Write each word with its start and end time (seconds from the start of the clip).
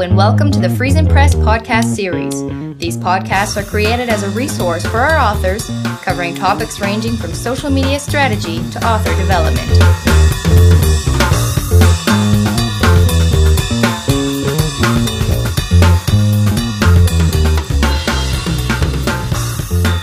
Hello, 0.00 0.08
and 0.08 0.16
welcome 0.16 0.50
to 0.50 0.58
the 0.58 0.68
FriesenPress 0.68 1.34
podcast 1.44 1.94
series. 1.94 2.32
These 2.78 2.96
podcasts 2.96 3.58
are 3.58 3.62
created 3.62 4.08
as 4.08 4.22
a 4.22 4.30
resource 4.30 4.82
for 4.86 4.96
our 4.96 5.18
authors, 5.18 5.68
covering 6.00 6.34
topics 6.34 6.80
ranging 6.80 7.18
from 7.18 7.34
social 7.34 7.68
media 7.68 8.00
strategy 8.00 8.66
to 8.70 8.78
author 8.86 9.14
development. 9.16 9.68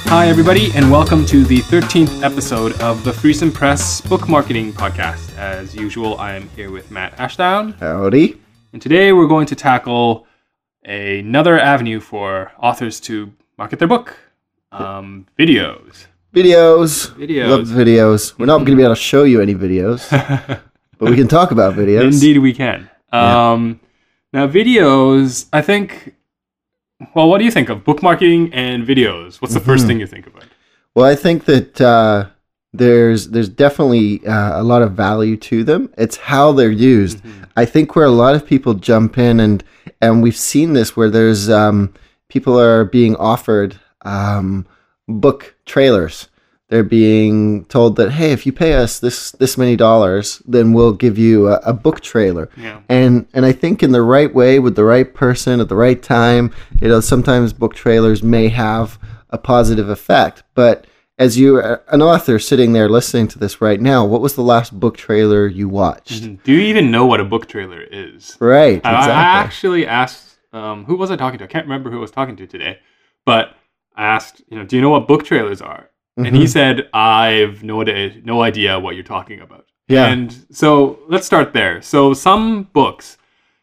Hi, 0.09 0.27
everybody, 0.27 0.71
and 0.75 0.91
welcome 0.91 1.25
to 1.25 1.43
the 1.43 1.61
13th 1.61 2.21
episode 2.21 2.79
of 2.81 3.03
the 3.03 3.11
FriesenPress 3.11 4.07
Book 4.07 4.29
Marketing 4.29 4.73
Podcast. 4.73 5.35
As 5.39 5.73
usual, 5.73 6.19
I 6.19 6.35
am 6.35 6.49
here 6.49 6.69
with 6.69 6.91
Matt 6.91 7.19
Ashdown, 7.19 7.71
Howdy. 7.79 8.39
And 8.73 8.81
today 8.81 9.11
we're 9.13 9.27
going 9.27 9.45
to 9.47 9.55
tackle 9.55 10.25
another 10.83 11.59
avenue 11.59 11.99
for 11.99 12.51
authors 12.59 12.99
to 13.01 13.31
market 13.57 13.79
their 13.79 13.87
book 13.87 14.17
um, 14.71 15.25
videos. 15.39 16.05
Videos. 16.33 17.07
Videos. 17.15 17.49
Love 17.49 17.67
videos. 17.67 18.37
We're 18.37 18.45
not 18.45 18.57
going 18.59 18.71
to 18.71 18.75
be 18.75 18.83
able 18.83 18.95
to 18.95 19.01
show 19.01 19.23
you 19.23 19.41
any 19.41 19.55
videos, 19.55 20.07
but 20.97 21.09
we 21.09 21.15
can 21.15 21.27
talk 21.27 21.51
about 21.51 21.73
videos. 21.75 22.13
Indeed, 22.13 22.39
we 22.39 22.53
can. 22.53 22.89
Yeah. 23.13 23.51
Um, 23.51 23.79
now, 24.33 24.47
videos, 24.47 25.47
I 25.53 25.61
think, 25.61 26.13
well, 27.15 27.29
what 27.29 27.37
do 27.39 27.45
you 27.45 27.51
think 27.51 27.69
of 27.69 27.83
book 27.83 28.03
marketing 28.03 28.53
and 28.53 28.85
videos? 28.85 29.41
What's 29.41 29.53
the 29.53 29.59
first 29.61 29.85
Mhm. 29.85 29.87
thing 29.87 29.99
you 30.01 30.07
think 30.07 30.27
about? 30.27 30.43
Well, 30.93 31.05
I 31.05 31.15
think 31.15 31.45
that 31.45 31.79
uh, 31.79 32.25
there's 32.73 33.29
there's 33.29 33.49
definitely 33.49 34.25
uh, 34.25 34.61
a 34.61 34.63
lot 34.63 34.81
of 34.81 34.93
value 34.93 35.37
to 35.37 35.63
them. 35.63 35.91
It's 35.97 36.17
how 36.17 36.51
they're 36.51 36.69
used. 36.69 37.21
I 37.55 37.65
think 37.65 37.95
where 37.95 38.05
a 38.05 38.11
lot 38.11 38.35
of 38.35 38.45
people 38.45 38.73
jump 38.75 39.17
in 39.17 39.39
and 39.39 39.63
and 40.01 40.21
we've 40.21 40.37
seen 40.37 40.73
this 40.73 40.95
where 40.95 41.09
there's 41.09 41.49
um, 41.49 41.93
people 42.29 42.59
are 42.59 42.85
being 42.85 43.15
offered 43.15 43.79
um, 44.03 44.67
book 45.07 45.55
trailers. 45.65 46.29
They're 46.69 46.83
being 46.83 47.63
told 47.65 47.95
that 47.95 48.11
hey, 48.11 48.33
if 48.33 48.45
you 48.45 48.51
pay 48.51 48.73
us 48.73 48.99
this 48.99 49.31
this 49.31 49.57
many 49.57 49.77
dollars, 49.77 50.41
then 50.45 50.73
we'll 50.73 50.91
give 50.91 51.17
you 51.17 51.47
a, 51.47 51.55
a 51.63 51.73
book 51.73 52.01
trailer. 52.01 52.49
Yeah. 52.57 52.81
and 52.89 53.25
and 53.33 53.45
I 53.45 53.53
think 53.53 53.81
in 53.81 53.93
the 53.93 54.01
right 54.01 54.33
way 54.33 54.59
with 54.59 54.75
the 54.75 54.83
right 54.83 55.11
person 55.13 55.61
at 55.61 55.69
the 55.69 55.75
right 55.75 56.03
time, 56.03 56.53
you 56.81 56.89
know, 56.89 56.99
sometimes 56.99 57.53
book 57.53 57.73
trailers 57.73 58.21
may 58.21 58.49
have 58.49 58.99
a 59.29 59.37
positive 59.37 59.87
effect. 59.87 60.43
But 60.53 60.85
as 61.17 61.37
you, 61.37 61.59
an 61.61 62.01
author 62.01 62.37
sitting 62.39 62.73
there 62.73 62.89
listening 62.89 63.27
to 63.29 63.39
this 63.39 63.59
right 63.61 63.81
now, 63.81 64.05
what 64.05 64.21
was 64.21 64.35
the 64.35 64.41
last 64.43 64.79
book 64.79 64.97
trailer 64.97 65.47
you 65.47 65.67
watched? 65.67 66.23
Mhm. 66.23 66.43
Do 66.43 66.51
you 66.51 66.59
even 66.61 66.91
know 66.91 67.05
what 67.05 67.19
a 67.19 67.25
book 67.25 67.47
trailer 67.47 67.81
is? 67.91 68.37
Right, 68.39 68.81
I- 68.85 68.97
exactly. 68.97 69.13
I 69.13 69.23
actually 69.43 69.87
asked, 69.87 70.37
um, 70.53 70.85
who 70.85 70.95
was 70.95 71.09
I 71.11 71.15
talking 71.15 71.39
to? 71.39 71.45
I 71.45 71.47
can't 71.47 71.65
remember 71.65 71.89
who 71.89 71.97
I 71.97 72.01
was 72.01 72.11
talking 72.11 72.35
to 72.37 72.47
today, 72.47 72.79
but 73.25 73.55
I 73.95 74.05
asked, 74.05 74.41
you 74.49 74.57
know, 74.57 74.63
do 74.63 74.75
you 74.75 74.81
know 74.81 74.89
what 74.89 75.07
book 75.07 75.23
trailers 75.23 75.61
are? 75.61 75.89
And 76.17 76.35
he 76.35 76.45
Mhm. 76.45 76.49
said, 76.49 76.89
I've 76.93 77.63
no 77.63 77.81
idea, 77.81 78.11
no 78.23 78.41
idea 78.41 78.79
what 78.79 78.95
you're 78.95 79.03
talking 79.03 79.39
about. 79.39 79.65
Yeah. 79.87 80.07
And 80.07 80.35
so 80.51 80.97
let's 81.07 81.25
start 81.27 81.53
there. 81.53 81.81
So 81.83 82.13
some 82.15 82.63
books 82.73 83.17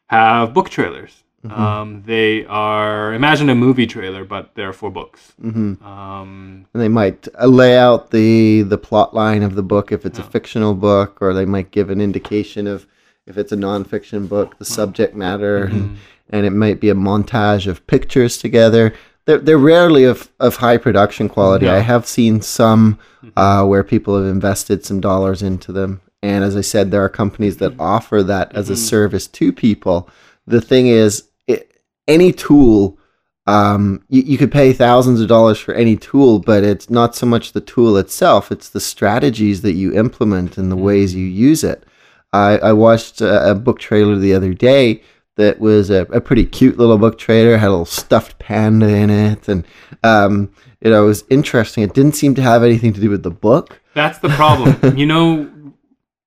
have 0.06 0.54
book 0.54 0.70
trailers. 0.70 1.23
Mm-hmm. 1.44 1.62
Um, 1.62 2.02
they 2.06 2.46
are 2.46 3.12
imagine 3.12 3.50
a 3.50 3.54
movie 3.54 3.86
trailer, 3.86 4.24
but 4.24 4.54
they're 4.54 4.72
for 4.72 4.90
books. 4.90 5.32
hmm 5.40 5.74
Um, 5.84 6.66
And 6.72 6.82
they 6.82 6.88
might 6.88 7.28
uh, 7.38 7.46
lay 7.46 7.76
out 7.76 8.10
the 8.10 8.62
the 8.62 8.78
plot 8.78 9.14
line 9.14 9.42
of 9.42 9.54
the 9.54 9.62
book 9.62 9.92
if 9.92 10.06
it's 10.06 10.18
a 10.18 10.22
fictional 10.22 10.74
book, 10.74 11.18
or 11.20 11.34
they 11.34 11.44
might 11.44 11.70
give 11.70 11.90
an 11.90 12.00
indication 12.00 12.66
of 12.66 12.86
if 13.26 13.36
it's 13.38 13.52
a 13.52 13.56
nonfiction 13.56 14.28
book, 14.28 14.58
the 14.58 14.64
subject 14.64 15.14
matter, 15.14 15.64
and, 15.64 15.96
and 16.30 16.44
it 16.46 16.50
might 16.50 16.80
be 16.80 16.90
a 16.90 16.94
montage 16.94 17.66
of 17.66 17.86
pictures 17.86 18.38
together. 18.38 18.94
They're, 19.26 19.38
they're 19.38 19.56
rarely 19.56 20.04
of, 20.04 20.30
of 20.38 20.56
high 20.56 20.76
production 20.76 21.30
quality. 21.30 21.64
No. 21.64 21.74
I 21.74 21.78
have 21.78 22.06
seen 22.06 22.42
some 22.42 22.98
uh, 23.36 23.64
where 23.64 23.82
people 23.82 24.18
have 24.18 24.26
invested 24.26 24.84
some 24.84 25.00
dollars 25.00 25.40
into 25.42 25.72
them. 25.72 26.02
And 26.22 26.44
as 26.44 26.56
I 26.56 26.60
said, 26.60 26.90
there 26.90 27.02
are 27.02 27.08
companies 27.08 27.56
that 27.58 27.72
offer 27.78 28.22
that 28.22 28.54
as 28.54 28.68
a 28.68 28.76
service 28.76 29.26
to 29.28 29.52
people. 29.52 30.10
The 30.46 30.60
thing 30.60 30.86
is, 30.88 31.24
any 32.06 32.32
tool 32.32 32.98
um, 33.46 34.02
you, 34.08 34.22
you 34.22 34.38
could 34.38 34.50
pay 34.50 34.72
thousands 34.72 35.20
of 35.20 35.28
dollars 35.28 35.58
for 35.58 35.74
any 35.74 35.96
tool, 35.96 36.38
but 36.38 36.64
it's 36.64 36.88
not 36.88 37.14
so 37.14 37.26
much 37.26 37.52
the 37.52 37.60
tool 37.60 37.98
itself, 37.98 38.50
it's 38.50 38.70
the 38.70 38.80
strategies 38.80 39.62
that 39.62 39.74
you 39.74 39.92
implement 39.92 40.56
and 40.56 40.72
the 40.72 40.76
ways 40.76 41.14
you 41.14 41.26
use 41.26 41.62
it. 41.62 41.84
I, 42.32 42.58
I 42.58 42.72
watched 42.72 43.20
a, 43.20 43.50
a 43.50 43.54
book 43.54 43.78
trailer 43.78 44.16
the 44.16 44.34
other 44.34 44.54
day 44.54 45.02
that 45.36 45.60
was 45.60 45.90
a, 45.90 46.02
a 46.06 46.20
pretty 46.20 46.46
cute 46.46 46.78
little 46.78 46.96
book 46.96 47.18
trailer, 47.18 47.56
had 47.56 47.68
a 47.68 47.70
little 47.70 47.84
stuffed 47.84 48.38
panda 48.38 48.88
in 48.88 49.10
it, 49.10 49.48
and 49.48 49.66
um, 50.02 50.50
you 50.80 50.90
know, 50.90 51.04
it 51.04 51.06
was 51.06 51.24
interesting. 51.28 51.82
It 51.82 51.94
didn't 51.94 52.14
seem 52.14 52.34
to 52.36 52.42
have 52.42 52.62
anything 52.62 52.92
to 52.92 53.00
do 53.00 53.10
with 53.10 53.22
the 53.22 53.30
book. 53.30 53.80
That's 53.94 54.18
the 54.18 54.28
problem. 54.30 54.96
you 54.96 55.06
know, 55.06 55.50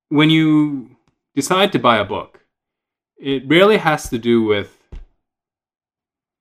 when 0.09 0.29
you 0.29 0.95
decide 1.35 1.71
to 1.73 1.79
buy 1.79 1.97
a 1.97 2.05
book, 2.05 2.41
it 3.17 3.43
rarely 3.47 3.77
has 3.77 4.09
to 4.09 4.17
do 4.17 4.43
with, 4.43 4.76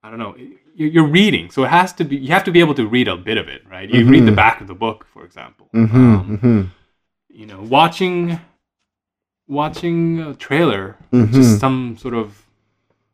I 0.06 0.10
don't 0.10 0.20
know, 0.20 0.36
you're 0.76 1.08
reading. 1.08 1.50
So 1.50 1.64
it 1.64 1.70
has 1.70 1.92
to 1.94 2.04
be, 2.04 2.14
you 2.16 2.28
have 2.28 2.44
to 2.44 2.52
be 2.52 2.60
able 2.60 2.74
to 2.74 2.86
read 2.86 3.08
a 3.08 3.16
bit 3.16 3.38
of 3.38 3.48
it, 3.48 3.62
right? 3.68 3.90
You 3.90 4.06
read 4.08 4.24
the 4.24 4.30
Mhm. 4.30 4.36
back 4.36 4.60
of 4.60 4.68
the 4.68 4.74
book, 4.74 5.04
for 5.12 5.24
example. 5.24 5.68
Mm-hmm, 5.74 5.96
Um, 6.14 6.38
mm-hmm. 6.38 6.62
You 7.40 7.46
know, 7.46 7.60
watching, 7.60 8.38
watching 9.48 10.20
a 10.20 10.34
trailer, 10.34 10.96
just 11.12 11.58
some 11.58 11.96
sort 11.98 12.14
of 12.14 12.44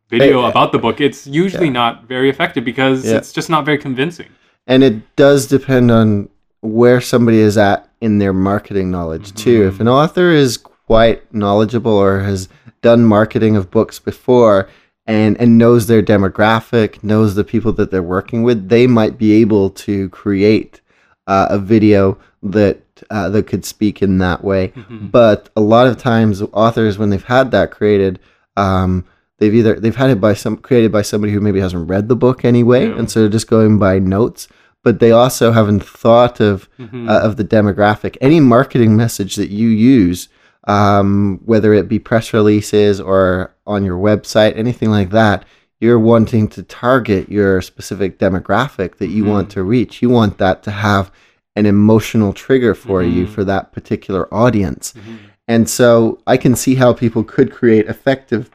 video 0.07 0.43
Hey, 0.43 0.49
about 0.49 0.71
the 0.71 0.77
book, 0.77 1.01
it's 1.01 1.25
usually 1.25 1.71
not 1.71 2.07
very 2.07 2.29
effective 2.29 2.63
because 2.63 3.03
Yeah. 3.05 3.17
it's 3.17 3.33
just 3.33 3.49
not 3.49 3.65
very 3.65 3.79
convincing. 3.79 4.27
And 4.67 4.83
it 4.83 5.15
does 5.15 5.47
depend 5.47 5.89
on 5.89 6.29
where 6.61 7.01
somebody 7.01 7.39
is 7.39 7.57
at 7.57 7.89
in 8.01 8.19
their 8.19 8.33
marketing 8.33 8.91
knowledge 8.91 9.33
too. 9.33 9.65
If 9.67 9.79
an 9.79 9.87
author 9.87 10.29
is 10.29 10.57
quite 10.57 11.21
knowledgeable 11.33 11.91
or 11.93 12.19
has 12.19 12.49
done 12.83 13.03
marketing 13.03 13.55
of 13.55 13.71
books 13.71 13.97
before 13.97 14.69
and 15.05 15.39
and 15.39 15.57
knows 15.57 15.87
their 15.87 16.01
demographic, 16.01 17.03
knows 17.03 17.35
the 17.35 17.43
people 17.43 17.73
that 17.73 17.91
they're 17.91 18.01
working 18.03 18.43
with, 18.43 18.69
they 18.69 18.87
might 18.87 19.17
be 19.17 19.33
able 19.33 19.69
to 19.69 20.09
create 20.09 20.81
uh, 21.27 21.47
a 21.49 21.59
video 21.59 22.17
that 22.41 22.79
uh, 23.09 23.29
that 23.29 23.47
could 23.47 23.65
speak 23.65 24.01
in 24.01 24.17
that 24.19 24.43
way. 24.43 24.71
But 24.89 25.49
a 25.55 25.61
lot 25.61 25.87
of 25.87 25.97
times, 25.97 26.41
authors 26.53 26.97
when 26.97 27.09
they've 27.09 27.23
had 27.23 27.51
that 27.51 27.71
created. 27.71 28.19
Um, 28.57 29.05
They've 29.39 29.55
either 29.55 29.77
they've 29.77 29.95
had 29.95 30.11
it 30.11 30.21
by 30.21 30.35
some 30.35 30.55
created 30.55 30.91
by 30.91 31.01
somebody 31.01 31.33
who 31.33 31.41
maybe 31.41 31.59
hasn't 31.59 31.89
read 31.89 32.07
the 32.07 32.15
book 32.15 32.45
anyway, 32.45 32.87
Yeah. 32.87 32.97
and 32.97 33.11
so 33.11 33.19
they're 33.21 33.29
just 33.29 33.49
going 33.49 33.77
by 33.77 33.99
notes. 33.99 34.47
But 34.83 34.99
they 34.99 35.11
also 35.11 35.51
haven't 35.51 35.83
thought 35.83 36.39
of 36.39 36.69
Mhm. 36.79 37.09
uh, 37.09 37.19
of 37.27 37.35
the 37.35 37.43
demographic. 37.43 38.15
Any 38.21 38.39
marketing 38.39 38.95
message 38.95 39.35
that 39.35 39.49
you 39.49 39.67
use, 39.67 40.29
um, 40.65 41.39
whether 41.45 41.73
it 41.73 41.87
be 41.87 41.99
press 41.99 42.33
releases 42.33 42.99
or 43.01 43.53
on 43.67 43.83
your 43.83 43.97
website, 43.97 44.57
anything 44.57 44.89
like 44.89 45.09
that, 45.11 45.45
you're 45.79 45.99
wanting 45.99 46.47
to 46.49 46.63
target 46.63 47.29
your 47.29 47.61
specific 47.61 48.17
demographic 48.17 48.97
that 48.97 49.07
you 49.09 49.25
want 49.25 49.49
to 49.51 49.63
reach. 49.63 50.01
You 50.01 50.09
want 50.09 50.37
that 50.37 50.63
to 50.63 50.71
have 50.71 51.11
an 51.55 51.65
emotional 51.65 52.31
trigger 52.33 52.73
for 52.73 53.03
you 53.03 53.25
Mhm. 53.25 53.29
for 53.29 53.43
that 53.43 53.73
particular 53.73 54.33
audience. 54.33 54.93
Mhm. 54.95 55.17
And 55.47 55.69
so 55.69 56.19
I 56.25 56.37
can 56.37 56.55
see 56.55 56.75
how 56.75 56.93
people 56.93 57.23
could 57.23 57.51
create 57.51 57.87
effective 57.87 58.49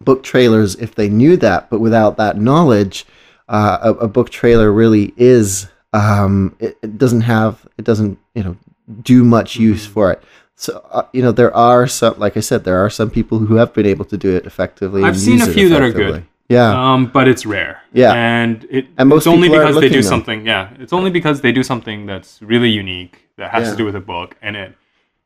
book 0.00 0.22
trailers 0.22 0.74
if 0.76 0.94
they 0.94 1.08
knew 1.08 1.36
that, 1.36 1.68
but 1.70 1.80
without 1.80 2.16
that 2.16 2.40
knowledge, 2.40 3.06
uh, 3.48 3.78
a, 3.82 3.90
a 4.04 4.08
book 4.08 4.30
trailer 4.30 4.72
really 4.72 5.12
is 5.16 5.68
um, 5.92 6.54
it, 6.58 6.76
it 6.82 6.98
doesn't 6.98 7.22
have 7.22 7.66
it 7.78 7.84
doesn't 7.84 8.18
you 8.34 8.42
know 8.42 8.56
do 9.02 9.24
much 9.24 9.56
use 9.56 9.86
for 9.86 10.10
it. 10.10 10.22
So 10.58 10.82
uh, 10.90 11.02
you 11.12 11.22
know 11.22 11.32
there 11.32 11.54
are 11.54 11.86
some 11.86 12.14
like 12.18 12.36
I 12.36 12.40
said 12.40 12.64
there 12.64 12.78
are 12.84 12.88
some 12.90 13.10
people 13.10 13.38
who 13.38 13.56
have 13.56 13.72
been 13.74 13.86
able 13.86 14.06
to 14.06 14.16
do 14.16 14.34
it 14.34 14.46
effectively. 14.46 15.02
I've 15.04 15.18
seen 15.18 15.40
a 15.42 15.46
few 15.46 15.68
that 15.68 15.82
are 15.82 15.92
good. 15.92 16.24
Yeah, 16.48 16.70
Um, 16.92 17.06
but 17.06 17.26
it's 17.26 17.44
rare. 17.44 17.82
Yeah. 17.92 18.12
And 18.14 18.64
it 18.70 18.86
And 18.98 19.08
most 19.08 19.22
it's 19.22 19.26
only 19.34 19.48
because 19.48 19.74
they 19.80 19.88
do 19.88 20.00
though. 20.00 20.08
something. 20.14 20.46
Yeah, 20.46 20.70
it's 20.78 20.92
only 20.92 21.10
because 21.10 21.40
they 21.40 21.50
do 21.52 21.62
something 21.64 22.06
that's 22.06 22.40
really 22.40 22.70
unique 22.70 23.28
that 23.36 23.50
has 23.50 23.64
Yeah. 23.64 23.70
to 23.72 23.76
do 23.76 23.84
with 23.84 23.96
a 23.96 24.00
book, 24.14 24.36
and 24.40 24.54
it, 24.56 24.70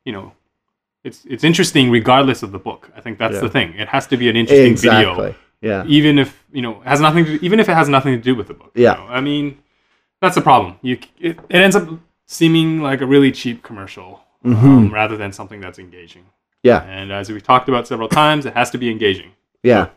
you 0.03 0.11
know, 0.15 0.33
it's 1.03 1.19
it's 1.33 1.43
interesting 1.43 1.91
regardless 1.91 2.41
of 2.43 2.51
the 2.51 2.59
book. 2.59 2.89
I 2.97 3.01
think 3.01 3.17
that's 3.19 3.35
Yeah. 3.35 3.41
the 3.47 3.49
thing. 3.49 3.69
It 3.83 3.87
has 3.89 4.07
to 4.07 4.17
be 4.17 4.27
an 4.29 4.35
interesting 4.35 4.71
exactly. 4.71 5.15
video, 5.15 5.35
Yeah, 5.61 5.83
even 5.97 6.17
if 6.19 6.29
you 6.51 6.61
know 6.65 6.73
has 6.91 6.99
nothing 6.99 7.23
to 7.25 7.33
even 7.45 7.59
if 7.59 7.69
it 7.69 7.75
has 7.81 7.87
nothing 7.87 8.13
to 8.17 8.21
do 8.29 8.33
with 8.35 8.47
the 8.47 8.55
book. 8.61 8.71
you 8.75 8.83
Yeah. 8.85 8.95
know? 8.97 9.07
I 9.17 9.21
mean, 9.21 9.45
that's 10.21 10.37
a 10.37 10.41
problem. 10.49 10.71
You 10.81 10.97
it, 11.27 11.37
it 11.55 11.59
ends 11.65 11.75
up 11.79 11.87
seeming 12.25 12.81
like 12.89 12.99
a 13.05 13.05
really 13.13 13.31
cheap 13.31 13.61
commercial 13.69 14.09
um, 14.43 14.91
rather 14.93 15.17
than 15.17 15.31
something 15.31 15.59
that's 15.61 15.79
engaging. 15.79 16.23
Mm-hmm. 16.23 16.67
yeah, 16.67 16.83
And 16.83 17.11
as 17.11 17.29
we've 17.31 17.43
talked 17.43 17.69
about 17.69 17.87
several 17.87 18.07
times, 18.09 18.45
it 18.45 18.53
has 18.53 18.69
to 18.71 18.77
be 18.77 18.89
engaging. 18.89 19.31
yeah. 19.63 19.89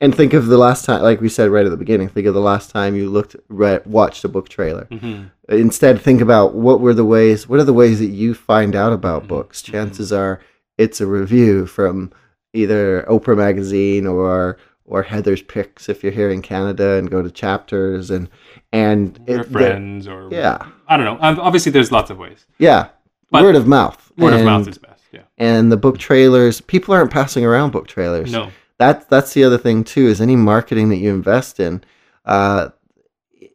And 0.00 0.14
think 0.14 0.32
of 0.32 0.46
the 0.46 0.58
last 0.58 0.84
time, 0.84 1.02
like 1.02 1.20
we 1.20 1.28
said 1.28 1.50
right 1.50 1.64
at 1.66 1.70
the 1.70 1.76
beginning. 1.76 2.08
Think 2.08 2.28
of 2.28 2.34
the 2.34 2.40
last 2.40 2.70
time 2.70 2.94
you 2.94 3.10
looked, 3.10 3.34
read, 3.48 3.84
watched 3.84 4.22
a 4.24 4.28
book 4.28 4.48
trailer. 4.48 4.86
hmm 4.92 5.24
Instead, 5.48 6.00
think 6.00 6.20
about 6.20 6.54
what 6.54 6.78
were 6.80 6.94
the 6.94 7.04
ways. 7.04 7.48
What 7.48 7.58
are 7.58 7.64
the 7.64 7.72
ways 7.72 7.98
that 7.98 8.06
you 8.06 8.32
find 8.32 8.76
out 8.76 8.92
about 8.92 9.24
Mhm. 9.24 9.28
books? 9.28 9.60
Chances 9.60 10.12
are, 10.12 10.40
it's 10.76 11.00
a 11.00 11.06
review 11.06 11.66
from 11.66 12.12
either 12.52 13.02
Oprah 13.08 13.36
magazine 13.36 14.06
or 14.06 14.56
or 14.84 15.02
Heather's 15.02 15.42
picks 15.42 15.88
if 15.88 16.02
you're 16.04 16.12
here 16.12 16.30
in 16.30 16.40
Canada 16.42 16.92
and 16.92 17.10
go 17.10 17.20
to 17.20 17.30
chapters 17.30 18.08
and 18.10 18.28
and 18.72 19.18
Your 19.26 19.40
it- 19.40 19.46
friends 19.50 20.06
or 20.06 20.28
yeah 20.30 20.58
I 20.86 20.96
don't 20.96 21.06
know. 21.06 21.18
Obviously, 21.42 21.72
there's 21.72 21.90
lots 21.90 22.08
of 22.10 22.18
ways. 22.18 22.46
yeah 22.58 22.88
But 23.30 23.42
word 23.44 23.56
of 23.56 23.66
mouth 23.66 24.10
Word 24.16 24.32
of 24.34 24.44
mouth 24.44 24.66
is 24.68 24.78
best. 24.78 25.02
Yeah. 25.12 25.22
and 25.36 25.70
the 25.72 25.76
book 25.76 25.98
trailers 25.98 26.60
people 26.60 26.94
aren't 26.94 27.10
passing 27.10 27.44
around 27.44 27.70
book 27.72 27.86
trailers 27.88 28.30
No. 28.32 28.50
that's 28.78 29.04
that's 29.06 29.32
the 29.34 29.44
other 29.44 29.58
thing 29.58 29.84
too 29.84 30.06
is 30.06 30.20
any 30.20 30.36
marketing 30.36 30.88
that 30.90 30.96
you 30.96 31.10
invest 31.14 31.60
in 31.60 31.82
uh 32.24 32.68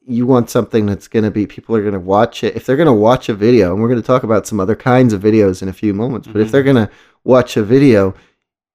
you 0.05 0.25
want 0.25 0.49
something 0.49 0.85
that's 0.85 1.07
going 1.07 1.23
to 1.23 1.31
be 1.31 1.45
people 1.47 1.75
are 1.75 1.81
going 1.81 1.93
to 1.93 1.99
watch 1.99 2.43
it 2.43 2.55
if 2.55 2.65
they're 2.65 2.75
going 2.75 2.87
to 2.87 2.93
watch 3.09 3.29
a 3.29 3.33
video 3.33 3.71
and 3.73 3.81
we're 3.81 3.87
going 3.87 4.01
to 4.01 4.05
talk 4.05 4.23
about 4.23 4.45
some 4.47 4.59
other 4.59 4.75
kinds 4.75 5.13
of 5.13 5.21
videos 5.21 5.61
in 5.61 5.67
a 5.69 5.73
few 5.73 5.93
moments 5.93 6.27
but 6.27 6.41
if 6.41 6.47
Mhm. 6.47 6.51
they're 6.51 6.63
going 6.63 6.75
to 6.87 6.89
watch 7.23 7.55
a 7.57 7.63
video 7.63 8.13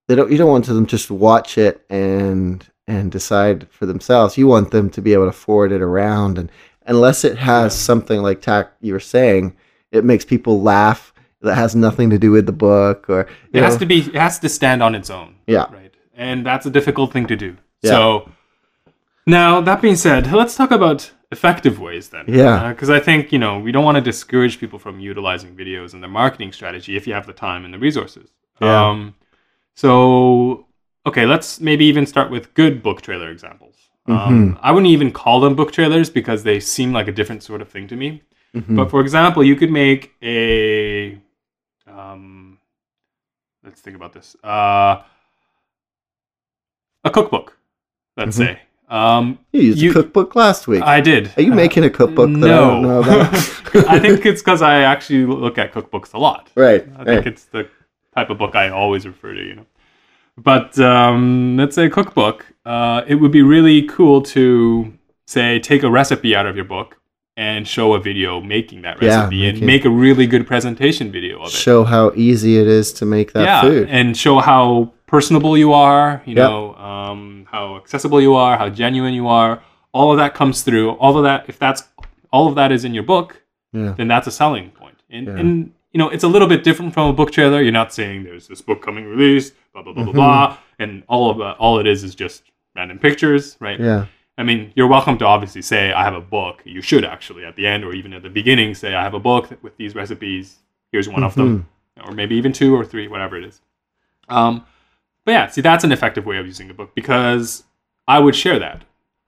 they 0.06 0.15
don't 0.15 0.31
you 0.33 0.39
don't 0.39 0.49
want 0.50 0.67
them 0.67 0.87
just 0.87 1.11
watch 1.11 1.59
it 1.59 1.85
and 1.91 2.67
and 2.87 3.12
decide 3.12 3.67
for 3.71 3.85
themselves 3.87 4.39
you 4.39 4.47
want 4.47 4.71
them 4.71 4.89
to 4.89 5.03
be 5.03 5.12
able 5.12 5.27
to 5.27 5.33
forward 5.33 5.71
it 5.73 5.83
around 5.83 6.39
and 6.39 6.50
unless 6.87 7.25
it 7.25 7.37
has 7.39 7.75
Yeah. 7.75 7.79
something 7.89 8.23
like 8.23 8.41
Tak 8.41 8.73
you 8.81 8.93
were 8.95 9.00
saying 9.00 9.55
it 9.93 10.05
makes 10.05 10.25
people 10.25 10.61
laugh 10.62 11.12
that 11.40 11.55
has 11.55 11.75
nothing 11.75 12.11
to 12.11 12.19
do 12.19 12.31
with 12.31 12.46
the 12.46 12.52
book 12.52 13.08
or 13.08 13.29
It 13.52 13.62
has 13.62 13.76
to 13.76 13.87
be. 13.87 14.00
It 14.00 14.14
has 14.14 14.38
to 14.40 14.49
stand 14.49 14.82
on 14.82 14.94
its 14.94 15.11
own. 15.11 15.37
Yeah. 15.46 15.73
Right. 15.73 15.94
And 16.14 16.44
that's 16.44 16.67
a 16.67 16.70
difficult 16.70 17.12
thing 17.12 17.26
to 17.26 17.37
do. 17.37 17.56
Yeah. 17.82 17.90
So 17.90 18.31
now 19.26 19.61
that 19.61 19.81
being 19.81 19.96
said, 19.96 20.32
let's 20.32 20.56
talk 20.56 20.70
about 20.73 21.12
effective 21.31 21.79
ways 21.79 22.08
then. 22.08 22.25
Yeah. 22.26 22.70
Because 22.70 22.90
I 22.90 23.00
think 23.00 23.32
you 23.32 23.38
know 23.38 23.58
we 23.61 23.73
don't 23.73 23.85
want 23.85 23.96
to 23.96 24.00
discourage 24.00 24.58
people 24.58 24.79
from 24.79 24.99
utilizing 24.99 25.55
videos 25.55 25.94
in 25.94 26.00
their 26.00 26.11
marketing 26.11 26.52
strategy 26.52 26.96
if 26.96 27.06
you 27.06 27.14
have 27.14 27.26
the 27.26 27.32
time 27.32 27.64
and 27.64 27.73
the 27.73 27.79
resources. 27.79 28.31
Yeah. 28.61 28.88
Um, 28.88 29.14
so 29.75 30.67
okay, 31.06 31.25
let's 31.25 31.61
maybe 31.61 31.85
even 31.85 32.05
start 32.05 32.31
with 32.31 32.52
good 32.55 32.82
book 32.82 33.00
trailer 33.00 33.31
examples. 33.31 33.76
Um, 34.06 34.17
Mm-hmm. 34.17 34.58
I 34.62 34.73
wouldn't 34.73 34.90
even 34.90 35.12
call 35.12 35.40
them 35.40 35.55
book 35.55 35.70
trailers 35.70 36.08
because 36.11 36.43
they 36.43 36.61
seem 36.61 36.93
like 36.93 37.08
a 37.08 37.12
different 37.12 37.43
sort 37.43 37.61
of 37.61 37.69
thing 37.69 37.87
to 37.88 37.96
me. 37.96 38.23
Mhm. 38.59 38.77
But 38.77 38.91
for 38.91 39.01
example, 39.01 39.45
you 39.45 39.57
could 39.57 39.71
make 39.71 40.15
a 40.23 41.19
um, 41.87 42.59
let's 43.65 43.81
think 43.81 43.97
about 43.97 44.13
this. 44.13 44.37
Uh, 44.43 45.03
a 47.05 47.11
cookbook, 47.11 47.57
let's 48.17 48.37
Mhm. 48.37 48.45
say. 48.47 48.59
Um, 48.91 49.39
you 49.53 49.61
used 49.63 49.79
you- 49.83 49.91
a 49.91 49.95
cookbook 49.95 50.35
last 50.35 50.67
week 50.67 50.83
I 50.83 51.01
did. 51.01 51.31
Are 51.37 51.43
you 51.43 51.53
Uh, 51.53 51.57
making 51.57 51.85
a 51.85 51.91
cookbook 51.91 52.31
that 52.41 52.45
I 52.51 52.57
don't 52.57 52.83
know 52.83 53.01
about? 53.03 53.35
I 53.89 53.99
think 53.99 54.25
it's 54.25 54.41
because 54.43 54.63
I 54.63 54.81
actually 54.81 55.27
look 55.27 55.59
at 55.59 55.73
cookbooks 55.75 56.15
a 56.15 56.19
lot. 56.19 56.51
right. 56.55 56.83
I 56.99 57.05
think 57.05 57.09
right. 57.09 57.27
it's 57.27 57.45
the 57.45 57.69
type 58.15 58.31
of 58.31 58.39
book 58.39 58.55
I 58.57 58.71
always 58.71 59.07
refer 59.07 59.35
to, 59.35 59.43
you 59.45 59.55
know. 59.57 59.67
But 60.39 60.79
um, 60.79 61.57
let's 61.57 61.75
say 61.75 61.87
a 61.87 61.91
cookbook. 61.91 62.47
Uh, 62.65 63.03
it 63.07 63.17
would 63.17 63.31
be 63.33 63.43
really 63.43 63.83
cool 63.83 64.23
to 64.23 64.93
say 65.27 65.59
take 65.59 65.83
a 65.83 65.91
recipe 65.91 66.35
out 66.35 66.47
of 66.47 66.57
your 66.57 66.65
book 66.65 66.98
and 67.38 67.69
show 67.69 67.94
a 67.94 68.00
video 68.00 68.40
making 68.40 68.82
that 68.82 69.00
Yeah, 69.00 69.20
recipe 69.20 69.46
and 69.46 69.55
making- 69.61 69.67
make 69.67 69.85
a 69.85 69.90
really 69.90 70.26
good 70.26 70.44
presentation 70.44 71.12
video 71.12 71.38
of 71.40 71.46
it. 71.46 71.52
Show 71.52 71.85
how 71.85 72.11
easy 72.17 72.58
it 72.58 72.67
is 72.67 72.93
to 72.94 73.06
make 73.06 73.32
that 73.32 73.44
yeah, 73.44 73.61
food. 73.62 73.87
and 73.88 74.17
show 74.17 74.40
how 74.40 74.90
personable 75.06 75.56
you 75.56 75.73
are. 75.73 76.20
You 76.26 76.35
Yep. 76.35 76.50
know, 76.50 76.75
um, 76.75 77.46
how 77.52 77.76
accessible 77.76 78.20
you 78.20 78.35
are, 78.35 78.58
how 78.58 78.69
genuine 78.69 79.14
you 79.14 79.29
are. 79.29 79.61
All 79.93 80.11
of 80.11 80.19
that 80.19 80.35
comes 80.35 80.62
through. 80.62 80.90
All 81.02 81.17
of 81.17 81.23
that, 81.23 81.44
if 81.46 81.58
that's 81.61 81.85
all 82.32 82.49
of 82.49 82.56
that 82.56 82.73
is 82.73 82.85
in 82.85 82.93
your 82.93 83.05
book, 83.05 83.43
Yeah. 83.73 83.94
then 83.96 84.08
that's 84.08 84.26
a 84.26 84.32
selling 84.32 84.70
point. 84.70 84.96
And, 85.08 85.29
and 85.29 85.70
you 85.93 85.99
know, 85.99 86.08
it's 86.11 86.25
a 86.25 86.29
little 86.29 86.49
bit 86.49 86.64
different 86.64 86.93
from 86.93 87.08
a 87.08 87.12
book 87.12 87.31
trailer. 87.31 87.62
You're 87.62 87.70
not 87.82 87.94
saying 87.94 88.25
there's 88.25 88.49
this 88.49 88.61
book 88.61 88.82
coming 88.82 89.05
released, 89.06 89.55
blah 89.73 89.82
blah 89.85 89.93
blah 89.93 90.02
Mhm. 90.02 90.12
blah 90.12 90.46
blah, 90.46 90.56
and 90.81 91.05
all 91.08 91.31
of 91.31 91.38
that. 91.38 91.55
All 91.58 91.79
it 91.79 91.87
is 91.87 92.02
is 92.02 92.14
just 92.17 92.43
random 92.76 92.99
pictures, 92.99 93.56
right? 93.61 93.79
Yeah. 93.79 94.06
I 94.38 94.44
mean, 94.44 94.73
you're 94.76 94.87
welcome 94.87 95.19
to 95.19 95.26
obviously 95.26 95.62
say 95.62 95.93
I 95.93 96.05
have 96.05 96.14
a 96.14 96.20
book. 96.20 96.62
You 96.64 96.81
should 96.81 97.05
actually 97.05 97.44
at 97.44 97.56
the 97.56 97.67
end 97.67 97.85
or 97.85 97.93
even 97.93 98.12
at 98.12 98.23
the 98.23 98.31
beginning 98.31 98.75
say 98.75 98.94
I 98.94 99.02
have 99.02 99.14
a 99.14 99.19
book 99.20 99.50
with 99.62 99.76
these 99.76 99.96
recipes. 99.96 100.58
Here's 100.93 101.08
one 101.08 101.25
of 101.25 101.35
them, 101.35 101.67
or 102.06 102.12
maybe 102.12 102.37
even 102.37 102.52
two 102.52 102.75
or 102.75 102.85
three, 102.85 103.08
whatever 103.08 103.37
it 103.37 103.44
is. 103.44 103.61
Um, 104.29 104.64
but 105.25 105.32
yeah, 105.32 105.46
see, 105.49 105.61
that's 105.61 105.85
an 105.85 105.93
effective 105.93 106.25
way 106.25 106.38
of 106.38 106.46
using 106.46 106.70
a 106.70 106.75
book 106.75 106.94
because 106.94 107.64
I 108.06 108.20
would 108.20 108.37
share 108.37 108.58
that 108.61 108.85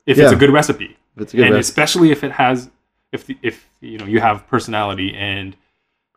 if 0.06 0.16
it's 0.16 0.32
a 0.32 0.36
good 0.36 0.50
recipe 0.50 0.96
a 1.34 1.36
good 1.36 1.46
and 1.46 1.54
recipe. 1.54 1.58
especially 1.70 2.10
if 2.12 2.24
it 2.24 2.32
has 2.32 2.70
if 3.12 3.26
the, 3.26 3.36
if 3.42 3.68
you 3.80 3.98
know 3.98 4.06
you 4.06 4.20
have 4.20 4.46
personality 4.46 5.14
and 5.14 5.56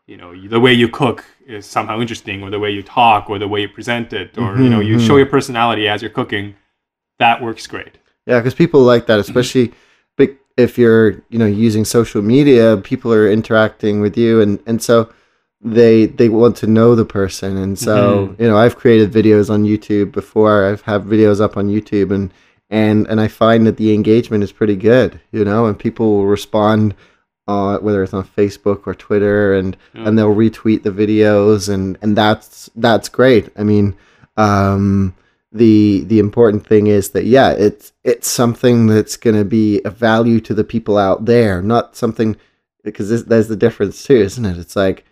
you 0.06 0.16
know 0.16 0.34
the 0.48 0.60
way 0.60 0.72
you 0.72 0.88
cook 0.88 1.24
is 1.46 1.66
somehow 1.66 2.00
interesting 2.00 2.42
or 2.42 2.50
the 2.50 2.58
way 2.60 2.70
you 2.70 2.82
talk 2.82 3.28
or 3.28 3.38
the 3.38 3.48
way 3.48 3.60
you 3.60 3.68
present 3.68 4.12
it 4.12 4.38
or 4.38 4.56
you 4.60 4.70
know 4.70 4.80
you 4.80 4.96
Mhm, 4.96 5.06
show 5.06 5.16
your 5.16 5.26
personality 5.26 5.88
as 5.88 6.00
you're 6.00 6.10
cooking 6.10 6.54
that 7.18 7.42
works 7.42 7.66
great 7.66 7.98
Yeah, 8.26 8.38
because 8.40 8.54
people 8.54 8.80
like 8.80 9.06
that, 9.06 9.18
especially 9.20 9.72
if 10.56 10.78
you're 10.78 11.10
you 11.30 11.38
know 11.38 11.46
using 11.46 11.84
social 11.84 12.22
media. 12.22 12.76
People 12.76 13.12
are 13.12 13.28
interacting 13.28 14.00
with 14.00 14.16
you, 14.16 14.40
and 14.40 14.60
and 14.66 14.80
so 14.80 15.08
they 15.60 16.06
they 16.06 16.28
want 16.28 16.56
to 16.58 16.66
know 16.68 16.94
the 16.94 17.04
person, 17.04 17.56
and 17.56 17.76
so 17.78 18.28
Mhm. 18.28 18.40
you 18.40 18.46
know 18.48 18.56
I've 18.56 18.76
created 18.76 19.10
videos 19.12 19.50
on 19.50 19.64
YouTube 19.64 20.12
before. 20.12 20.64
I've 20.64 20.82
had 20.82 21.02
videos 21.04 21.40
up 21.40 21.56
on 21.56 21.68
YouTube, 21.68 22.12
and 22.12 22.30
and 22.70 23.04
and 23.08 23.20
I 23.20 23.26
find 23.28 23.66
that 23.66 23.78
the 23.78 23.92
engagement 23.92 24.44
is 24.44 24.52
pretty 24.52 24.76
good, 24.76 25.18
you 25.32 25.44
know, 25.44 25.66
and 25.66 25.78
people 25.78 26.16
will 26.16 26.26
respond. 26.26 26.94
Uh, 27.46 27.76
whether 27.78 28.02
it's 28.02 28.14
on 28.14 28.24
Facebook 28.24 28.86
or 28.86 28.94
Twitter, 28.94 29.52
and 29.52 29.76
Yeah. 29.92 30.06
and 30.08 30.16
they'll 30.16 30.34
retweet 30.34 30.82
the 30.82 30.90
videos, 30.90 31.68
and 31.68 31.98
and 32.00 32.16
that's 32.16 32.70
that's 32.76 33.08
great. 33.10 33.50
I 33.58 33.64
mean, 33.64 33.96
um, 34.38 35.12
the 35.54 36.02
the 36.08 36.18
important 36.18 36.66
thing 36.66 36.88
is 36.88 37.10
that 37.10 37.24
yeah 37.24 37.50
it's 37.52 37.92
it's 38.02 38.28
something 38.28 38.86
that's 38.88 39.16
going 39.16 39.36
to 39.36 39.44
be 39.44 39.80
a 39.84 39.90
value 39.90 40.40
to 40.40 40.52
the 40.52 40.64
people 40.64 40.98
out 40.98 41.24
there 41.26 41.62
not 41.62 41.94
something 41.96 42.36
because 42.82 43.08
this, 43.08 43.22
there's 43.22 43.48
the 43.48 43.56
difference 43.56 44.02
too 44.02 44.16
isn't 44.16 44.44
it? 44.44 44.58
It's 44.58 44.74
like 44.76 45.04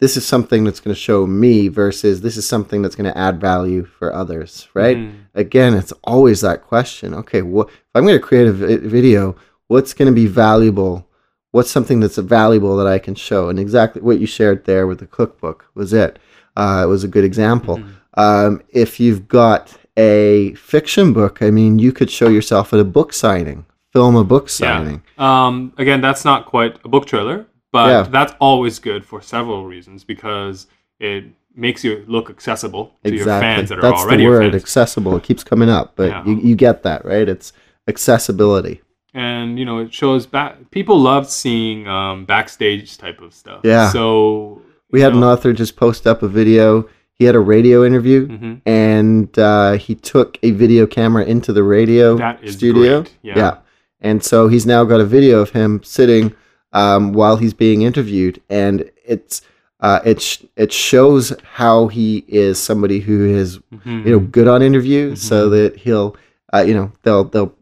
this 0.00 0.16
is 0.16 0.26
something 0.26 0.64
that's 0.64 0.80
going 0.80 0.94
to 0.94 1.00
show 1.00 1.26
me 1.26 1.68
versus 1.68 2.20
this 2.20 2.36
is 2.36 2.46
something 2.48 2.82
that's 2.82 2.96
going 2.96 3.10
to 3.12 3.16
add 3.18 3.40
value 3.40 3.84
for 3.84 4.12
others 4.12 4.68
right? 4.74 4.96
Mhm. 4.98 5.12
again 5.34 5.74
it's 5.74 5.92
always 6.04 6.40
that 6.40 6.64
question 6.66 7.14
okay 7.14 7.42
what 7.42 7.68
if 7.68 7.74
i'm 7.94 8.04
going 8.04 8.18
to 8.20 8.28
create 8.30 8.48
a 8.48 8.52
video 8.52 9.36
what's 9.68 9.92
going 9.94 10.06
to 10.10 10.14
be 10.14 10.26
valuable? 10.26 11.06
What's 11.50 11.70
something 11.70 12.00
that's 12.00 12.18
valuable 12.18 12.76
that 12.76 12.86
i 12.86 12.98
can 12.98 13.14
show? 13.14 13.48
And 13.48 13.58
exactly 13.60 14.02
what 14.02 14.18
you 14.20 14.26
shared 14.26 14.64
there 14.64 14.86
with 14.86 14.98
the 14.98 15.06
cookbook 15.06 15.66
was 15.74 15.92
it. 15.92 16.18
Uh, 16.56 16.82
it 16.84 16.88
was 16.88 17.04
a 17.04 17.08
good 17.08 17.24
example. 17.24 17.76
Mhm. 17.78 17.88
Um, 18.24 18.62
if 18.84 18.90
you've 19.00 19.22
got 19.28 19.62
a 19.96 20.54
fiction 20.54 21.12
book, 21.12 21.34
I 21.42 21.50
mean, 21.50 21.78
you 21.78 21.92
could 21.92 22.10
show 22.10 22.28
yourself 22.28 22.72
at 22.74 22.80
a 22.80 22.84
book 22.98 23.12
signing, 23.12 23.64
film 23.92 24.14
a 24.16 24.24
book 24.24 24.48
signing. 24.48 25.02
um, 25.28 25.72
again 25.78 26.00
that's 26.06 26.24
not 26.30 26.40
quite 26.54 26.74
a 26.84 26.88
book 26.94 27.06
trailer 27.06 27.38
but 27.72 27.86
Yeah. 27.88 28.02
that's 28.16 28.32
always 28.48 28.78
good 28.78 29.02
for 29.10 29.20
several 29.34 29.60
reasons 29.74 29.98
because 30.04 30.56
it 31.00 31.24
makes 31.54 31.80
you 31.86 32.04
look 32.06 32.26
accessible 32.30 32.84
to 33.04 33.14
your 33.14 33.26
fans 33.26 33.68
that 33.70 33.78
are 33.78 33.82
That's 33.82 34.02
already 34.02 34.24
the 34.24 34.30
word, 34.30 34.54
accessible. 34.54 35.16
It 35.16 35.24
keeps 35.28 35.42
coming 35.44 35.68
up, 35.78 35.86
but 35.96 36.08
Yeah. 36.10 36.24
you, 36.26 36.34
you 36.48 36.54
get 36.66 36.82
that, 36.84 37.04
right? 37.04 37.28
It's 37.34 37.52
accessibility. 37.88 38.80
and 39.14 39.58
you 39.58 39.64
know 39.64 39.78
it 39.84 39.92
shows 39.92 40.22
back 40.26 40.52
people 40.70 40.96
love 41.00 41.24
seeing 41.42 41.88
um, 41.88 42.24
backstage 42.26 42.96
type 43.04 43.20
of 43.26 43.30
stuff 43.34 43.60
Yeah. 43.64 43.88
so 43.90 44.62
We 44.92 45.00
had 45.00 45.12
an 45.14 45.24
author 45.24 45.52
just 45.52 45.74
post 45.76 46.06
up 46.06 46.22
a 46.22 46.28
video. 46.28 46.86
He 47.18 47.24
had 47.24 47.34
a 47.34 47.40
radio 47.40 47.84
interview 47.84 48.28
mhm. 48.28 48.60
and 48.64 49.36
uh, 49.38 49.72
he 49.72 49.94
took 49.96 50.38
a 50.44 50.52
video 50.52 50.86
camera 50.86 51.24
into 51.24 51.52
the 51.52 51.64
radio 51.64 52.16
studio. 52.46 53.02
great, 53.02 53.16
yeah. 53.22 53.58
And 54.00 54.22
so 54.22 54.46
he's 54.46 54.64
now 54.64 54.84
got 54.84 55.00
a 55.00 55.04
video 55.04 55.40
of 55.40 55.50
him 55.50 55.82
sitting 55.82 56.32
um, 56.72 57.12
while 57.12 57.36
he's 57.36 57.54
being 57.54 57.82
interviewed, 57.82 58.40
and 58.48 58.88
it's 59.04 59.42
uh, 59.80 60.00
it 60.04 60.20
sh- 60.22 60.44
it 60.56 60.72
shows 60.72 61.32
how 61.54 61.88
he 61.88 62.24
is 62.28 62.58
somebody 62.60 63.00
who 63.00 63.24
is 63.26 63.58
Mhm. 63.74 64.04
you 64.04 64.12
know 64.12 64.20
good 64.20 64.46
on 64.46 64.62
interviews, 64.62 65.20
so 65.20 65.48
Mhm. 65.48 65.50
that 65.50 65.76
he'll 65.80 66.14
uh, 66.54 66.64
you 66.66 66.74
know 66.74 66.92
they'll 67.02 67.24
they'll 67.24 67.52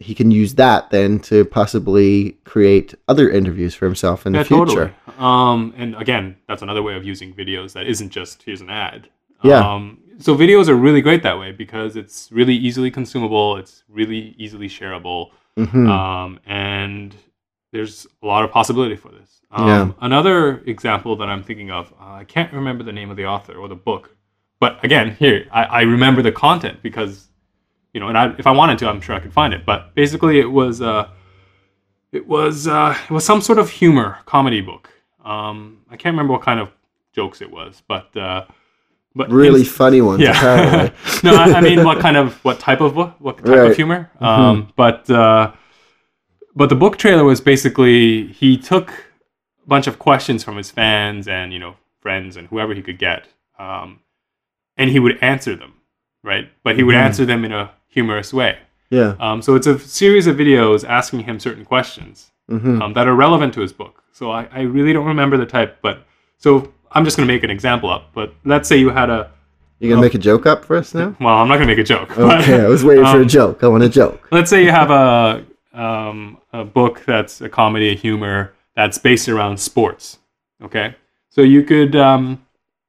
he 0.00 0.14
can 0.14 0.30
use 0.30 0.54
that 0.54 0.90
then 0.90 1.20
to 1.20 1.44
possibly 1.44 2.32
create 2.44 2.94
other 3.06 3.30
interviews 3.30 3.74
for 3.74 3.84
himself 3.84 4.26
in 4.26 4.32
yeah, 4.32 4.42
the 4.42 4.46
future. 4.46 4.94
Totally. 5.06 5.18
Um, 5.18 5.74
and 5.76 5.94
again, 5.94 6.36
that's 6.48 6.62
another 6.62 6.82
way 6.82 6.96
of 6.96 7.04
using 7.04 7.34
videos 7.34 7.74
that 7.74 7.86
isn't 7.86 8.08
just 8.08 8.42
here's 8.42 8.62
an 8.62 8.70
ad. 8.70 9.10
Yeah. 9.42 9.58
Um, 9.58 9.98
so 10.18 10.34
videos 10.34 10.68
are 10.68 10.74
really 10.74 11.02
great 11.02 11.22
that 11.22 11.38
way 11.38 11.52
because 11.52 11.96
it's 11.96 12.32
really 12.32 12.54
easily 12.54 12.90
consumable. 12.90 13.56
It's 13.56 13.84
really 13.88 14.34
easily 14.38 14.68
shareable, 14.68 15.30
hmm 15.56 15.88
um, 15.88 16.40
and 16.46 17.14
there's 17.72 18.06
a 18.22 18.26
lot 18.26 18.42
of 18.44 18.50
possibility 18.50 18.96
for 18.96 19.10
this. 19.10 19.40
Um, 19.50 19.68
Yeah. 19.68 19.92
Another 20.00 20.60
example 20.60 21.14
that 21.16 21.28
I'm 21.28 21.42
thinking 21.42 21.70
of, 21.70 21.92
uh, 22.00 22.14
I 22.14 22.24
can't 22.24 22.52
remember 22.52 22.84
the 22.84 22.92
name 22.92 23.10
of 23.10 23.16
the 23.16 23.26
author 23.26 23.54
or 23.54 23.68
the 23.68 23.76
book, 23.76 24.16
but 24.60 24.82
again, 24.82 25.14
here 25.16 25.46
I, 25.52 25.64
I 25.64 25.80
remember 25.82 26.22
the 26.22 26.32
content 26.32 26.82
because 26.82 27.29
you 27.92 28.00
know, 28.00 28.08
and 28.08 28.16
I, 28.18 28.34
if 28.38 28.46
I 28.46 28.50
wanted 28.52 28.78
to, 28.78 28.88
I'm 28.88 29.00
sure 29.00 29.14
I 29.14 29.20
could 29.20 29.32
find 29.32 29.52
it. 29.54 29.64
But 29.66 29.94
basically, 29.94 30.38
it 30.40 30.50
was 30.50 30.80
uh, 30.82 31.08
it 32.12 32.26
was 32.26 32.66
uh, 32.68 32.96
it 33.08 33.12
was 33.12 33.24
some 33.24 33.40
sort 33.40 33.58
of 33.58 33.70
humor 33.70 34.18
comedy 34.26 34.60
book. 34.60 34.90
Um, 35.24 35.82
I 35.90 35.96
can't 35.96 36.12
remember 36.14 36.32
what 36.32 36.42
kind 36.42 36.60
of 36.60 36.70
jokes 37.12 37.40
it 37.40 37.50
was, 37.50 37.82
but 37.88 38.16
uh, 38.16 38.44
but 39.14 39.30
really 39.30 39.60
ins- 39.60 39.70
funny 39.70 40.00
ones. 40.00 40.22
Apparently. 40.22 40.92
no, 41.24 41.34
I, 41.36 41.54
I 41.54 41.60
mean, 41.60 41.84
what 41.84 41.98
kind 42.06 42.16
of 42.16 42.34
what 42.44 42.58
type 42.60 42.80
of 42.80 42.94
book, 42.94 43.14
what 43.18 43.38
type 43.38 43.46
Right. 43.46 43.56
Mm-hmm. 43.58 43.70
of 43.70 43.76
humor? 43.76 44.10
Um, 44.20 44.72
but 44.76 45.08
uh, 45.10 45.52
but 46.54 46.68
the 46.68 46.76
book 46.76 46.96
trailer 46.96 47.24
was 47.24 47.40
basically 47.40 48.28
he 48.28 48.56
took 48.56 48.90
a 48.90 49.68
bunch 49.68 49.86
of 49.86 49.98
questions 49.98 50.42
from 50.44 50.56
his 50.56 50.70
fans 50.70 51.28
and 51.28 51.52
you 51.52 51.58
know 51.58 51.76
friends 52.00 52.36
and 52.36 52.48
whoever 52.48 52.74
he 52.74 52.82
could 52.82 52.98
get, 52.98 53.28
um, 53.58 54.00
and 54.76 54.90
he 54.90 54.98
would 54.98 55.18
answer 55.22 55.54
them, 55.54 55.74
right? 56.24 56.50
But 56.64 56.76
he 56.76 56.82
would 56.82 56.94
Mm-hmm. 56.94 57.04
answer 57.04 57.24
them 57.26 57.44
in 57.44 57.52
a 57.52 57.70
humorous 57.90 58.32
way. 58.32 58.58
Yeah. 58.90 59.14
Um, 59.20 59.42
so 59.42 59.54
it's 59.54 59.66
a 59.66 59.78
series 59.78 60.26
of 60.26 60.36
videos 60.36 60.88
asking 60.88 61.20
him 61.20 61.38
certain 61.38 61.64
questions 61.64 62.30
hmm 62.48 62.82
um, 62.82 62.92
that 62.94 63.06
are 63.06 63.14
relevant 63.14 63.54
to 63.54 63.60
his 63.60 63.72
book. 63.72 64.02
So 64.12 64.30
I, 64.32 64.48
I 64.50 64.62
really 64.62 64.92
don't 64.92 65.06
remember 65.06 65.36
the 65.36 65.46
type, 65.46 65.78
but 65.82 66.04
so 66.38 66.72
I'm 66.92 67.04
just 67.04 67.16
going 67.16 67.26
to 67.28 67.32
make 67.32 67.44
an 67.44 67.50
example 67.50 67.88
up. 67.90 68.10
But 68.12 68.34
let's 68.44 68.68
say 68.68 68.76
you 68.78 68.90
had 68.90 69.08
a 69.10 69.30
You 69.78 69.88
gonna 69.90 70.00
make 70.02 70.14
a 70.16 70.18
joke 70.18 70.46
up 70.46 70.64
for 70.64 70.76
us 70.76 70.92
now? 70.94 71.14
well, 71.20 71.36
I'm 71.36 71.46
not 71.48 71.56
going 71.58 71.68
to 71.68 71.72
make 71.74 71.78
a 71.78 71.84
joke. 71.84 72.08
but- 72.16 72.40
Okay, 72.42 72.60
I 72.64 72.66
was 72.68 72.82
waiting 72.84 73.04
for 73.04 73.18
a 73.18 73.22
um, 73.22 73.28
joke. 73.28 73.62
I 73.62 73.68
want 73.68 73.84
a 73.84 73.88
joke. 73.88 74.26
let's 74.32 74.50
say 74.50 74.64
you 74.64 74.72
have 74.72 74.90
a 74.90 75.44
um, 75.72 76.38
a 76.52 76.64
book 76.64 77.04
that's 77.06 77.40
a 77.40 77.48
comedy, 77.48 77.90
a 77.90 77.94
humor 77.94 78.52
that's 78.74 78.98
based 78.98 79.28
around 79.28 79.58
sports. 79.60 80.18
Okay, 80.62 80.96
so 81.28 81.40
you 81.42 81.62
could 81.62 81.94
um, 81.94 82.44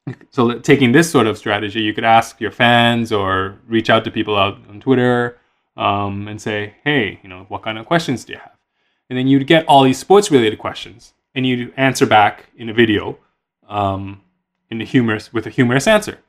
so 0.30 0.60
taking 0.60 0.92
this 0.92 1.10
sort 1.10 1.28
of 1.28 1.38
strategy, 1.38 1.82
you 1.82 1.94
could 1.94 2.04
ask 2.04 2.40
your 2.42 2.52
fans 2.52 3.12
or 3.12 3.60
reach 3.68 3.90
out 3.90 4.04
to 4.06 4.12
people 4.12 4.36
out 4.36 4.58
on 4.70 4.80
Twitter 4.80 5.38
um, 5.78 6.28
and 6.28 6.42
say, 6.42 6.76
hey, 6.84 7.20
you 7.24 7.30
know, 7.30 7.46
what 7.50 7.64
kind 7.64 7.78
of 7.78 7.86
questions 7.86 8.26
do 8.26 8.34
you 8.34 8.40
have? 8.40 8.58
And 9.10 9.18
then 9.18 9.28
you'd 9.28 9.48
get 9.48 9.66
all 9.66 9.84
these 9.84 10.00
sports 10.00 10.32
related 10.32 10.58
questions, 10.58 11.14
and 11.36 11.46
you'd 11.46 11.74
answer 11.76 12.06
back 12.06 12.46
in 12.56 12.70
a 12.70 12.74
video 12.74 13.18
um, 13.68 14.22
in 14.70 14.82
a 14.82 14.86
humorous 14.86 15.34
with 15.34 15.46
a 15.46 15.50
humorous 15.50 15.88
answer 15.88 16.20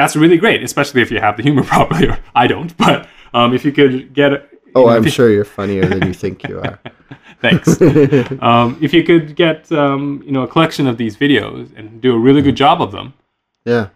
that's 0.00 0.16
really 0.16 0.38
great, 0.38 0.62
especially 0.62 1.02
if 1.02 1.10
you 1.10 1.20
have 1.20 1.36
the 1.36 1.42
humor 1.42 1.62
properly. 1.74 2.08
Or 2.08 2.18
I 2.34 2.46
don't, 2.46 2.76
but 2.76 3.08
um, 3.34 3.54
if 3.54 3.64
you 3.64 3.72
could 3.72 4.12
get, 4.14 4.48
Oh, 4.74 4.88
I'm 4.88 5.08
sure 5.08 5.30
you're 5.30 5.44
funnier 5.44 5.86
than 5.86 6.06
you 6.06 6.14
think 6.14 6.48
you 6.48 6.60
are. 6.60 6.78
Thanks. 7.40 7.80
um, 8.42 8.78
if 8.80 8.92
you 8.92 9.02
could 9.02 9.34
get, 9.34 9.70
um, 9.72 10.22
you 10.24 10.32
know, 10.32 10.42
a 10.42 10.48
collection 10.48 10.86
of 10.86 10.98
these 10.98 11.16
videos 11.16 11.74
and 11.76 12.00
do 12.00 12.14
a 12.14 12.18
really 12.18 12.42
good 12.42 12.56
job 12.56 12.82
of 12.82 12.92
them, 12.92 13.14
yeah. 13.64 13.88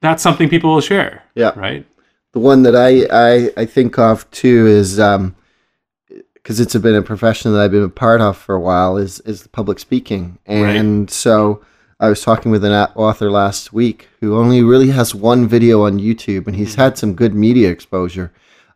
that's 0.00 0.22
something 0.22 0.48
people 0.48 0.72
will 0.72 0.80
share. 0.80 1.22
Yeah. 1.34 1.52
Right. 1.54 1.86
The 2.32 2.38
one 2.38 2.62
that 2.62 2.74
I, 2.74 3.06
I, 3.12 3.50
I 3.58 3.64
think 3.66 3.98
of 3.98 4.30
too 4.30 4.66
is 4.66 4.98
um, 4.98 5.36
because 6.34 6.60
it's 6.60 6.74
been 6.74 6.94
a 6.94 7.02
profession 7.02 7.52
that 7.52 7.60
I've 7.60 7.70
been 7.70 7.82
a 7.82 7.88
part 7.88 8.20
of 8.20 8.36
for 8.36 8.54
a 8.54 8.60
while 8.60 8.96
is 8.96 9.20
is 9.20 9.46
public 9.48 9.78
speaking, 9.78 10.38
Right. 10.48 10.76
and 10.76 11.10
so 11.10 11.62
I 12.00 12.08
was 12.08 12.22
talking 12.22 12.50
with 12.50 12.64
an 12.64 12.72
author 12.72 13.30
last 13.30 13.72
week 13.72 14.08
who 14.20 14.36
only 14.36 14.62
really 14.62 14.90
has 14.90 15.14
one 15.14 15.46
video 15.46 15.84
on 15.86 15.98
YouTube, 15.98 16.46
and 16.46 16.56
he's 16.56 16.74
had 16.74 16.98
some 16.98 17.14
good 17.14 17.34
media 17.34 17.70
exposure. 17.70 18.32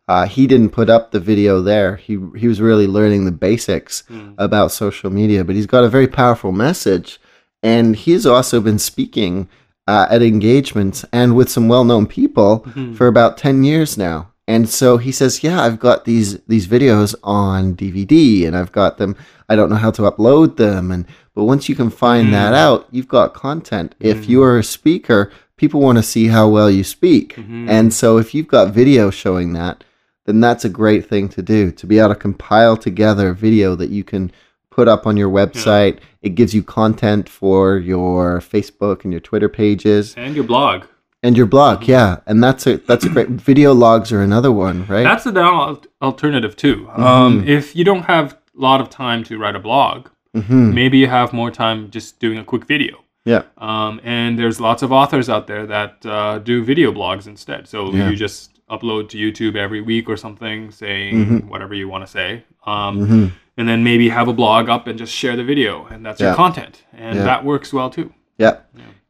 Uh, 0.07 0.25
he 0.25 0.47
didn't 0.47 0.69
put 0.69 0.89
up 0.89 1.11
the 1.11 1.19
video 1.19 1.61
there. 1.61 1.97
He 1.97 2.17
he 2.37 2.47
was 2.47 2.61
really 2.61 2.87
learning 2.87 3.25
the 3.25 3.31
basics 3.31 4.01
hmm. 4.07 4.31
about 4.37 4.71
social 4.71 5.09
media, 5.09 5.43
but 5.43 5.55
he's 5.55 5.65
got 5.65 5.83
a 5.83 5.89
very 5.89 6.07
powerful 6.07 6.51
message, 6.51 7.19
and 7.61 7.95
he's 7.95 8.25
also 8.25 8.61
been 8.61 8.79
speaking 8.79 9.49
uh, 9.87 10.07
at 10.09 10.21
engagements 10.21 11.05
and 11.11 11.35
with 11.35 11.49
some 11.49 11.67
well-known 11.67 12.07
people 12.07 12.59
hmm. 12.59 12.93
for 12.93 13.07
about 13.07 13.37
10 13.37 13.63
years 13.63 13.97
now. 13.97 14.31
And 14.49 14.69
so 14.69 14.95
he 14.95 15.11
says 15.11 15.43
yeah 15.43 15.61
i've 15.61 15.77
got 15.77 16.05
these 16.05 16.39
these 16.43 16.67
videos 16.67 17.13
on 17.21 17.75
dvd 17.75 18.47
and 18.47 18.55
i've 18.55 18.71
got 18.71 18.97
them. 18.97 19.17
I 19.49 19.57
don't 19.57 19.69
know 19.69 19.75
how 19.75 19.91
to 19.91 20.03
upload 20.03 20.55
them 20.55 20.89
and 20.89 21.05
but 21.35 21.43
once 21.43 21.67
you 21.67 21.75
can 21.75 21.89
find 21.89 22.33
that 22.33 22.49
hmm. 22.49 22.55
out 22.55 22.87
you've 22.89 23.09
got 23.09 23.33
content. 23.33 23.93
If 23.99 24.29
you 24.29 24.41
are 24.43 24.57
a 24.57 24.63
speaker 24.63 25.33
people 25.57 25.81
want 25.81 25.97
to 25.97 26.03
see 26.03 26.27
how 26.27 26.47
well 26.47 26.69
you 26.71 26.83
speak. 26.83 27.35
And 27.69 27.93
so 27.93 28.17
if 28.17 28.33
you've 28.33 28.47
got 28.47 28.73
video 28.73 29.09
showing 29.09 29.53
that 29.53 29.83
then 30.27 30.39
that's 30.39 30.63
a 30.65 30.69
great 30.69 31.03
thing 31.09 31.27
to 31.29 31.41
do 31.41 31.71
to 31.71 31.87
be 31.87 31.97
able 31.99 32.09
to 32.09 32.15
compile 32.27 32.77
together 32.77 33.33
video 33.33 33.75
that 33.75 33.89
you 33.89 34.03
can 34.03 34.31
put 34.69 34.87
up 34.87 35.07
on 35.07 35.17
your 35.17 35.29
website 35.41 35.95
it 36.21 36.35
gives 36.39 36.53
you 36.53 36.61
content 36.61 37.27
for 37.27 37.77
your 37.77 38.39
facebook 38.39 39.03
and 39.03 39.11
your 39.13 39.19
twitter 39.29 39.49
pages 39.49 40.13
And 40.15 40.35
your 40.35 40.43
blog. 40.53 40.83
and 41.23 41.35
your 41.35 41.47
blog, 41.47 41.87
yeah, 41.87 42.17
and 42.27 42.43
that's 42.43 42.67
a 42.67 42.77
that's 42.89 43.05
a 43.05 43.09
great 43.09 43.29
video 43.29 43.73
logs 43.73 44.11
are 44.11 44.21
another 44.21 44.51
one, 44.51 44.85
right? 44.93 45.03
That's 45.11 45.25
an 45.25 45.35
al- 45.37 45.81
alternative 46.01 46.55
too. 46.55 46.77
Mm-hmm. 46.87 47.03
Um, 47.03 47.47
if 47.47 47.75
you 47.77 47.83
don't 47.83 48.03
have 48.13 48.27
a 48.33 48.37
lot 48.67 48.79
of 48.81 48.87
time 48.89 49.23
to 49.29 49.33
write 49.41 49.55
a 49.55 49.59
blog, 49.69 49.97
hmm 50.35 50.73
maybe 50.73 50.97
you 50.99 51.07
have 51.07 51.33
more 51.33 51.49
time 51.63 51.89
just 51.97 52.19
doing 52.19 52.37
a 52.37 52.43
quick 52.43 52.65
video. 52.75 52.95
Yeah, 53.25 53.43
Um, 53.57 53.99
and 54.03 54.37
there's 54.39 54.59
lots 54.61 54.83
of 54.83 54.91
authors 54.91 55.27
out 55.27 55.47
there 55.47 55.65
that 55.65 56.05
uh, 56.05 56.37
do 56.39 56.63
video 56.63 56.91
blogs 56.91 57.25
instead. 57.27 57.67
So 57.67 57.77
Yeah. 57.93 58.09
you 58.09 58.15
just 58.15 58.56
upload 58.69 59.09
to 59.09 59.17
YouTube 59.17 59.55
every 59.55 59.81
week 59.81 60.09
or 60.09 60.17
something, 60.17 60.71
saying 60.71 61.15
Mm-hmm. 61.15 61.47
whatever 61.49 61.73
you 61.73 61.87
want 61.87 62.05
to 62.05 62.11
say, 62.11 62.43
um, 62.65 63.31
and 63.57 63.67
then 63.69 63.83
maybe 63.83 64.09
have 64.09 64.27
a 64.27 64.33
blog 64.33 64.69
up 64.69 64.87
and 64.87 64.97
just 64.99 65.13
share 65.13 65.35
the 65.35 65.43
video, 65.43 65.85
and 65.87 66.05
that's 66.05 66.19
Yeah. 66.19 66.27
your 66.27 66.35
content, 66.35 66.83
and 66.93 67.15
Yeah. 67.17 67.23
that 67.23 67.45
works 67.45 67.71
well 67.73 67.89
too. 67.89 68.13
yeah, 68.37 68.57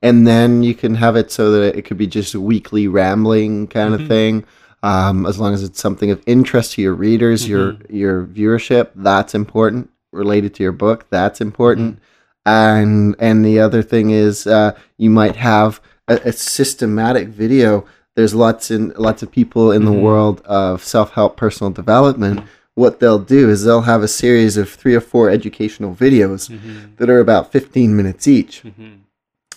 and 0.01 0.25
then 0.27 0.63
you 0.63 0.73
can 0.73 0.95
have 0.95 1.15
it 1.15 1.31
so 1.31 1.51
that 1.51 1.75
it 1.75 1.81
could 1.83 1.97
be 1.97 2.07
just 2.07 2.33
a 2.35 2.39
weekly 2.39 2.87
rambling 2.87 3.67
kind 3.67 3.93
of 3.93 4.07
thing. 4.07 4.45
Um, 4.83 5.25
as 5.25 5.39
long 5.39 5.53
as 5.55 5.63
it's 5.63 5.81
something 5.81 6.11
of 6.11 6.21
interest 6.27 6.73
to 6.73 6.81
your 6.83 6.93
readers, 6.93 7.49
your 7.49 7.77
your 7.89 8.25
viewership, 8.25 8.89
that's 8.95 9.33
important. 9.33 9.89
Related 10.13 10.53
to 10.55 10.63
your 10.63 10.71
book, 10.71 11.07
that's 11.09 11.41
important. 11.41 11.99
And 12.45 13.15
and 13.19 13.43
the 13.43 13.59
other 13.59 13.81
thing 13.81 14.11
is, 14.11 14.45
uh, 14.47 14.71
you 14.97 15.09
might 15.09 15.35
have 15.35 15.81
a, 16.07 16.15
a 16.25 16.31
systematic 16.31 17.27
video. 17.29 17.85
There's 18.17 18.33
lots 18.33 18.71
in 18.71 18.93
lots 18.97 19.21
of 19.21 19.29
people 19.29 19.71
in 19.71 19.85
the 19.85 19.91
mm-hmm. 19.91 20.01
world 20.01 20.41
of 20.41 20.83
self 20.83 21.11
help, 21.11 21.37
personal 21.37 21.69
development. 21.69 22.43
What 22.73 22.99
they'll 22.99 23.19
do 23.19 23.47
is 23.47 23.63
they'll 23.63 23.81
have 23.81 24.01
a 24.01 24.07
series 24.07 24.57
of 24.57 24.71
three 24.71 24.95
or 24.95 25.01
four 25.01 25.29
educational 25.29 25.93
videos 25.93 26.49
mm-hmm. 26.49 26.95
that 26.95 27.11
are 27.11 27.19
about 27.19 27.51
15 27.51 27.95
minutes 27.95 28.27
each 28.27 28.63
mm-hmm. 28.63 28.95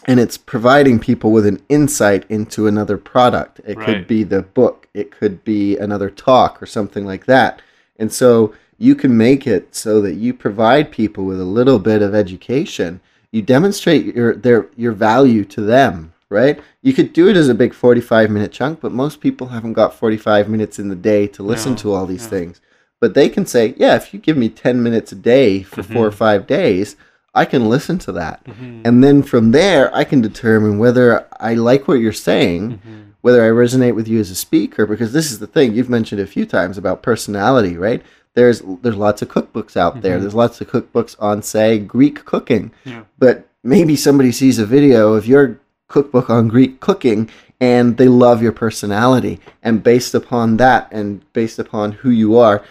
and 0.05 0.21
it's 0.21 0.37
providing 0.37 0.99
people 0.99 1.33
with 1.33 1.47
an 1.47 1.63
insight 1.71 2.27
into 2.29 2.67
another 2.67 2.99
product. 2.99 3.63
It 3.65 3.79
could 3.81 4.07
be 4.07 4.25
the 4.25 4.43
book, 4.43 4.89
it 4.93 5.11
could 5.11 5.43
be 5.43 5.79
another 5.79 6.11
talk 6.11 6.63
or 6.63 6.67
something 6.67 7.07
like 7.07 7.25
that. 7.25 7.63
And 7.99 8.13
so 8.13 8.53
you 8.77 8.95
can 8.95 9.17
make 9.17 9.47
it 9.47 9.75
so 9.75 10.03
that 10.03 10.17
you 10.17 10.35
provide 10.35 10.91
people 10.91 11.25
with 11.25 11.41
a 11.41 11.45
little 11.45 11.79
bit 11.79 12.03
of 12.03 12.15
education. 12.15 13.01
You 13.33 13.41
demonstrate 13.41 14.15
your 14.15 14.35
their 14.35 14.69
your 14.77 14.93
value 14.93 15.47
to 15.47 15.63
them, 15.63 16.10
right? 16.31 16.61
You 16.81 16.95
could 16.95 17.13
do 17.13 17.29
it 17.29 17.37
as 17.37 17.49
a 17.49 17.55
big 17.55 17.75
45 17.75 18.31
minute 18.31 18.53
chunk, 18.53 18.81
but 18.81 18.93
most 18.93 19.21
people 19.21 19.49
haven't 19.49 19.75
got 19.75 19.93
45 19.93 20.49
minutes 20.49 20.79
in 20.79 20.89
the 20.89 20.97
day 20.97 21.27
to 21.27 21.43
listen 21.43 21.73
No, 21.73 21.79
to 21.79 21.93
all 21.93 22.07
these 22.07 22.27
things. 22.27 22.61
But 23.01 23.15
they 23.15 23.29
can 23.29 23.45
say, 23.45 23.75
yeah, 23.77 23.97
if 23.97 24.15
you 24.15 24.21
give 24.21 24.37
me 24.37 24.49
10 24.49 24.83
minutes 24.83 25.13
a 25.13 25.17
day 25.17 25.63
for 25.63 25.83
4 25.83 25.97
or 25.97 26.09
mm-hmm. 26.09 26.17
5 26.17 26.47
days, 26.47 26.97
I 27.35 27.45
can 27.45 27.69
listen 27.69 27.99
to 28.01 28.13
that. 28.13 28.45
Mm-hmm. 28.45 28.83
And 28.85 29.05
then 29.05 29.23
from 29.23 29.53
there, 29.53 29.95
I 29.95 30.05
can 30.05 30.21
determine 30.21 30.79
whether 30.79 31.27
I 31.39 31.55
like 31.55 31.89
what 31.89 32.01
you're 32.01 32.13
saying, 32.13 32.79
mm-hmm. 32.79 33.01
whether 33.21 33.43
I 33.45 33.49
resonate 33.49 33.95
with 33.95 34.09
you 34.09 34.21
as 34.21 34.31
a 34.31 34.35
speaker, 34.35 34.87
because 34.87 35.13
this 35.13 35.31
is 35.31 35.39
the 35.39 35.47
thing 35.47 35.73
you've 35.73 35.91
mentioned 35.91 36.21
a 36.21 36.27
few 36.27 36.47
times 36.47 36.79
about 36.79 37.03
personality, 37.03 37.77
right? 37.77 38.03
There's 38.35 38.63
there's 38.83 38.97
lots 38.97 39.23
of 39.23 39.29
cookbooks 39.29 39.77
out 39.77 40.03
there. 40.03 40.21
There's 40.21 40.35
lots 40.35 40.61
of 40.61 40.71
cookbooks 40.71 41.17
on, 41.19 41.43
say, 41.43 41.79
Greek 41.79 42.25
cooking. 42.25 42.71
Yeah. 42.85 43.05
But 43.19 43.49
maybe 43.65 43.97
somebody 43.97 44.31
sees 44.31 44.59
a 44.59 44.67
video 44.67 45.15
of 45.15 45.27
your 45.27 45.59
cookbook 45.91 46.31
on 46.31 46.49
Greek 46.49 46.81
cooking 46.81 47.29
and 47.61 47.99
they 47.99 48.09
love 48.09 48.43
your 48.43 48.53
personality. 48.53 49.39
And 49.63 49.83
based 49.83 50.15
upon 50.15 50.57
that 50.57 50.91
and 50.91 51.31
based 51.35 51.59
upon 51.59 51.93
who 51.93 52.11
you 52.11 52.39
are, 52.39 52.65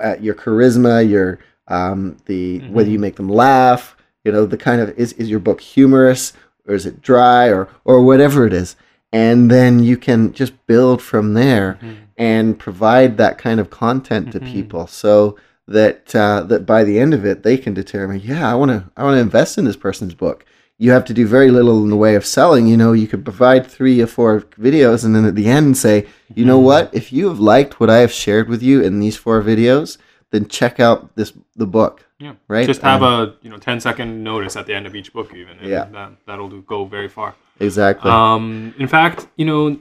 uh, 0.00 0.16
your 0.20 0.34
charisma, 0.34 1.08
your 1.08 1.40
um, 1.66 2.16
the 2.26 2.60
whether 2.68 2.90
you 2.90 2.98
make 2.98 3.16
them 3.16 3.28
laugh, 3.28 3.96
you 4.22 4.30
know, 4.30 4.46
the 4.46 4.56
kind 4.56 4.80
of 4.80 4.90
is 4.98 5.12
is 5.14 5.28
your 5.28 5.40
book 5.40 5.60
humorous 5.60 6.32
or 6.66 6.74
is 6.74 6.86
it 6.86 7.02
dry 7.02 7.48
or 7.48 7.68
or 7.84 8.02
whatever 8.02 8.46
it 8.46 8.52
is, 8.52 8.76
and 9.12 9.50
then 9.50 9.82
you 9.82 9.96
can 9.96 10.32
just 10.32 10.66
build 10.66 11.02
from 11.02 11.34
there 11.34 11.78
and 12.16 12.58
provide 12.58 13.16
that 13.16 13.38
kind 13.38 13.60
of 13.60 13.70
content 13.70 14.32
to 14.32 14.40
people 14.40 14.86
so 14.86 15.36
that 15.66 16.14
uh, 16.14 16.42
that 16.42 16.66
by 16.66 16.84
the 16.84 16.98
end 16.98 17.14
of 17.14 17.24
it 17.24 17.42
they 17.42 17.56
can 17.56 17.74
determine, 17.74 18.20
yeah, 18.20 18.50
I 18.50 18.54
want 18.54 18.70
to 18.70 18.84
I 18.96 19.04
want 19.04 19.16
to 19.16 19.20
invest 19.20 19.58
in 19.58 19.64
this 19.64 19.76
person's 19.76 20.14
book. 20.14 20.44
You 20.78 20.90
have 20.90 21.04
to 21.04 21.14
do 21.14 21.26
very 21.26 21.50
little 21.50 21.82
in 21.84 21.90
the 21.90 21.96
way 21.96 22.16
of 22.16 22.26
selling. 22.26 22.66
You 22.66 22.76
know, 22.76 22.92
you 22.92 23.06
could 23.06 23.24
provide 23.24 23.66
three 23.66 24.00
or 24.00 24.06
four 24.08 24.40
videos, 24.58 25.04
and 25.04 25.14
then 25.14 25.24
at 25.24 25.34
the 25.36 25.48
end 25.48 25.76
say, 25.76 26.06
you 26.34 26.44
know 26.44 26.58
what? 26.58 26.90
If 26.92 27.12
you 27.12 27.28
have 27.28 27.38
liked 27.38 27.78
what 27.78 27.88
I 27.90 27.98
have 27.98 28.10
shared 28.12 28.48
with 28.48 28.62
you 28.62 28.82
in 28.82 28.98
these 28.98 29.16
four 29.16 29.40
videos, 29.42 29.98
then 30.32 30.48
check 30.48 30.80
out 30.80 31.14
this 31.14 31.32
the 31.54 31.66
book. 31.66 32.04
Yeah. 32.18 32.34
Right? 32.48 32.66
Just 32.66 32.82
have 32.82 33.02
Um, 33.02 33.12
a 33.28 33.34
you 33.42 33.50
know 33.50 33.56
10 33.58 33.78
second 33.80 34.24
notice 34.24 34.56
at 34.56 34.66
the 34.66 34.74
end 34.74 34.86
of 34.86 34.94
each 34.96 35.12
book, 35.12 35.32
even. 35.34 35.58
And 35.58 35.68
Yeah. 35.68 35.84
That 35.92 36.12
that'll 36.26 36.48
do, 36.48 36.62
go 36.62 36.84
very 36.84 37.08
far. 37.08 37.34
Exactly. 37.60 38.10
Um, 38.10 38.74
in 38.78 38.88
fact, 38.88 39.28
you 39.36 39.44
know, 39.46 39.78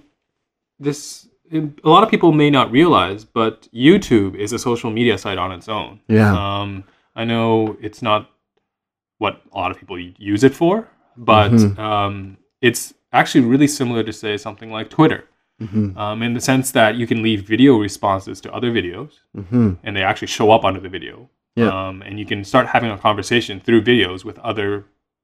this 0.80 1.28
a 1.52 1.90
lot 1.90 2.04
of 2.04 2.10
people 2.10 2.32
may 2.32 2.50
not 2.50 2.72
realize, 2.72 3.26
but 3.26 3.68
YouTube 3.74 4.36
is 4.36 4.54
a 4.54 4.60
social 4.60 4.90
media 4.92 5.18
site 5.18 5.38
on 5.38 5.52
its 5.52 5.68
own. 5.70 6.00
Yeah. 6.08 6.34
Um, 6.34 6.84
I 7.16 7.26
know 7.26 7.78
it's 7.82 8.02
not 8.02 8.30
what 9.24 9.36
a 9.54 9.58
lot 9.62 9.70
of 9.72 9.78
people 9.82 9.98
use 10.32 10.44
it 10.50 10.54
for, 10.62 10.74
but 11.32 11.52
Mhm. 11.52 11.80
um, 11.90 12.14
it's 12.68 12.84
actually 13.20 13.44
really 13.54 13.68
similar 13.80 14.04
to 14.10 14.14
say 14.24 14.34
something 14.46 14.70
like 14.78 14.88
Twitter, 14.98 15.22
Mhm. 15.66 15.96
um, 16.04 16.18
in 16.26 16.32
the 16.38 16.42
sense 16.52 16.68
that 16.80 16.92
you 17.00 17.06
can 17.12 17.20
leave 17.28 17.40
video 17.54 17.72
responses 17.88 18.42
to 18.42 18.48
other 18.58 18.70
videos, 18.80 19.12
Mhm. 19.44 19.78
and 19.84 19.92
they 19.96 20.04
actually 20.10 20.32
show 20.38 20.48
up 20.56 20.64
under 20.70 20.80
the 20.86 20.90
video. 20.98 21.16
Yeah. 21.56 21.70
Um, 21.78 21.96
and 22.06 22.14
you 22.22 22.26
can 22.32 22.44
start 22.44 22.66
having 22.76 22.92
a 22.92 22.98
conversation 22.98 23.60
through 23.66 23.82
videos 23.92 24.20
with 24.28 24.38
other 24.52 24.70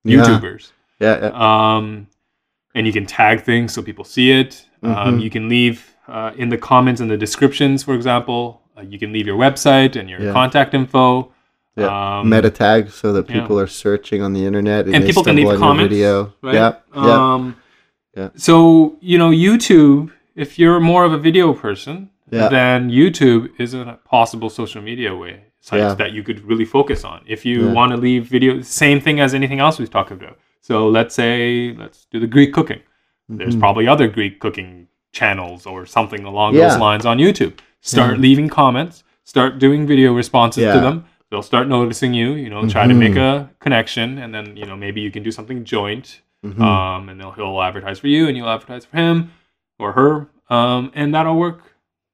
YouTubers. 0.07 0.71
Yeah. 1.05 1.17
yeah. 1.23 1.31
Um, 1.75 1.85
and 2.75 2.85
you 2.87 2.93
can 2.97 3.05
tag 3.05 3.41
things 3.49 3.73
so 3.73 3.81
people 3.81 4.05
see 4.15 4.29
it. 4.41 4.51
Um, 4.83 4.91
Mhm. 5.17 5.23
you 5.23 5.29
can 5.29 5.45
leave 5.49 5.79
uh, 6.17 6.31
in 6.43 6.49
the 6.49 6.57
comments 6.57 6.99
and 7.01 7.09
the 7.13 7.17
descriptions, 7.17 7.83
for 7.83 7.93
example. 7.99 8.43
Uh, 8.75 8.81
you 8.91 8.97
can 8.97 9.09
leave 9.15 9.27
your 9.27 9.37
website 9.37 9.95
and 9.99 10.09
your 10.09 10.19
Yeah. 10.23 10.31
contact 10.39 10.73
info. 10.73 11.31
Yeah. 11.81 12.19
Um, 12.19 12.29
Meta 12.29 12.49
tag 12.49 12.89
so 12.91 13.13
that 13.13 13.29
yeah. 13.29 13.39
people 13.41 13.59
are 13.59 13.67
searching 13.67 14.21
on 14.21 14.33
the 14.33 14.45
internet 14.45 14.85
and, 14.85 14.95
and 14.95 15.05
people 15.05 15.23
can 15.23 15.35
leave 15.35 15.57
comments. 15.59 15.89
video. 15.89 16.33
Right? 16.41 16.55
Yeah. 16.55 16.73
Yeah. 16.95 17.33
Um, 17.33 17.55
Yeah. 18.17 18.29
So 18.35 18.95
you 19.01 19.17
know, 19.17 19.29
YouTube. 19.29 20.11
If 20.35 20.57
you're 20.59 20.79
more 20.79 21.03
of 21.05 21.11
a 21.13 21.17
video 21.17 21.53
person, 21.53 22.09
Yeah. 22.31 22.47
then 22.49 22.89
YouTube 22.89 23.49
is 23.59 23.73
a 23.73 23.99
possible 24.05 24.49
social 24.49 24.81
media 24.81 25.13
way 25.15 25.33
site 25.61 25.79
Yeah. 25.79 25.93
that 25.95 26.11
you 26.13 26.23
could 26.23 26.39
really 26.49 26.65
focus 26.65 27.03
on. 27.03 27.19
If 27.27 27.45
you 27.45 27.57
Yeah. 27.65 27.73
want 27.73 27.91
to 27.91 27.97
leave 27.97 28.23
video, 28.35 28.61
same 28.61 28.99
thing 29.01 29.19
as 29.19 29.33
anything 29.33 29.59
else 29.59 29.79
we've 29.79 29.89
talked 29.97 30.11
about. 30.11 30.37
So 30.61 30.87
let's 30.97 31.13
say 31.15 31.75
let's 31.77 32.05
do 32.11 32.19
the 32.19 32.27
Greek 32.35 32.51
cooking. 32.53 32.81
There's 33.27 33.55
Mhm. 33.55 33.59
probably 33.59 33.87
other 33.87 34.07
Greek 34.07 34.39
cooking 34.39 34.87
channels 35.11 35.65
or 35.65 35.85
something 35.85 36.23
along 36.25 36.55
Yeah. 36.55 36.69
those 36.69 36.79
lines 36.79 37.05
on 37.05 37.17
YouTube. 37.17 37.53
Start 37.81 38.15
Yeah. 38.15 38.21
leaving 38.27 38.49
comments. 38.49 39.03
Start 39.23 39.59
doing 39.59 39.85
video 39.87 40.13
responses 40.13 40.63
to 40.73 40.79
them. 40.79 41.05
They'll 41.31 41.43
start 41.43 41.67
noticing 41.67 42.13
you. 42.13 42.33
You 42.33 42.49
know, 42.49 42.67
try 42.67 42.87
to 42.87 42.93
make 42.93 43.13
Mhm. 43.13 43.17
a 43.17 43.49
connection, 43.59 44.17
and 44.17 44.33
then 44.33 44.55
you 44.57 44.65
know 44.65 44.75
maybe 44.75 45.01
you 45.01 45.11
can 45.11 45.23
do 45.23 45.31
something 45.31 45.63
joint 45.63 46.21
Mhm. 46.45 46.59
um, 46.61 47.09
and 47.09 47.19
they'll, 47.19 47.31
he'll 47.31 47.61
advertise 47.61 47.99
for 47.99 48.07
you 48.07 48.27
and 48.29 48.37
you'll 48.37 48.47
advertise 48.49 48.85
for 48.85 48.95
him 48.95 49.29
or 49.77 49.91
her 49.91 50.27
um, 50.49 50.89
and 50.95 51.13
that'll 51.13 51.35
work 51.35 51.59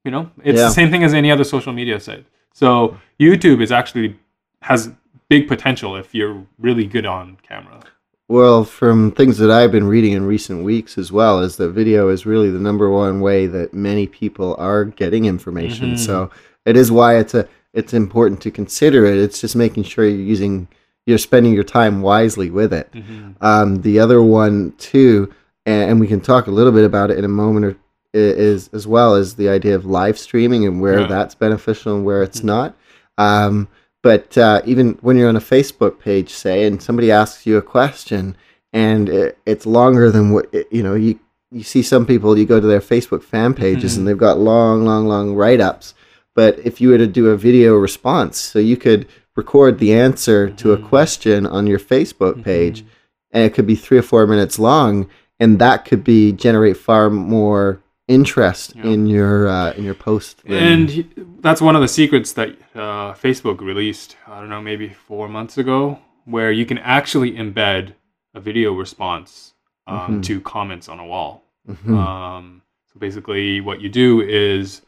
you 0.03 0.09
know 0.09 0.31
it's 0.43 0.57
Yeah. 0.57 0.65
the 0.65 0.71
same 0.71 0.89
thing 0.89 1.03
as 1.03 1.13
any 1.13 1.29
other 1.29 1.43
social 1.43 1.71
media 1.73 1.99
site 1.99 2.25
so 2.51 2.97
youtube 3.19 3.61
is 3.61 3.71
actually 3.71 4.15
has 4.63 4.91
big 5.29 5.47
potential 5.47 5.95
if 5.95 6.15
you're 6.15 6.41
really 6.57 6.87
good 6.87 7.05
on 7.05 7.37
camera 7.47 7.81
Well, 8.27 8.63
from 8.63 9.11
things 9.11 9.37
that 9.37 9.51
I've 9.51 9.71
been 9.71 9.85
reading 9.85 10.13
in 10.13 10.25
recent 10.25 10.63
weeks 10.63 10.97
as 10.97 11.11
well, 11.11 11.39
is 11.41 11.57
that 11.57 11.69
video 11.69 12.09
is 12.09 12.25
really 12.25 12.49
the 12.49 12.57
number 12.59 12.89
one 12.89 13.19
way 13.21 13.45
that 13.45 13.71
many 13.75 14.07
people 14.07 14.55
are 14.57 14.85
getting 14.85 15.25
information. 15.25 15.91
Mhm. 15.93 15.99
So 15.99 16.31
it 16.65 16.75
is 16.75 16.91
why 16.91 17.17
it's 17.17 17.35
a 17.35 17.47
it's 17.75 17.93
important 17.93 18.41
to 18.41 18.49
consider 18.51 19.05
it. 19.05 19.17
It's 19.17 19.39
just 19.41 19.55
making 19.55 19.83
sure 19.83 20.05
you're 20.05 20.19
using 20.35 20.67
you're 21.07 21.19
spending 21.19 21.53
your 21.53 21.63
time 21.63 22.01
wisely 22.01 22.49
with 22.49 22.73
it. 22.73 22.89
Mhm. 22.91 23.35
Um, 23.39 23.81
the 23.83 23.99
other 23.99 24.23
one 24.23 24.73
too, 24.79 25.31
and, 25.67 25.99
we 25.99 26.07
can 26.07 26.19
talk 26.19 26.47
a 26.47 26.51
little 26.51 26.71
bit 26.71 26.83
about 26.83 27.11
it 27.11 27.19
in 27.19 27.25
a 27.25 27.27
moment, 27.43 27.63
or, 27.67 27.75
is 28.13 28.71
as 28.73 28.87
well 28.87 29.13
as 29.13 29.35
the 29.35 29.47
idea 29.47 29.75
of 29.75 29.85
live 29.85 30.17
streaming 30.17 30.65
and 30.65 30.81
where 30.81 31.01
Yeah. 31.01 31.07
that's 31.07 31.35
beneficial 31.35 31.95
and 31.95 32.03
where 32.05 32.23
it's 32.23 32.41
Mhm. 32.41 32.45
not. 32.45 32.75
Um, 33.19 33.67
but 34.01 34.35
uh, 34.35 34.61
even 34.65 34.97
when 35.01 35.15
you're 35.17 35.29
on 35.29 35.35
a 35.35 35.39
Facebook 35.55 35.99
page, 35.99 36.31
say, 36.33 36.65
and 36.65 36.81
somebody 36.81 37.11
asks 37.11 37.45
you 37.45 37.55
a 37.57 37.61
question, 37.61 38.35
and 38.73 39.07
it, 39.07 39.37
it's 39.45 39.65
longer 39.67 40.09
than 40.09 40.31
what 40.31 40.47
it- 40.51 40.67
you 40.71 40.81
know, 40.81 40.95
you 40.95 41.19
you 41.51 41.63
see 41.63 41.81
some 41.83 42.05
people, 42.07 42.37
you 42.37 42.45
go 42.45 42.59
to 42.59 42.67
their 42.67 42.81
Facebook 42.81 43.21
fan 43.23 43.53
pages, 43.53 43.93
Mhm. 43.93 43.97
and 43.99 44.07
they've 44.07 44.17
got 44.17 44.39
long, 44.39 44.83
long, 44.85 45.07
long 45.07 45.35
write 45.35 45.61
ups. 45.61 45.93
But 46.35 46.59
if 46.59 46.79
you 46.81 46.89
were 46.89 46.97
to 46.97 47.07
do 47.07 47.29
a 47.29 47.37
video 47.37 47.75
response, 47.75 48.37
so 48.37 48.59
you 48.59 48.77
could 48.77 49.07
record 49.35 49.79
the 49.79 49.93
answer 49.93 50.49
to 50.49 50.73
a 50.73 50.77
Mhm. 50.77 50.83
question 50.89 51.45
on 51.47 51.65
your 51.67 51.79
Facebook 51.79 52.43
page, 52.43 52.81
Mhm. 52.83 52.87
and 53.31 53.43
it 53.43 53.53
could 53.53 53.65
be 53.67 53.75
three 53.75 53.97
or 53.97 54.01
four 54.01 54.27
minutes 54.27 54.59
long, 54.59 55.07
and 55.39 55.59
that 55.59 55.85
could 55.85 56.03
be 56.03 56.31
generate 56.31 56.77
far 56.77 57.09
more 57.09 57.81
interest 58.07 58.75
Yeah. 58.75 58.83
in 58.91 59.07
your 59.07 59.47
uh, 59.47 59.73
in 59.73 59.83
your 59.83 59.95
post. 59.95 60.43
than- 60.45 60.53
and 60.53 60.89
he- 60.91 61.07
that's 61.41 61.59
one 61.59 61.75
of 61.75 61.81
the 61.81 61.87
secrets 61.87 62.33
that 62.33 62.49
uh, 62.75 63.13
facebook 63.13 63.61
released 63.61 64.15
i 64.27 64.39
don't 64.39 64.49
know 64.49 64.61
maybe 64.61 64.89
four 65.07 65.27
months 65.27 65.57
ago 65.57 65.97
where 66.25 66.51
you 66.51 66.65
can 66.67 66.77
actually 66.77 67.31
embed 67.31 67.93
a 68.35 68.39
video 68.39 68.73
response 68.73 69.53
um, 69.87 69.97
Mhm. 70.19 70.23
to 70.23 70.39
comments 70.39 70.87
on 70.87 70.99
a 70.99 71.05
wall 71.05 71.43
Mhm. 71.67 71.97
Um, 71.97 72.61
so 72.93 72.99
basically, 72.99 73.59
what 73.59 73.81
you 73.81 73.89
do 73.89 74.21
is 74.21 74.81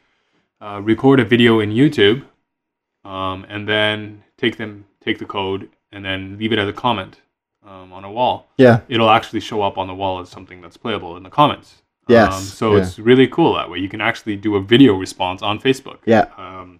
uh, 0.61 0.81
record 0.83 1.19
a 1.19 1.25
video 1.25 1.59
in 1.59 1.71
YouTube, 1.71 2.23
um, 3.05 3.45
and 3.49 3.67
then 3.67 4.23
take 4.37 4.57
them, 4.57 4.85
take 5.01 5.19
the 5.19 5.25
code, 5.25 5.69
and 5.91 6.03
then 6.03 6.37
leave 6.37 6.51
it 6.51 6.59
as 6.59 6.67
a 6.67 6.73
comment 6.73 7.21
um, 7.65 7.91
on 7.93 8.03
a 8.03 8.11
wall. 8.11 8.47
yeah, 8.57 8.81
It'll 8.89 9.09
actually 9.09 9.39
show 9.39 9.61
up 9.61 9.77
on 9.77 9.87
the 9.87 9.93
wall 9.95 10.19
as 10.19 10.29
something 10.29 10.61
that's 10.61 10.77
playable 10.77 11.17
in 11.17 11.23
the 11.23 11.29
comments. 11.29 11.81
Yes, 12.07 12.33
Um, 12.33 12.41
so 12.43 12.75
yeah. 12.75 12.81
it's 12.83 12.97
really 12.99 13.27
cool 13.27 13.53
that 13.55 13.69
way. 13.69 13.79
You 13.79 13.89
can 13.89 13.99
actually 14.01 14.37
do 14.37 14.55
a 14.55 14.61
video 14.61 14.95
response 14.95 15.41
on 15.41 15.59
Facebook. 15.59 15.97
yeah, 16.05 16.25
Um, 16.37 16.79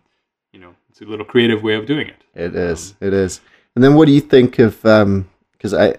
you 0.54 0.60
know, 0.60 0.74
it's 0.90 1.02
a 1.02 1.06
little 1.06 1.26
creative 1.26 1.64
way 1.64 1.76
of 1.76 1.86
doing 1.86 2.08
it. 2.08 2.16
it 2.34 2.56
is. 2.56 2.96
It 3.02 3.14
is. 3.14 3.42
And 3.76 3.84
then, 3.84 3.94
what 3.96 4.06
do 4.08 4.14
you 4.14 4.22
think 4.22 4.58
of? 4.60 4.82
Because 4.82 5.74
I 5.74 5.96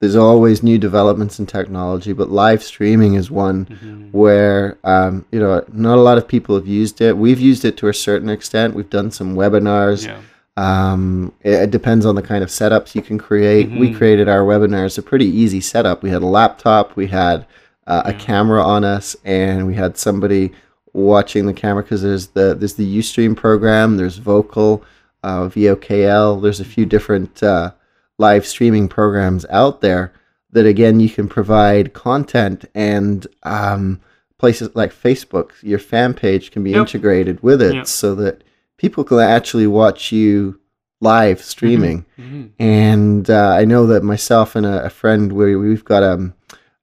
there's 0.00 0.16
always 0.16 0.62
new 0.62 0.78
developments 0.78 1.38
in 1.38 1.46
technology, 1.46 2.12
but 2.14 2.30
live 2.30 2.62
streaming 2.62 3.14
is 3.14 3.30
one 3.30 3.66
Mhm. 3.66 4.08
where 4.12 4.78
um, 4.82 5.24
you 5.30 5.38
know 5.38 5.62
not 5.72 5.98
a 5.98 6.00
lot 6.00 6.18
of 6.18 6.26
people 6.26 6.54
have 6.54 6.66
used 6.66 7.00
it. 7.00 7.16
We've 7.18 7.40
used 7.40 7.64
it 7.64 7.76
to 7.78 7.88
a 7.88 7.94
certain 7.94 8.30
extent. 8.30 8.74
We've 8.74 8.88
done 8.90 9.10
some 9.10 9.34
webinars. 9.36 10.06
Yeah. 10.06 10.16
Um, 10.56 11.32
it, 11.42 11.52
it 11.52 11.70
depends 11.70 12.04
on 12.06 12.14
the 12.16 12.22
kind 12.22 12.42
of 12.42 12.48
setups 12.50 12.94
you 12.94 13.02
can 13.02 13.18
create. 13.18 13.70
We 13.70 13.90
Mhm. 13.90 13.96
created 13.96 14.28
our 14.28 14.40
webinars 14.40 14.98
a 14.98 15.02
pretty 15.02 15.26
easy 15.26 15.60
setup. 15.60 16.02
We 16.02 16.10
had 16.10 16.22
a 16.22 16.26
laptop, 16.26 16.96
we 16.96 17.06
had 17.08 17.46
uh, 17.86 18.02
a 18.04 18.12
camera 18.12 18.62
on 18.62 18.84
us, 18.84 19.16
and 19.24 19.66
we 19.66 19.74
had 19.74 19.96
somebody 19.98 20.52
watching 20.92 21.46
the 21.46 21.52
camera 21.52 21.82
because 21.82 22.02
there's 22.02 22.28
the 22.28 22.54
there's 22.58 22.74
the 22.74 22.98
UStream 22.98 23.36
program, 23.36 23.96
there's 23.96 24.18
Vokle, 24.18 24.80
uh, 25.22 25.48
VOKL. 25.48 26.40
There's 26.40 26.60
a 26.60 26.64
few 26.64 26.86
different 26.86 27.42
uh, 27.42 27.72
live 28.20 28.46
streaming 28.46 28.86
programs 28.86 29.46
out 29.50 29.80
there 29.80 30.12
that 30.52 30.66
again 30.66 31.00
you 31.00 31.08
can 31.08 31.26
provide 31.28 31.94
content 31.94 32.64
and 32.74 33.26
um, 33.44 34.00
places 34.38 34.68
like 34.74 34.92
Facebook, 34.92 35.50
your 35.62 35.78
fan 35.78 36.12
page 36.14 36.50
can 36.50 36.62
be 36.62 36.70
Yep. 36.70 36.80
integrated 36.80 37.42
with 37.42 37.60
it 37.62 37.74
Yep. 37.74 37.86
so 37.86 38.14
that 38.16 38.42
people 38.76 39.04
can 39.04 39.18
actually 39.20 39.66
watch 39.66 40.12
you 40.12 40.58
live 41.00 41.40
streaming. 41.42 42.04
Mhm. 42.18 42.50
And 42.58 43.30
uh, 43.30 43.54
I 43.60 43.64
know 43.64 43.86
that 43.86 44.02
myself 44.02 44.54
and 44.54 44.66
a, 44.66 44.84
a 44.84 44.90
friend, 44.90 45.32
we, 45.32 45.56
we've 45.56 45.84
got 45.84 46.02
um, 46.02 46.34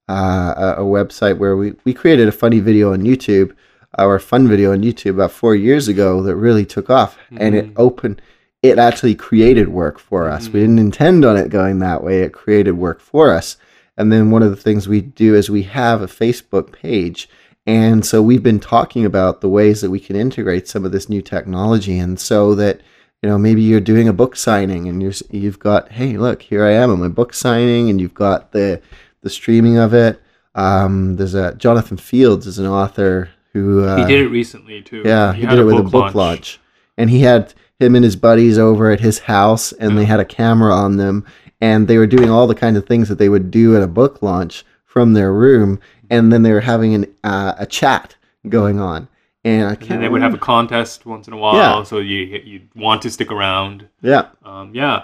uh, 0.09 0.53
a, 0.77 0.81
a 0.83 0.85
website 0.85 1.37
where 1.37 1.55
we, 1.55 1.73
we 1.85 1.93
created 1.93 2.27
a 2.27 2.31
funny 2.31 2.59
video 2.59 2.93
on 2.93 3.01
YouTube, 3.03 3.53
our 3.97 4.17
fun 4.19 4.47
video 4.47 4.71
on 4.71 4.81
YouTube 4.81 5.11
about 5.11 5.31
four 5.31 5.55
years 5.55 5.87
ago 5.87 6.21
that 6.23 6.35
really 6.35 6.65
took 6.65 6.89
off. 6.89 7.17
And 7.31 7.53
it 7.55 7.67
Mhm. 7.67 7.73
opened, 7.77 8.21
it 8.63 8.79
actually 8.79 9.15
created 9.15 9.69
work 9.69 9.99
for 9.99 10.27
us. 10.29 10.47
We 10.49 10.59
Mhm. 10.59 10.63
didn't 10.63 10.79
intend 10.79 11.25
on 11.25 11.37
it 11.37 11.49
going 11.49 11.79
that 11.79 12.03
way, 12.03 12.21
it 12.21 12.33
created 12.33 12.71
work 12.71 12.99
for 12.99 13.31
us. 13.31 13.57
And 13.97 14.11
then 14.11 14.31
one 14.31 14.43
of 14.43 14.49
the 14.49 14.55
things 14.55 14.87
we 14.87 15.01
do 15.01 15.35
is 15.35 15.49
we 15.49 15.63
have 15.63 16.01
a 16.01 16.07
Facebook 16.07 16.71
page. 16.71 17.29
And 17.65 18.05
so 18.05 18.21
we've 18.21 18.43
been 18.43 18.59
talking 18.59 19.05
about 19.05 19.41
the 19.41 19.49
ways 19.49 19.81
that 19.81 19.89
we 19.89 19.99
can 19.99 20.15
integrate 20.15 20.67
some 20.67 20.85
of 20.85 20.91
this 20.91 21.09
new 21.09 21.21
technology. 21.21 21.97
And 21.99 22.19
so 22.19 22.55
that, 22.55 22.81
you 23.21 23.29
know, 23.29 23.37
maybe 23.37 23.61
you're 23.61 23.79
doing 23.79 24.07
a 24.07 24.13
book 24.13 24.35
signing 24.35 24.87
and 24.87 25.01
you're, 25.01 25.13
you've 25.31 25.59
got, 25.59 25.91
hey, 25.91 26.17
look, 26.17 26.43
here 26.43 26.63
I 26.63 26.71
am 26.73 26.91
at 26.91 26.99
my 26.99 27.07
book 27.07 27.33
signing, 27.33 27.89
and 27.89 27.99
you've 27.99 28.13
got 28.13 28.51
the, 28.51 28.79
the 29.21 29.29
streaming 29.29 29.77
of 29.77 29.93
it. 29.93 30.21
Um, 30.55 31.17
there's 31.17 31.33
a 31.33 31.53
Jonathan 31.55 31.97
Fields 31.97 32.47
is 32.47 32.57
an 32.57 32.67
author 32.67 33.29
who 33.53 33.83
uh, 33.83 33.97
he 33.97 34.05
did 34.05 34.21
it 34.25 34.29
recently 34.29 34.81
too. 34.81 35.01
yeah, 35.05 35.33
he, 35.33 35.41
had 35.41 35.51
did 35.51 35.59
it 35.59 35.63
with 35.65 35.79
a 35.79 35.83
book 35.83 36.15
launch. 36.15 36.59
And 36.97 37.09
he 37.09 37.21
had 37.21 37.53
him 37.79 37.95
and 37.95 38.03
his 38.03 38.15
buddies 38.15 38.57
over 38.57 38.91
at 38.91 38.99
his 38.99 39.19
house, 39.19 39.71
and 39.73 39.97
they 39.97 40.05
had 40.05 40.19
a 40.19 40.25
camera 40.25 40.73
on 40.73 40.97
them, 40.97 41.25
and 41.61 41.87
they 41.87 41.97
were 41.97 42.07
doing 42.07 42.29
all 42.29 42.47
the 42.47 42.55
kind 42.55 42.75
of 42.77 42.85
things 42.85 43.07
that 43.09 43.17
they 43.19 43.29
would 43.29 43.51
do 43.51 43.75
at 43.75 43.83
a 43.83 43.87
book 43.87 44.21
launch 44.21 44.65
from 44.85 45.13
their 45.13 45.31
room, 45.33 45.79
and 46.09 46.31
then 46.33 46.41
they 46.43 46.51
were 46.51 46.61
having 46.61 46.95
an, 46.95 47.05
uh, 47.23 47.53
a 47.57 47.65
chat 47.65 48.15
going 48.49 48.79
on. 48.79 49.07
And 49.43 49.67
I 49.69 49.77
And 49.93 50.03
they 50.03 50.09
would 50.09 50.21
have 50.21 50.33
a 50.33 50.37
contest 50.39 51.05
once 51.05 51.27
in 51.27 51.33
a 51.33 51.37
while, 51.37 51.55
Yeah. 51.55 51.83
so 51.83 51.99
you 51.99 52.41
you 52.43 52.61
want 52.75 53.01
to 53.03 53.09
stick 53.11 53.31
around. 53.31 53.87
yeah, 54.01 54.25
Um, 54.43 54.71
yeah, 54.73 55.03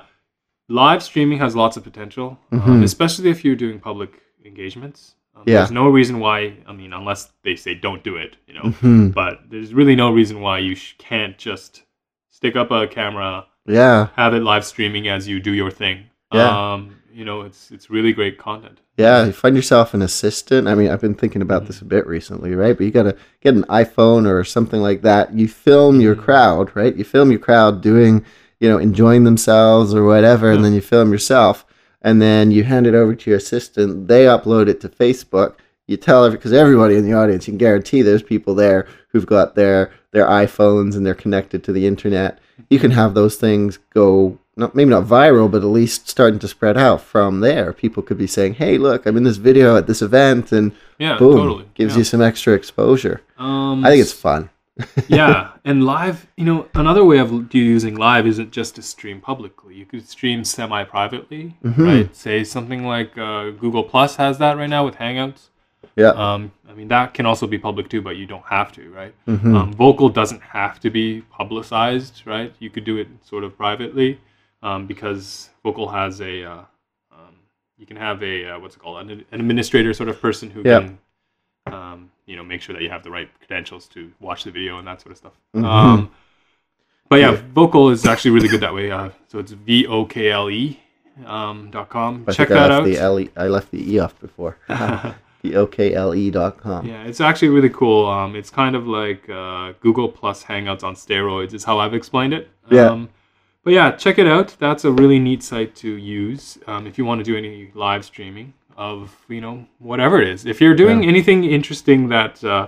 live 0.68 1.04
streaming 1.04 1.38
has 1.40 1.56
lots 1.56 1.78
of 1.78 1.84
potential, 1.84 2.40
um, 2.52 2.60
Mhm. 2.62 2.84
especially 2.84 3.30
if 3.30 3.46
you're 3.46 3.56
doing 3.56 3.80
public 3.80 4.20
engagements. 4.44 5.14
Um, 5.36 5.44
Yeah. 5.46 5.60
There's 5.60 5.72
no 5.72 5.88
reason 5.88 6.20
why. 6.20 6.54
I 6.68 6.74
mean, 6.74 6.92
unless 6.94 7.32
they 7.44 7.56
say 7.56 7.74
don't 7.76 8.04
do 8.04 8.16
it, 8.18 8.36
you 8.48 8.54
know. 8.56 8.64
Mhm. 8.82 9.14
But 9.14 9.42
there's 9.50 9.74
really 9.74 9.96
no 9.96 10.12
reason 10.12 10.42
why 10.42 10.58
you 10.60 10.76
sh- 10.76 10.96
can't 10.98 11.38
just 11.38 11.83
stick 12.44 12.58
up 12.58 12.72
a 12.72 12.86
camera, 12.88 13.46
yeah, 13.66 14.10
have 14.18 14.34
it 14.34 14.44
live 14.44 14.66
streaming 14.66 15.08
as 15.08 15.28
you 15.30 15.40
do 15.40 15.52
your 15.54 15.72
thing. 15.72 16.04
Yeah. 16.34 16.74
Um, 16.74 16.98
you 17.14 17.24
know, 17.24 17.42
it's 17.42 17.72
it's 17.72 17.90
really 17.90 18.12
great 18.12 18.38
content. 18.38 18.80
yeah. 18.98 19.26
You 19.26 19.32
find 19.32 19.56
yourself 19.56 19.94
an 19.94 20.02
assistant. 20.02 20.68
I 20.68 20.76
mean, 20.76 20.90
I've 20.90 21.00
been 21.00 21.14
thinking 21.16 21.42
about 21.42 21.68
this 21.68 21.80
a 21.80 21.86
bit 21.86 22.06
recently, 22.06 22.54
right? 22.56 22.76
But 22.76 22.84
you 22.86 22.92
got 22.92 23.04
to 23.04 23.16
get 23.42 23.54
an 23.54 23.64
iPhone 23.66 24.28
or 24.28 24.44
something 24.44 24.82
like 24.82 25.04
that. 25.04 25.34
You 25.34 25.48
film 25.48 26.02
your 26.02 26.16
Mhm. 26.16 26.24
crowd, 26.24 26.72
right? 26.76 26.96
You 26.96 27.04
film 27.06 27.30
your 27.32 27.40
crowd 27.40 27.82
doing, 27.82 28.26
you 28.60 28.68
know, 28.68 28.78
enjoying 28.80 29.24
themselves 29.24 29.94
or 29.94 30.04
whatever, 30.04 30.52
and 30.52 30.66
then 30.66 30.74
you 30.74 30.82
film 30.82 31.12
yourself. 31.12 31.66
and 32.06 32.22
then 32.22 32.52
you 32.52 32.66
hand 32.66 32.86
it 32.86 32.94
over 32.94 33.16
to 33.16 33.30
your 33.30 33.38
assistant. 33.38 34.10
They 34.10 34.26
upload 34.26 34.68
it 34.68 34.82
to 34.82 34.90
Facebook. 34.90 35.54
You 35.94 35.98
tell 35.98 36.26
every 36.26 36.38
because 36.40 36.54
everybody 36.54 36.96
in 36.96 37.06
the 37.06 37.14
audience, 37.14 37.48
you 37.48 37.52
can 37.52 37.60
guarantee 37.60 38.02
there's 38.02 38.24
people 38.24 38.56
there 38.56 38.88
who've 39.10 39.28
got 39.28 39.54
their 39.54 39.92
their 40.10 40.26
iPhones 40.26 40.96
and 40.96 41.06
they're 41.06 41.14
connected 41.14 41.64
to 41.66 41.72
the 41.72 41.86
internet. 41.86 42.40
You 42.72 42.80
can 42.80 42.90
have 42.92 43.14
those 43.14 43.36
things 43.36 43.78
go 43.94 44.40
not 44.56 44.74
maybe 44.74 44.90
not 44.90 45.04
viral, 45.06 45.52
but 45.52 45.62
at 45.62 45.68
least 45.68 46.10
starting 46.10 46.40
to 46.40 46.48
spread 46.48 46.78
out 46.80 47.02
from 47.02 47.42
there. 47.42 47.74
People 47.74 48.02
could 48.02 48.18
be 48.18 48.26
saying, 48.26 48.56
"Hey, 48.56 48.80
look, 48.80 49.06
I'm 49.06 49.18
in 49.18 49.24
this 49.24 49.38
video 49.38 49.76
at 49.78 49.86
this 49.86 50.02
event," 50.02 50.52
and 50.52 50.72
Yeah, 50.98 51.18
boom, 51.20 51.38
totally. 51.38 51.66
gives 51.76 51.94
yeah. 51.94 52.00
you 52.00 52.04
some 52.06 52.22
extra 52.24 52.54
exposure. 52.54 53.22
Um, 53.38 53.86
I 53.86 53.90
think 53.92 54.02
it's 54.02 54.14
fun. 54.14 54.50
yeah, 55.08 55.52
and 55.64 55.86
live, 55.86 56.26
you 56.36 56.46
know, 56.46 56.66
another 56.74 57.04
way 57.06 57.20
of 57.20 57.54
using 57.54 57.94
live 57.96 58.26
isn't 58.26 58.52
just 58.52 58.74
to 58.76 58.82
stream 58.82 59.22
publicly. 59.22 59.76
You 59.76 59.86
could 59.86 60.08
stream 60.10 60.44
semi-privately, 60.44 61.56
Mhm. 61.64 61.78
right? 61.78 62.16
Say 62.16 62.44
something 62.44 62.84
like 62.84 63.16
uh, 63.16 63.52
Google 63.52 63.84
Plus 63.84 64.16
has 64.16 64.40
that 64.40 64.58
right 64.58 64.70
now 64.70 64.84
with 64.86 64.96
Hangouts. 64.96 65.50
Yeah. 65.96 66.10
Um, 66.10 66.52
I 66.70 66.74
mean, 66.74 66.88
that 66.88 67.14
can 67.14 67.26
also 67.26 67.46
be 67.48 67.58
public 67.60 67.88
too, 67.90 68.02
but 68.02 68.16
you 68.16 68.26
don't 68.26 68.46
have 68.46 68.72
to, 68.74 68.90
right? 68.92 69.14
Mhm. 69.28 69.56
Um, 69.56 69.74
Vokle 69.76 70.12
doesn't 70.14 70.42
have 70.42 70.80
to 70.80 70.90
be 70.90 71.22
publicized, 71.30 72.24
right? 72.26 72.52
You 72.60 72.70
could 72.70 72.84
do 72.84 72.98
it 72.98 73.08
sort 73.24 73.44
of 73.44 73.56
privately 73.56 74.20
um, 74.64 74.88
because 74.88 75.50
Vokle 75.64 75.92
has 75.92 76.20
a, 76.22 76.44
uh, 76.46 76.58
um, 77.12 77.36
you 77.78 77.86
can 77.86 77.98
have 77.98 78.24
a, 78.24 78.50
uh, 78.56 78.60
what's 78.60 78.76
it 78.76 78.80
called, 78.80 79.02
an, 79.02 79.24
an 79.32 79.40
administrator 79.40 79.94
sort 79.94 80.10
of 80.10 80.20
person 80.20 80.50
who 80.50 80.62
Yeah. 80.66 80.80
can, 80.80 80.98
um, 81.68 82.12
you 82.26 82.36
know, 82.38 82.44
make 82.44 82.62
sure 82.62 82.74
that 82.74 82.82
you 82.82 82.90
have 82.90 83.04
the 83.04 83.12
right 83.12 83.30
credentials 83.40 83.88
to 83.90 84.12
watch 84.20 84.46
the 84.46 84.52
video 84.52 84.80
and 84.80 84.88
that 84.88 85.02
sort 85.02 85.12
of 85.12 85.18
stuff. 85.18 85.34
Mhm. 85.56 85.64
Um, 85.66 86.12
but 87.10 87.18
yeah. 87.20 87.36
Vokle 87.54 87.92
is 87.92 88.06
actually 88.06 88.32
really 88.32 88.48
good 88.48 88.62
that 88.62 88.74
way. 88.74 88.90
Uh, 88.90 89.10
so 89.28 89.38
it's 89.38 89.52
V 89.52 89.86
O 89.86 90.06
K 90.06 90.32
L 90.32 90.50
E 90.50 90.80
um, 91.28 91.70
dot 91.70 91.90
com. 91.90 92.24
I 92.28 92.32
Check 92.32 92.50
I 92.50 92.54
that 92.56 92.70
left 92.70 92.72
out. 92.82 92.86
The 92.86 92.98
L-E, 92.98 93.30
I 93.38 93.48
left 93.48 93.70
the 93.70 93.94
E 93.94 94.00
off 94.00 94.20
before. 94.20 94.58
the 95.44 95.52
OKLE. 95.56 96.86
Yeah, 96.86 97.04
it's 97.04 97.22
actually 97.22 97.50
really 97.50 97.70
cool. 97.70 98.08
Um, 98.08 98.36
it's 98.36 98.50
kind 98.50 98.76
of 98.76 98.88
like 98.88 99.30
uh, 99.30 99.74
Google 99.82 100.08
Plus 100.10 100.44
Hangouts 100.44 100.84
on 100.84 100.96
steroids, 100.96 101.54
is 101.54 101.64
how 101.66 101.80
I've 101.80 101.94
explained 101.94 102.34
it. 102.34 102.50
Yeah. 102.72 102.88
Um, 102.88 103.10
but 103.64 103.74
yeah, 103.74 103.92
check 103.92 104.18
it 104.18 104.28
out. 104.28 104.56
That's 104.60 104.86
a 104.86 104.92
really 104.92 105.20
neat 105.20 105.44
site 105.44 105.76
to 105.78 105.90
use 105.90 106.58
um, 106.68 106.88
if 106.88 106.98
you 106.98 107.06
want 107.06 107.20
to 107.20 107.24
do 107.24 107.38
any 107.38 107.72
live 107.76 108.04
streaming 108.06 108.54
of 108.76 109.16
you 109.30 109.40
know 109.40 109.66
whatever 109.80 110.20
it 110.22 110.28
is. 110.28 110.46
If 110.46 110.60
you're 110.60 110.76
doing 110.76 111.04
Yeah. 111.04 111.10
anything 111.10 111.44
interesting 111.44 112.10
that 112.10 112.44
uh, 112.44 112.68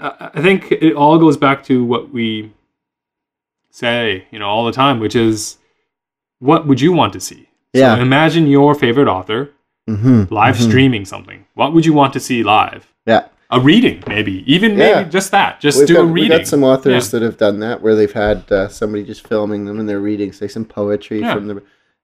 I 0.00 0.30
I 0.34 0.40
think 0.42 0.70
it 0.72 0.94
all 0.94 1.18
goes 1.18 1.36
back 1.36 1.62
to 1.64 1.84
what 1.84 2.10
we 2.12 2.52
say, 3.70 4.26
you 4.30 4.38
know, 4.38 4.48
all 4.48 4.64
the 4.64 4.72
time, 4.72 5.00
which 5.00 5.14
is 5.16 5.58
what 6.38 6.66
would 6.66 6.80
you 6.80 6.92
want 6.92 7.12
to 7.14 7.20
see? 7.20 7.48
Yeah. 7.72 7.96
So 7.96 8.02
imagine 8.02 8.46
your 8.46 8.74
favorite 8.74 9.08
author 9.08 9.50
Mm-hmm. 9.88 10.32
live 10.32 10.56
mhm. 10.56 10.68
streaming 10.68 11.04
something. 11.04 11.44
What 11.54 11.72
would 11.72 11.86
you 11.86 11.92
want 11.92 12.12
to 12.12 12.20
see 12.20 12.42
live? 12.42 12.92
Yeah. 13.06 13.26
A 13.50 13.58
reading, 13.58 14.02
maybe. 14.06 14.44
Even 14.52 14.76
Yeah. 14.76 14.96
maybe 14.96 15.10
just 15.10 15.30
that. 15.30 15.60
Just 15.60 15.78
We've 15.78 15.88
do 15.88 15.94
got, 15.94 16.00
a 16.00 16.04
reading. 16.04 16.30
we've 16.30 16.38
got 16.40 16.46
some 16.46 16.62
authors 16.62 17.06
Yeah. 17.06 17.18
that 17.20 17.24
have 17.24 17.38
done 17.38 17.60
that 17.60 17.80
where 17.80 17.94
they've 17.94 18.12
had 18.12 18.50
uh, 18.52 18.68
somebody 18.68 19.04
just 19.04 19.26
filming 19.26 19.64
them 19.64 19.80
and 19.80 19.88
they're 19.88 20.00
reading, 20.00 20.32
say, 20.32 20.48
some 20.48 20.66
poetry 20.66 21.20
Yeah. 21.20 21.34
from 21.34 21.46
their, 21.46 21.62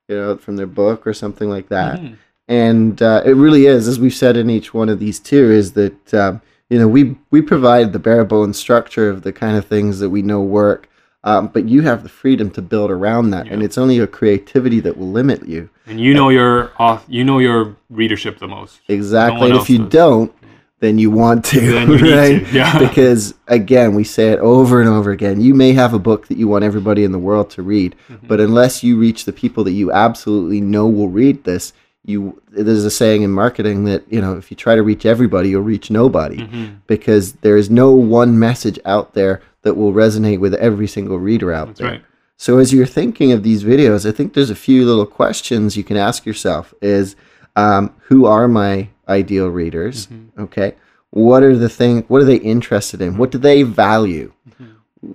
you 0.09 0.17
know, 0.17 0.37
from 0.39 0.57
their 0.57 0.67
book 0.67 1.07
or 1.07 1.13
something 1.13 1.51
like 1.51 1.69
that. 1.69 2.01
Mhm. 2.01 2.15
And 2.49 3.01
uh, 3.03 3.23
it 3.25 3.33
really 3.37 3.67
is, 3.67 3.87
as 3.89 3.99
we've 4.01 4.15
said 4.15 4.37
in 4.37 4.49
each 4.51 4.73
one 4.75 4.89
of 4.89 4.99
these 4.99 5.19
too, 5.19 5.51
is 5.51 5.73
that 5.73 6.15
um, 6.15 6.41
you 6.71 6.79
know 6.79 6.89
we 6.89 7.17
we 7.31 7.41
provide 7.41 7.93
the 7.93 7.99
bare 7.99 8.25
bones 8.25 8.59
structure 8.59 9.09
of 9.09 9.23
the 9.23 9.33
kind 9.33 9.57
of 9.57 9.65
things 9.67 9.99
that 10.01 10.11
we 10.11 10.21
know 10.23 10.41
work, 10.43 10.89
um, 11.25 11.49
but 11.49 11.65
you 11.69 11.83
have 11.83 12.03
the 12.05 12.09
freedom 12.09 12.51
to 12.53 12.63
build 12.63 12.91
around 12.91 13.31
that, 13.31 13.49
and 13.49 13.63
it's 13.63 13.77
only 13.79 13.97
your 13.97 14.07
creativity 14.07 14.79
that 14.81 14.97
will 14.97 15.11
limit 15.11 15.49
you. 15.49 15.69
And 15.87 15.99
you 16.01 16.15
know 16.15 16.29
your 16.29 16.69
auth- 16.79 17.03
you 17.09 17.25
know 17.25 17.39
your 17.41 17.75
readership 17.91 18.39
the 18.39 18.47
most. 18.49 18.81
Exactly. 18.89 19.41
one 19.41 19.51
and 19.53 19.61
if 19.61 19.69
you 19.71 19.79
does. 19.79 19.89
don't, 19.89 20.33
then 20.81 20.99
you 20.99 21.11
want 21.11 21.45
to, 21.47 21.61
you 21.65 21.87
need 21.87 21.99
to, 21.99 22.15
right? 22.17 22.53
yeah. 22.53 22.79
Because 22.79 23.35
again, 23.49 23.95
we 23.95 24.05
say 24.05 24.29
it 24.33 24.39
over 24.41 24.81
and 24.81 24.89
over 24.89 25.11
again. 25.13 25.41
You 25.41 25.55
may 25.55 25.73
have 25.73 25.95
a 25.95 25.99
book 25.99 26.29
that 26.29 26.37
you 26.37 26.47
want 26.47 26.63
everybody 26.65 27.05
in 27.05 27.13
the 27.13 27.19
world 27.19 27.49
to 27.51 27.63
read, 27.63 27.95
Mm-hmm. 28.09 28.27
but 28.27 28.39
unless 28.41 28.83
you 28.83 28.99
reach 28.99 29.25
the 29.25 29.33
people 29.33 29.65
that 29.65 29.73
you 29.73 29.91
absolutely 29.93 30.61
know 30.61 30.87
will 30.87 31.09
read 31.09 31.45
this, 31.45 31.73
you 32.05 32.39
there's 32.51 32.85
a 32.85 32.91
saying 32.91 33.23
in 33.23 33.31
marketing 33.31 33.85
that, 33.85 34.03
you 34.13 34.21
know, 34.21 34.37
if 34.37 34.51
you 34.51 34.57
try 34.59 34.75
to 34.75 34.83
reach 34.83 35.07
everybody, 35.07 35.49
you'll 35.49 35.63
reach 35.63 35.91
nobody 35.91 36.37
Mhm. 36.37 36.77
because 36.87 37.33
there 37.41 37.57
is 37.57 37.71
no 37.71 37.93
one 37.93 38.39
message 38.39 38.79
out 38.85 39.15
there 39.15 39.41
that 39.65 39.77
will 39.77 39.93
resonate 39.93 40.39
with 40.39 40.55
every 40.55 40.87
single 40.87 41.19
reader 41.19 41.53
out 41.53 41.67
That's 41.69 41.81
there. 41.81 41.91
right. 41.91 42.05
So 42.37 42.59
as 42.59 42.73
you're 42.73 42.87
thinking 42.87 43.33
of 43.33 43.43
these 43.43 43.65
videos, 43.65 44.09
I 44.09 44.13
think 44.13 44.35
there's 44.35 44.51
a 44.51 44.55
few 44.57 44.85
little 44.87 45.07
questions 45.07 45.77
you 45.77 45.85
can 45.85 45.97
ask 45.97 46.25
yourself 46.27 46.73
is 46.81 47.17
um, 47.57 47.95
who 48.09 48.27
are 48.27 48.49
my 48.49 48.89
ideal 49.09 49.49
readers? 49.49 50.07
Mm-hmm. 50.07 50.43
Okay. 50.43 50.75
What 51.11 51.43
are 51.43 51.57
the 51.57 51.69
thing 51.69 52.03
what 52.09 52.21
are 52.23 52.25
they 52.25 52.37
interested 52.37 53.01
in? 53.01 53.17
What 53.19 53.31
do 53.31 53.39
they 53.39 53.63
value? 53.63 54.33
Mm-hmm. 54.51 54.73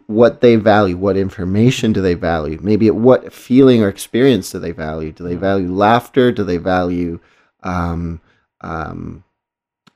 What 0.07 0.39
they 0.41 0.55
value, 0.55 0.95
what 0.97 1.17
information 1.17 1.91
do 1.93 2.01
they 2.01 2.13
value? 2.13 2.59
Maybe 2.61 2.89
what 2.91 3.33
feeling 3.33 3.83
or 3.83 3.89
experience 3.89 4.51
do 4.51 4.59
they 4.59 4.71
value? 4.71 5.11
Do 5.11 5.23
they 5.23 5.31
Mm-hmm. 5.31 5.39
value 5.41 5.73
laughter? 5.73 6.31
Do 6.31 6.43
they 6.43 6.57
value 6.57 7.19
um, 7.63 8.21
um, 8.61 9.23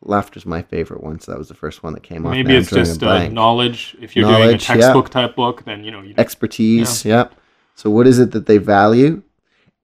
laughter's 0.06 0.46
my 0.46 0.62
favorite 0.62 1.02
one, 1.04 1.20
so 1.20 1.32
that 1.32 1.38
was 1.38 1.48
the 1.48 1.54
first 1.56 1.84
one 1.84 1.94
that 1.94 2.04
came. 2.04 2.24
Maybe 2.24 2.44
Now 2.44 2.56
I'm 2.56 2.62
it's 2.62 2.70
just 2.70 3.04
uh, 3.04 3.28
knowledge. 3.30 3.96
If 4.02 4.16
you're 4.16 4.26
doing 4.28 4.36
a 4.36 4.46
Knowledge, 4.46 4.70
yeah. 4.70 4.76
textbook 4.76 5.10
type 5.10 5.36
book, 5.36 5.64
then 5.66 5.84
you 5.84 5.92
know 5.92 6.02
you 6.02 6.14
expertise. 6.18 7.06
Yep. 7.06 7.34
So 7.76 7.90
what 7.90 8.06
is 8.08 8.20
it 8.20 8.32
that 8.32 8.46
they 8.46 8.58
value, 8.58 9.22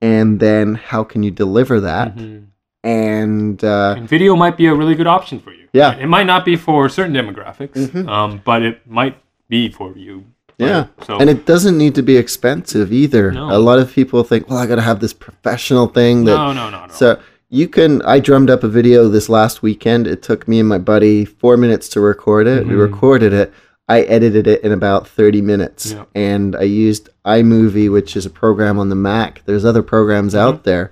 and 0.02 0.40
then 0.40 0.76
how 0.76 1.04
can 1.04 1.24
you 1.24 1.32
deliver 1.32 1.80
that? 1.82 2.16
Mhm. 2.16 2.46
And 2.84 3.64
uh, 3.64 3.96
And 3.98 4.08
video 4.08 4.36
might 4.36 4.56
be 4.58 4.68
a 4.68 4.74
really 4.74 4.96
good 4.96 5.08
option 5.08 5.40
for 5.40 5.52
you. 5.52 5.68
Yeah. 5.74 5.96
It 5.98 6.08
might 6.08 6.26
not 6.26 6.46
be 6.46 6.56
for 6.56 6.88
certain 6.90 7.14
demographics, 7.14 7.88
Mhm. 7.90 8.08
um, 8.10 8.42
but 8.46 8.62
it 8.62 8.82
might 8.88 9.18
be 9.50 9.70
for 9.70 9.96
you. 9.98 10.24
yeah, 10.58 10.78
Right? 10.80 10.88
So 11.06 11.18
and 11.20 11.30
it 11.30 11.46
doesn't 11.46 11.78
need 11.78 11.96
to 11.96 12.02
be 12.02 12.16
expensive 12.18 12.92
either. 12.94 13.32
No. 13.32 13.50
A 13.52 13.60
lot 13.60 13.80
of 13.80 13.92
people 13.94 14.24
think, 14.24 14.50
well, 14.50 14.60
I 14.60 14.66
got 14.66 14.76
to 14.76 14.82
have 14.82 15.00
this 15.00 15.14
professional 15.14 15.88
thing 15.88 16.26
that. 16.26 16.36
no, 16.36 16.54
no, 16.54 16.70
no, 16.70 16.86
no. 16.86 16.92
So 16.94 17.18
you 17.50 17.68
can. 17.68 18.02
I 18.04 18.20
drummed 18.20 18.50
up 18.50 18.64
a 18.64 18.68
video 18.68 19.08
this 19.08 19.30
last 19.30 19.62
weekend. 19.62 20.08
It 20.08 20.22
took 20.22 20.48
me 20.48 20.60
and 20.60 20.70
my 20.70 20.78
buddy 20.78 21.26
four 21.26 21.58
minutes 21.58 21.90
to 21.90 22.00
record 22.02 22.48
it. 22.48 22.68
We 22.68 22.74
Mhm. 22.74 22.80
recorded 22.82 23.34
it. 23.34 23.54
I 23.88 24.02
edited 24.02 24.46
it 24.48 24.62
in 24.64 24.72
about 24.72 25.08
30 25.08 25.42
minutes. 25.42 25.92
Yeah. 25.94 26.04
And 26.14 26.56
I 26.56 26.62
used 26.62 27.10
iMovie, 27.26 27.92
which 27.92 28.16
is 28.16 28.26
a 28.26 28.30
program 28.30 28.78
on 28.78 28.90
the 28.90 28.96
Mac. 28.96 29.42
There's 29.46 29.66
other 29.66 29.82
programs 29.82 30.34
Mm-hmm. 30.34 30.48
out 30.48 30.64
there 30.64 30.92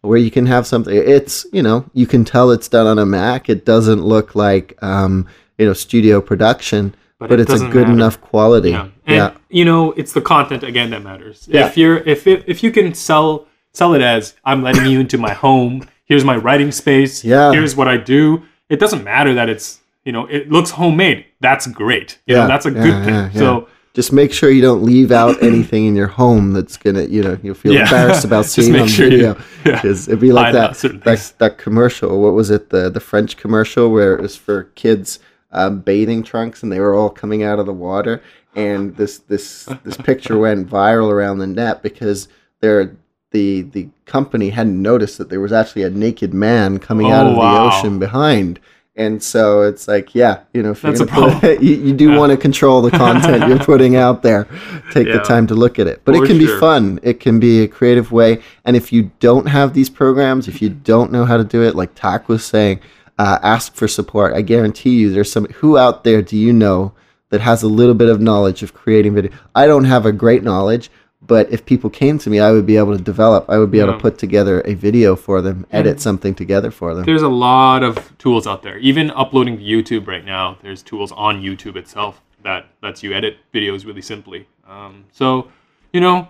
where 0.00 0.16
you 0.18 0.30
can 0.30 0.46
have 0.46 0.66
something. 0.66 0.94
It's, 0.96 1.44
you 1.52 1.62
know, 1.62 1.84
you 1.92 2.06
can 2.06 2.24
tell 2.24 2.50
it's 2.50 2.68
done 2.68 2.86
on 2.86 2.98
a 2.98 3.04
Mac. 3.04 3.50
It 3.50 3.66
doesn't 3.66 4.02
look 4.02 4.34
like, 4.34 4.76
um, 4.80 5.26
you 5.58 5.66
know, 5.66 5.74
studio 5.74 6.20
production, 6.22 6.94
But 7.20 7.28
but, 7.30 7.40
it 7.40 7.50
it's 7.50 7.60
a 7.60 7.66
good 7.66 7.82
matter. 7.88 7.92
enough 7.92 8.20
quality. 8.22 8.70
Yeah, 8.70 8.86
and 9.06 9.16
yeah. 9.16 9.30
you 9.50 9.64
know, 9.66 9.92
it's 9.96 10.12
the 10.12 10.20
content 10.22 10.62
again 10.62 10.90
that 10.90 11.02
matters. 11.02 11.46
Yeah. 11.50 11.66
If 11.66 11.76
you're 11.76 11.96
if 11.98 12.26
it, 12.26 12.44
if 12.46 12.62
you 12.62 12.70
can 12.70 12.94
sell 12.94 13.44
sell 13.74 13.92
it 13.94 14.00
as 14.00 14.34
I'm 14.44 14.62
letting 14.62 14.86
you 14.86 15.00
into 15.00 15.18
my 15.18 15.32
home. 15.34 15.82
Here's 16.08 16.24
my 16.24 16.36
writing 16.36 16.72
space. 16.72 17.22
Yeah. 17.24 17.52
Here's 17.52 17.76
what 17.76 17.86
I 17.88 17.96
do. 17.96 18.42
It 18.68 18.80
doesn't 18.80 19.04
matter 19.04 19.34
that 19.34 19.48
it's 19.48 19.80
you 20.04 20.12
know 20.12 20.26
it 20.26 20.50
looks 20.50 20.70
homemade. 20.70 21.26
That's 21.40 21.66
great. 21.66 22.18
You 22.26 22.34
Yeah, 22.36 22.42
know, 22.42 22.48
that's 22.48 22.66
a 22.66 22.70
yeah, 22.72 22.82
good 22.82 23.04
thing. 23.04 23.14
yeah, 23.14 23.30
yeah. 23.32 23.38
So 23.38 23.68
Just 23.94 24.12
make 24.12 24.32
sure 24.32 24.48
you 24.50 24.62
don't 24.62 24.82
leave 24.82 25.10
out 25.12 25.42
anything 25.50 25.86
in 25.86 25.94
your 25.96 26.06
home 26.06 26.52
that's 26.52 26.76
gonna, 26.76 27.04
you 27.04 27.22
know, 27.22 27.36
you'll 27.42 27.54
feel 27.54 27.76
embarrassed 27.76 28.24
about 28.24 28.44
seeing 28.54 28.72
make 28.72 28.82
on 28.82 28.88
sure 28.88 29.06
you- 29.06 29.10
video. 29.10 29.36
yeah. 29.66 29.72
Because 29.82 30.08
it'd 30.08 30.20
be 30.20 30.32
like 30.32 30.52
that, 30.54 30.74
that 31.04 31.32
that 31.38 31.58
commercial. 31.58 32.20
What 32.22 32.32
was 32.34 32.50
it? 32.50 32.70
The 32.70 32.88
the 32.90 33.00
French 33.00 33.36
commercial 33.36 33.90
where 33.90 34.14
it 34.14 34.20
was 34.22 34.34
for 34.36 34.64
kids 34.76 35.18
um, 35.52 35.80
bathing 35.80 36.22
trunks 36.22 36.62
and 36.62 36.70
they 36.72 36.80
were 36.80 36.94
all 36.94 37.10
coming 37.10 37.42
out 37.42 37.58
of 37.58 37.66
the 37.66 37.72
water. 37.72 38.22
And 38.54 38.96
this 38.96 39.18
this 39.18 39.68
this 39.84 39.96
picture 39.96 40.38
went 40.38 40.68
viral 40.68 41.10
around 41.12 41.38
the 41.38 41.46
net 41.46 41.82
because 41.82 42.28
there 42.60 42.96
the 43.30 43.62
the 43.62 43.88
company 44.06 44.50
hadn't 44.50 44.80
noticed 44.80 45.18
that 45.18 45.28
there 45.28 45.40
was 45.40 45.52
actually 45.52 45.82
a 45.82 45.90
naked 45.90 46.32
man 46.32 46.78
coming 46.78 47.10
out 47.10 47.26
Oh, 47.26 47.30
of 47.30 47.36
wow. 47.36 47.54
the 47.70 47.76
ocean 47.76 47.98
behind. 47.98 48.58
And 48.96 49.22
so 49.22 49.62
it's 49.62 49.86
like, 49.86 50.12
yeah, 50.12 50.40
you 50.52 50.60
know, 50.60 50.72
if 50.72 50.82
you're 50.82 50.90
That's 50.92 51.08
gonna 51.08 51.38
put 51.38 51.62
you, 51.62 51.76
you 51.76 51.92
do 51.92 52.10
Yeah. 52.10 52.18
want 52.18 52.32
to 52.32 52.36
control 52.36 52.82
the 52.82 52.90
content 52.90 53.46
you're 53.48 53.58
putting 53.72 53.94
out 53.94 54.22
there. 54.24 54.48
Take 54.90 55.06
the 55.06 55.20
time 55.20 55.46
to 55.48 55.54
look 55.54 55.78
at 55.78 55.86
it. 55.86 56.00
But 56.04 56.16
For 56.16 56.24
it 56.24 56.26
can 56.26 56.38
be 56.38 56.48
fun. 56.58 56.98
It 57.04 57.20
can 57.20 57.38
be 57.38 57.60
a 57.62 57.68
creative 57.68 58.10
way. 58.10 58.42
And 58.64 58.74
if 58.76 58.92
you 58.92 59.12
don't 59.20 59.46
have 59.46 59.72
these 59.72 59.88
programs, 59.88 60.48
if 60.48 60.60
you 60.60 60.68
don't 60.70 61.12
know 61.12 61.24
how 61.26 61.36
to 61.36 61.44
do 61.44 61.62
it, 61.62 61.76
like 61.76 61.94
Tak 61.94 62.28
was 62.28 62.44
saying, 62.44 62.80
uh, 63.20 63.38
ask 63.42 63.72
for 63.74 63.86
support. 63.86 64.34
I 64.34 64.42
guarantee 64.42 64.96
you, 64.98 65.10
there's 65.12 65.30
some. 65.30 65.44
Who 65.60 65.78
out 65.78 66.02
there 66.02 66.20
do 66.22 66.36
you 66.36 66.52
know 66.52 66.92
that 67.30 67.40
has 67.40 67.62
a 67.62 67.68
little 67.68 67.94
bit 67.94 68.08
of 68.08 68.20
knowledge 68.20 68.64
of 68.64 68.74
creating 68.74 69.14
video? 69.14 69.30
I 69.54 69.66
don't 69.68 69.84
have 69.84 70.06
a 70.06 70.12
great 70.12 70.42
knowledge. 70.42 70.90
But 71.26 71.50
if 71.50 71.66
people 71.66 71.90
came 71.90 72.16
to 72.18 72.30
me, 72.30 72.38
I 72.38 72.52
would 72.52 72.64
be 72.64 72.76
able 72.76 72.96
to 72.96 73.02
develop. 73.02 73.44
I 73.50 73.58
would 73.58 73.70
be 73.70 73.80
able 73.80 73.92
to 73.94 73.98
put 73.98 74.18
together 74.18 74.62
a 74.64 74.74
video 74.74 75.16
for 75.16 75.42
them, 75.42 75.66
edit 75.72 76.00
something 76.00 76.34
together 76.34 76.70
for 76.70 76.94
them. 76.94 77.04
there's 77.04 77.22
a 77.22 77.28
lot 77.28 77.82
of 77.82 78.16
tools 78.18 78.46
out 78.46 78.62
there. 78.62 78.78
Even 78.78 79.10
uploading 79.10 79.58
to 79.58 79.62
YouTube 79.64 80.06
right 80.06 80.24
now, 80.24 80.56
there's 80.62 80.82
tools 80.82 81.10
on 81.12 81.42
YouTube 81.42 81.76
itself 81.76 82.20
that 82.44 82.66
lets 82.82 83.02
you 83.02 83.12
edit 83.12 83.36
videos 83.52 83.84
really 83.84 84.00
simply. 84.00 84.46
Um, 84.68 85.04
so, 85.10 85.48
you 85.92 86.00
know, 86.00 86.28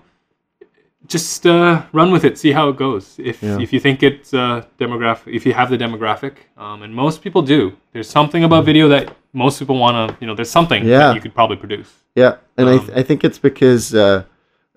just 1.07 1.47
uh, 1.47 1.83
run 1.93 2.11
with 2.11 2.25
it, 2.25 2.39
see 2.39 2.53
how 2.53 2.69
it 2.71 2.77
goes. 2.77 3.17
If 3.19 3.43
Yeah. 3.43 3.59
if 3.61 3.73
you 3.75 3.81
think 3.81 4.03
it's 4.03 4.33
uh, 4.33 4.65
demographic, 4.79 5.35
if 5.35 5.45
you 5.47 5.53
have 5.53 5.69
the 5.71 5.77
demographic, 5.79 6.33
um, 6.57 6.83
and 6.83 6.95
most 6.95 7.23
people 7.23 7.43
do, 7.43 7.73
there's 7.93 8.09
something 8.09 8.43
about 8.43 8.65
video 8.65 8.89
that 8.89 9.15
most 9.35 9.59
people 9.59 9.77
want 9.79 9.97
to, 10.11 10.17
you 10.21 10.27
know, 10.27 10.35
there's 10.35 10.51
something 10.51 10.85
Yeah. 10.85 10.99
that 10.99 11.15
you 11.15 11.21
could 11.21 11.35
probably 11.35 11.57
produce. 11.57 11.91
Yeah, 12.17 12.37
and 12.57 12.69
I, 12.69 12.73
Um, 12.73 12.87
th- 12.87 12.99
I 12.99 13.03
think 13.03 13.23
it's 13.23 13.39
because 13.39 13.95
uh, 13.95 14.01
a- 14.01 14.25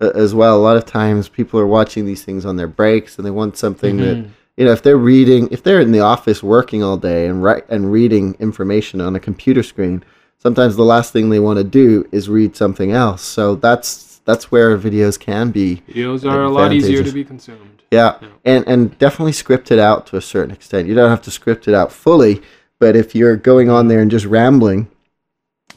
as 0.04 0.34
well, 0.34 0.56
a 0.56 0.60
lot 0.62 0.76
of 0.76 0.84
times 0.86 1.28
people 1.28 1.58
are 1.60 1.66
watching 1.66 2.04
these 2.04 2.24
things 2.24 2.44
on 2.44 2.56
their 2.56 2.68
breaks, 2.68 3.16
and 3.16 3.26
they 3.26 3.30
want 3.30 3.56
something 3.56 3.96
that 3.98 4.16
Mm-hmm. 4.16 4.30
you 4.56 4.64
know 4.66 4.72
if 4.72 4.82
they're 4.82 4.96
reading, 4.96 5.48
if 5.50 5.62
they're 5.62 5.80
in 5.80 5.92
the 5.92 6.00
office 6.00 6.42
working 6.42 6.82
all 6.82 6.96
day 6.96 7.26
and 7.26 7.42
write 7.42 7.64
and 7.68 7.90
reading 7.92 8.36
information 8.40 9.00
on 9.00 9.14
a 9.16 9.20
computer 9.20 9.62
screen, 9.62 10.04
sometimes 10.38 10.76
the 10.76 10.84
last 10.84 11.12
thing 11.12 11.30
they 11.30 11.40
want 11.40 11.58
to 11.58 11.64
do 11.64 12.06
is 12.12 12.28
read 12.28 12.54
something 12.56 12.92
else. 12.92 13.22
So 13.22 13.54
that's 13.56 14.20
that's 14.24 14.52
where 14.52 14.78
videos 14.78 15.18
can 15.18 15.50
be. 15.50 15.82
Videos 15.88 16.24
are 16.30 16.42
a 16.42 16.48
lot 16.48 16.72
easier 16.72 17.02
to 17.02 17.10
be 17.12 17.24
consumed. 17.24 17.82
Yeah, 17.90 18.16
Yeah. 18.22 18.28
and 18.44 18.64
and 18.68 18.98
definitely 18.98 19.32
script 19.32 19.70
it 19.70 19.78
out 19.78 20.06
to 20.08 20.16
a 20.16 20.22
certain 20.22 20.52
extent. 20.54 20.88
You 20.88 20.94
don't 20.94 21.10
have 21.10 21.22
to 21.22 21.30
script 21.30 21.66
it 21.68 21.74
out 21.74 21.90
fully, 21.92 22.40
but 22.78 22.94
if 22.96 23.14
you're 23.14 23.36
going 23.36 23.68
on 23.70 23.88
there 23.88 24.00
and 24.00 24.10
just 24.10 24.26
rambling 24.26 24.88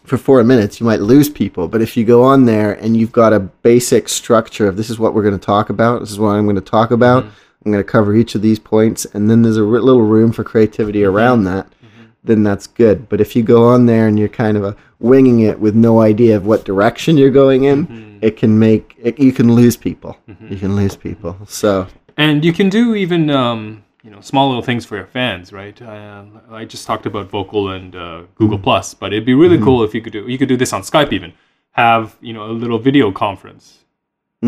for 0.06 0.18
four 0.18 0.44
minutes, 0.44 0.80
you 0.80 0.86
might 0.86 1.02
lose 1.02 1.30
people. 1.30 1.68
But 1.68 1.82
if 1.82 1.98
you 1.98 2.06
go 2.06 2.24
on 2.24 2.46
there 2.46 2.74
and 2.74 2.96
you've 2.96 3.12
got 3.12 3.34
a 3.34 3.39
basic 3.39 4.08
structure 4.10 4.68
of 4.68 4.78
this 4.78 4.89
is 4.89 5.00
what 5.00 5.13
we're 5.13 5.24
going 5.24 5.38
to 5.38 5.46
talk 5.46 5.70
about, 5.70 6.00
this 6.00 6.12
is 6.12 6.20
what 6.20 6.30
I'm 6.30 6.46
going 6.46 6.56
to 6.56 6.62
talk 6.62 6.91
about, 6.91 7.24
mm-hmm. 7.24 7.34
I'm 7.65 7.72
going 7.72 7.84
to 7.84 7.91
cover 7.91 8.15
each 8.15 8.36
of 8.36 8.41
these 8.41 8.60
points, 8.60 9.06
and 9.06 9.30
then 9.30 9.41
there's 9.41 9.58
a 9.58 9.62
r- 9.62 9.82
little 9.82 10.04
room 10.04 10.32
for 10.32 10.44
creativity 10.44 11.00
mm-hmm. 11.00 11.15
around 11.15 11.44
that, 11.46 11.65
mm-hmm. 11.65 12.06
then 12.24 12.44
that's 12.44 12.68
good. 12.68 13.10
But 13.10 13.22
if 13.22 13.36
you 13.36 13.44
go 13.44 13.68
on 13.68 13.86
there 13.86 14.08
and 14.08 14.20
you're 14.20 14.28
kind 14.28 14.58
of 14.58 14.63
a 14.63 14.76
winging 15.00 15.41
it 15.41 15.60
with 15.60 15.76
no 15.76 16.02
idea 16.02 16.36
of 16.38 16.46
what 16.46 16.65
direction 16.65 17.18
you're 17.18 17.32
going 17.32 17.63
in, 17.65 18.20
it 18.22 18.38
can 18.38 18.58
make 18.58 18.96
it, 18.98 19.20
you 19.20 19.32
can 19.32 19.54
lose 19.54 19.78
people. 19.78 20.18
You 20.50 20.58
can 20.58 20.76
lose 20.76 20.96
people. 20.96 21.38
So 21.48 21.88
And 22.18 22.44
you 22.44 22.54
can 22.54 22.70
do 22.70 22.96
even 22.96 23.30
um, 23.30 23.84
you 24.06 24.12
know 24.12 24.22
small 24.22 24.48
little 24.50 24.62
things 24.70 24.86
for 24.86 24.96
your 25.02 25.08
fans, 25.18 25.52
right? 25.62 25.78
Uh, 25.82 26.24
I 26.52 26.63
just 26.74 26.86
talked 26.89 27.06
about 27.08 27.26
Vokle 27.32 27.76
and 27.76 27.96
uh, 27.96 28.22
Google 28.36 28.60
Plus, 28.60 28.94
but 28.94 29.12
it'd 29.13 29.26
be 29.26 29.34
really 29.44 29.58
cool 29.65 29.84
if 29.84 29.91
you 29.96 30.02
could 30.02 30.13
do 30.13 30.22
you 30.34 30.38
could 30.38 30.48
do 30.54 30.58
this 30.63 30.72
on 30.78 30.82
Skype 30.91 31.12
even 31.12 31.34
have 31.72 32.15
you 32.22 32.34
know 32.36 32.44
a 32.52 32.56
little 32.63 32.80
video 32.89 33.12
conference 33.12 33.65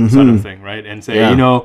sort 0.10 0.28
of 0.30 0.42
thing, 0.48 0.62
right? 0.62 0.86
And 0.86 1.04
say 1.04 1.16
Yeah. 1.16 1.32
you 1.32 1.36
know 1.44 1.56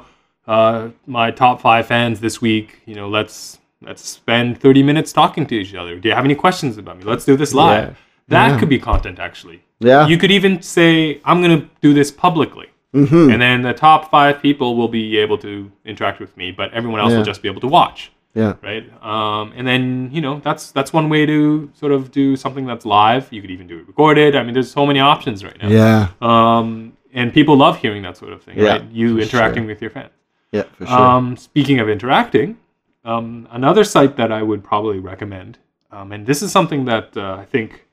uh, 0.46 0.88
my 1.06 1.30
top 1.30 1.60
five 1.60 1.86
fans 1.86 2.18
this 2.26 2.40
week, 2.40 2.68
you 2.86 2.94
know 2.94 3.08
let's 3.18 3.58
let's 3.88 4.02
spend 4.08 4.58
thirty 4.64 4.82
minutes 4.82 5.12
talking 5.12 5.44
to 5.46 5.54
each 5.54 5.74
other. 5.74 5.98
Do 6.00 6.08
you 6.08 6.14
have 6.14 6.24
any 6.24 6.34
questions 6.34 6.78
about 6.78 6.96
me? 6.98 7.04
Let's 7.04 7.26
do 7.26 7.36
this 7.36 7.52
live. 7.52 7.88
Yeah. 7.88 7.94
That 8.28 8.48
Yeah. 8.52 8.58
could 8.58 8.70
be 8.76 8.78
content 8.78 9.18
actually. 9.18 9.58
Yeah. 9.80 10.06
You 10.06 10.16
could 10.16 10.30
even 10.30 10.62
say, 10.62 11.20
I'm 11.24 11.42
going 11.42 11.60
to 11.60 11.68
do 11.80 11.92
this 11.92 12.10
publicly. 12.12 12.68
Mm-hmm. 12.94 13.30
And 13.32 13.40
then 13.40 13.62
the 13.62 13.72
top 13.72 14.10
five 14.10 14.42
people 14.42 14.76
will 14.76 14.88
be 14.88 15.16
able 15.16 15.38
to 15.38 15.70
interact 15.84 16.20
with 16.20 16.36
me, 16.36 16.52
but 16.52 16.72
everyone 16.74 17.00
else 17.00 17.10
Yeah. 17.12 17.18
will 17.18 17.24
just 17.24 17.42
be 17.42 17.48
able 17.48 17.60
to 17.62 17.68
watch. 17.68 18.12
yeah. 18.34 18.54
Right. 18.62 18.84
Um, 19.02 19.52
and 19.56 19.66
then, 19.66 20.08
you 20.12 20.20
know, 20.22 20.40
that's 20.40 20.72
that's 20.72 20.92
one 20.92 21.08
way 21.10 21.26
to 21.26 21.70
sort 21.74 21.92
of 21.92 22.10
do 22.10 22.34
something 22.36 22.64
that's 22.66 22.86
live. 22.86 23.28
You 23.30 23.40
could 23.42 23.50
even 23.50 23.66
do 23.66 23.78
it 23.80 23.86
recorded. 23.86 24.34
I 24.36 24.42
mean, 24.42 24.54
there's 24.54 24.70
so 24.70 24.86
many 24.86 25.00
options 25.00 25.44
right 25.44 25.56
now. 25.62 25.68
Yeah. 25.68 26.08
Um, 26.22 26.92
and 27.12 27.32
people 27.32 27.56
love 27.56 27.76
hearing 27.78 28.02
that 28.04 28.16
sort 28.16 28.32
of 28.32 28.42
thing, 28.42 28.58
Yeah, 28.58 28.68
right? 28.70 28.84
You 28.90 29.18
interacting 29.18 29.64
sure. 29.64 29.68
with 29.68 29.82
your 29.82 29.90
fans. 29.90 30.12
Yeah, 30.50 30.62
for 30.76 30.86
sure. 30.86 30.98
Um, 30.98 31.36
speaking 31.36 31.78
of 31.80 31.88
interacting, 31.90 32.56
um, 33.04 33.48
another 33.50 33.84
site 33.84 34.16
that 34.16 34.30
I 34.32 34.42
would 34.42 34.62
probably 34.64 34.98
recommend, 34.98 35.58
um, 35.90 36.12
and 36.12 36.26
this 36.26 36.40
is 36.42 36.50
something 36.52 36.84
that 36.86 37.14
uh, 37.16 37.36
I 37.42 37.44
think 37.44 37.86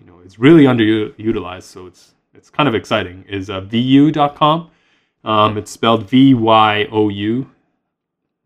you 0.00 0.06
know 0.06 0.18
is 0.24 0.38
really 0.40 0.64
underutilized, 0.64 1.64
so 1.74 1.86
it's 1.86 2.14
it's 2.34 2.50
kind 2.50 2.68
of 2.68 2.74
exciting, 2.74 3.24
is 3.28 3.50
uh, 3.50 3.60
vyou.com. 3.60 4.70
Um, 5.24 5.58
it's 5.58 5.70
spelled 5.70 6.08
V 6.08 6.34
Y 6.34 6.86
O 6.90 7.08
U, 7.08 7.50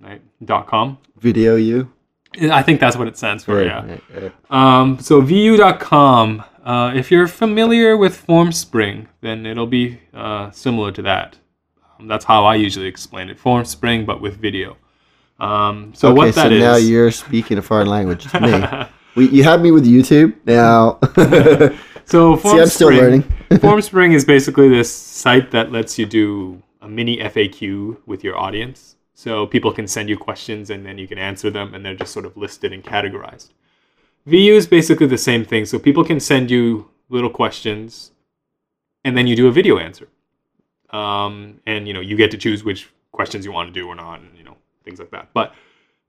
right? 0.01 0.23
dot 0.45 0.67
com. 0.67 0.99
Video 1.19 1.57
you. 1.57 1.93
I 2.41 2.63
think 2.63 2.81
that's 2.81 2.97
what 2.97 3.09
it 3.09 3.17
stands 3.17 3.45
for. 3.45 3.57
Right, 3.57 3.67
yeah. 3.67 3.87
right, 3.87 4.03
right. 4.15 4.33
Um, 4.51 4.99
so 4.99 5.21
vyou.com, 5.21 6.43
uh, 6.65 6.93
if 6.95 7.11
you're 7.11 7.29
familiar 7.29 7.97
with 7.97 8.27
FormSpring, 8.27 9.07
then 9.21 9.45
it'll 9.45 9.67
be 9.67 10.01
uh, 10.15 10.51
similar 10.51 10.91
to 10.93 11.03
that. 11.03 11.37
Um, 11.99 12.09
that's 12.09 12.25
how 12.25 12.45
I 12.45 12.55
usually 12.55 12.87
explain 12.87 13.29
it. 13.29 13.39
FormSpring, 13.39 14.07
but 14.07 14.23
with 14.23 14.39
video. 14.39 14.77
Um, 15.39 15.93
so 15.95 16.09
okay, 16.09 16.17
what 16.17 16.35
so 16.35 16.43
that 16.43 16.53
is? 16.53 16.61
now 16.61 16.77
you're 16.77 17.11
speaking 17.11 17.59
a 17.59 17.63
foreign 17.63 17.89
language 17.89 18.31
to 18.31 18.41
me. 18.41 18.89
we, 19.17 19.29
you 19.29 19.45
had 19.45 19.61
me 19.61 19.71
with 19.71 19.85
YouTube. 19.85 20.35
Now, 20.47 20.99
so 22.13 22.37
see, 22.37 22.49
I'm 22.51 22.67
still 22.67 22.91
FormSpring- 22.91 23.25
learning. 23.51 24.13
Is 24.15 24.25
basically 24.25 24.69
this 24.69 24.93
site 24.93 25.51
that 25.51 25.73
lets 25.73 25.99
you 25.99 26.07
do 26.07 26.63
a 26.81 26.89
mini 26.89 27.19
FAQ 27.19 27.99
with 28.07 28.23
your 28.23 28.37
audience. 28.37 28.97
So 29.15 29.47
people 29.47 29.73
can 29.73 29.87
send 29.87 30.09
you 30.09 30.17
questions 30.17 30.71
and 30.71 30.85
then 30.85 30.99
you 30.99 31.07
can 31.07 31.19
answer 31.19 31.51
them 31.51 31.75
and 31.75 31.85
they're 31.85 31.95
just 31.95 32.13
sort 32.13 32.27
of 32.27 32.37
listed 32.37 32.73
and 32.73 32.83
categorized. 32.83 33.51
VYou 34.27 34.55
is 34.55 34.67
basically 34.67 35.07
the 35.07 35.19
same 35.19 35.45
thing. 35.45 35.65
So 35.65 35.79
people 35.79 36.05
can 36.05 36.19
send 36.19 36.51
you 36.51 36.91
little 37.09 37.31
questions 37.31 38.13
and 39.05 39.17
then 39.17 39.27
you 39.27 39.37
do 39.37 39.47
a 39.47 39.53
video 39.53 39.79
answer. 39.79 40.09
Um, 40.91 41.61
and 41.67 41.87
you 41.87 41.95
know, 41.95 42.01
you 42.01 42.17
get 42.17 42.31
to 42.33 42.39
choose 42.39 42.65
which 42.65 42.91
questions 43.13 43.45
you 43.45 43.53
want 43.53 43.69
to 43.69 43.73
do 43.73 43.87
or 43.87 43.95
not, 43.95 44.21
and 44.21 44.37
you 44.37 44.45
know, 44.45 44.57
things 44.85 44.99
like 44.99 45.11
that. 45.11 45.31
But 45.33 45.55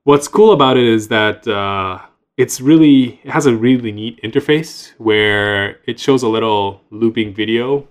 what's 0.04 0.28
cool 0.28 0.52
about 0.52 0.76
it 0.76 0.84
is 0.84 1.08
that 1.08 1.46
uh, 1.48 2.00
it's 2.36 2.60
really 2.60 3.20
it 3.24 3.30
has 3.30 3.46
a 3.46 3.54
really 3.56 3.92
neat 3.92 4.20
interface 4.22 4.92
where 4.98 5.78
it 5.86 5.98
shows 6.00 6.22
a 6.22 6.28
little 6.28 6.80
looping 6.90 7.32
video 7.34 7.86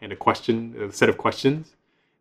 and 0.00 0.12
a 0.12 0.16
question, 0.16 0.74
a 0.80 0.92
set 0.92 1.08
of 1.08 1.18
questions. 1.18 1.74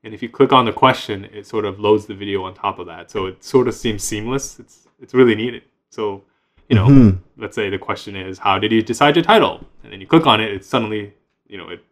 And 0.03 0.13
if 0.13 0.21
you 0.21 0.29
click 0.29 0.51
on 0.53 0.65
the 0.65 0.71
question, 0.73 1.25
it 1.33 1.45
sort 1.47 1.65
of 1.65 1.79
loads 1.79 2.05
the 2.05 2.13
video 2.15 2.43
on 2.43 2.53
top 2.53 2.79
of 2.79 2.87
that. 2.87 3.11
So 3.11 3.25
it 3.25 3.43
sort 3.43 3.67
of 3.67 3.73
seems 3.75 4.03
seamless. 4.03 4.59
It's 4.59 4.87
it's 5.01 5.13
really 5.13 5.35
neat. 5.35 5.63
So 5.89 6.23
you 6.69 6.75
know, 6.75 6.87
Mhm. 6.87 7.17
let's 7.37 7.55
say 7.55 7.69
the 7.69 7.77
question 7.77 8.13
is, 8.15 8.39
how 8.39 8.59
did 8.59 8.73
you 8.73 8.81
decide 8.81 9.15
your 9.15 9.23
title? 9.23 9.65
And 9.83 9.93
then 9.93 10.01
you 10.01 10.07
click 10.07 10.27
on 10.27 10.41
it, 10.41 10.51
it 10.51 10.65
suddenly, 10.65 11.13
you 11.47 11.57
know, 11.57 11.69
it 11.69 11.83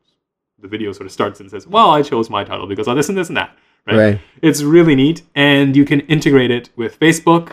the 0.60 0.68
video 0.68 0.92
sort 0.92 1.06
of 1.06 1.12
starts 1.12 1.40
and 1.40 1.50
says, 1.50 1.66
well, 1.68 1.92
I 1.92 2.02
chose 2.02 2.30
my 2.30 2.44
title 2.44 2.66
because 2.68 2.88
of 2.88 2.96
this 2.98 3.08
and 3.10 3.18
this 3.18 3.28
and 3.30 3.38
that. 3.38 3.56
Right? 3.88 3.98
Right. 3.98 4.20
It's 4.42 4.64
really 4.64 4.96
neat, 4.96 5.22
and 5.36 5.76
you 5.76 5.86
can 5.86 6.00
integrate 6.02 6.50
it 6.52 6.70
with 6.76 7.00
Facebook. 7.00 7.52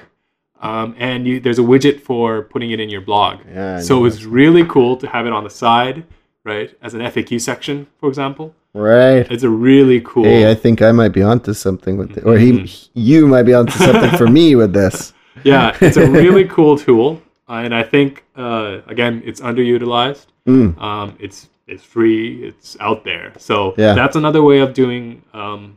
Um, 0.62 0.94
and 0.98 1.26
you, 1.26 1.40
there's 1.40 1.58
a 1.58 1.62
widget 1.62 2.00
for 2.00 2.42
putting 2.42 2.70
it 2.70 2.78
in 2.80 2.88
your 2.88 3.00
blog. 3.00 3.40
Yeah, 3.52 3.76
I 3.78 3.80
so 3.80 3.98
know 3.98 4.04
it's 4.06 4.22
really 4.24 4.64
cool 4.66 4.96
to 4.98 5.06
have 5.08 5.26
it 5.26 5.32
on 5.32 5.42
the 5.44 5.50
side, 5.50 6.04
right, 6.44 6.72
as 6.82 6.94
an 6.94 7.00
FAQ 7.00 7.40
section, 7.40 7.86
for 7.98 8.08
example. 8.08 8.54
Right. 8.74 9.30
It's 9.30 9.42
a 9.42 9.50
really 9.50 10.00
cool. 10.00 10.24
Hey, 10.24 10.50
I 10.50 10.54
think 10.54 10.80
I 10.80 10.92
might 10.92 11.10
be 11.12 11.20
onto 11.22 11.52
something 11.52 11.96
with 11.98 12.16
it, 12.16 12.24
or 12.24 12.38
he, 12.38 12.52
Mhm. 12.52 12.88
you 12.94 13.26
might 13.26 13.42
be 13.42 13.52
onto 13.54 13.72
something 13.72 14.16
for 14.16 14.26
me 14.28 14.54
with 14.54 14.72
this. 14.72 15.12
yeah, 15.44 15.76
it's 15.80 15.96
a 15.98 16.08
really 16.22 16.44
cool 16.46 16.78
tool, 16.78 17.20
uh, 17.48 17.54
and 17.64 17.74
I 17.74 17.82
think 17.82 18.24
uh, 18.36 18.80
again, 18.86 19.20
it's 19.26 19.40
underutilized. 19.40 20.26
Mm. 20.46 20.80
Um, 20.80 21.16
it's 21.18 21.48
it's 21.66 21.82
free. 21.84 22.44
It's 22.44 22.76
out 22.80 23.04
there. 23.04 23.32
So 23.38 23.74
Yeah. 23.76 23.94
that's 23.94 24.16
another 24.16 24.42
way 24.42 24.58
of 24.60 24.74
doing, 24.74 25.22
um, 25.34 25.76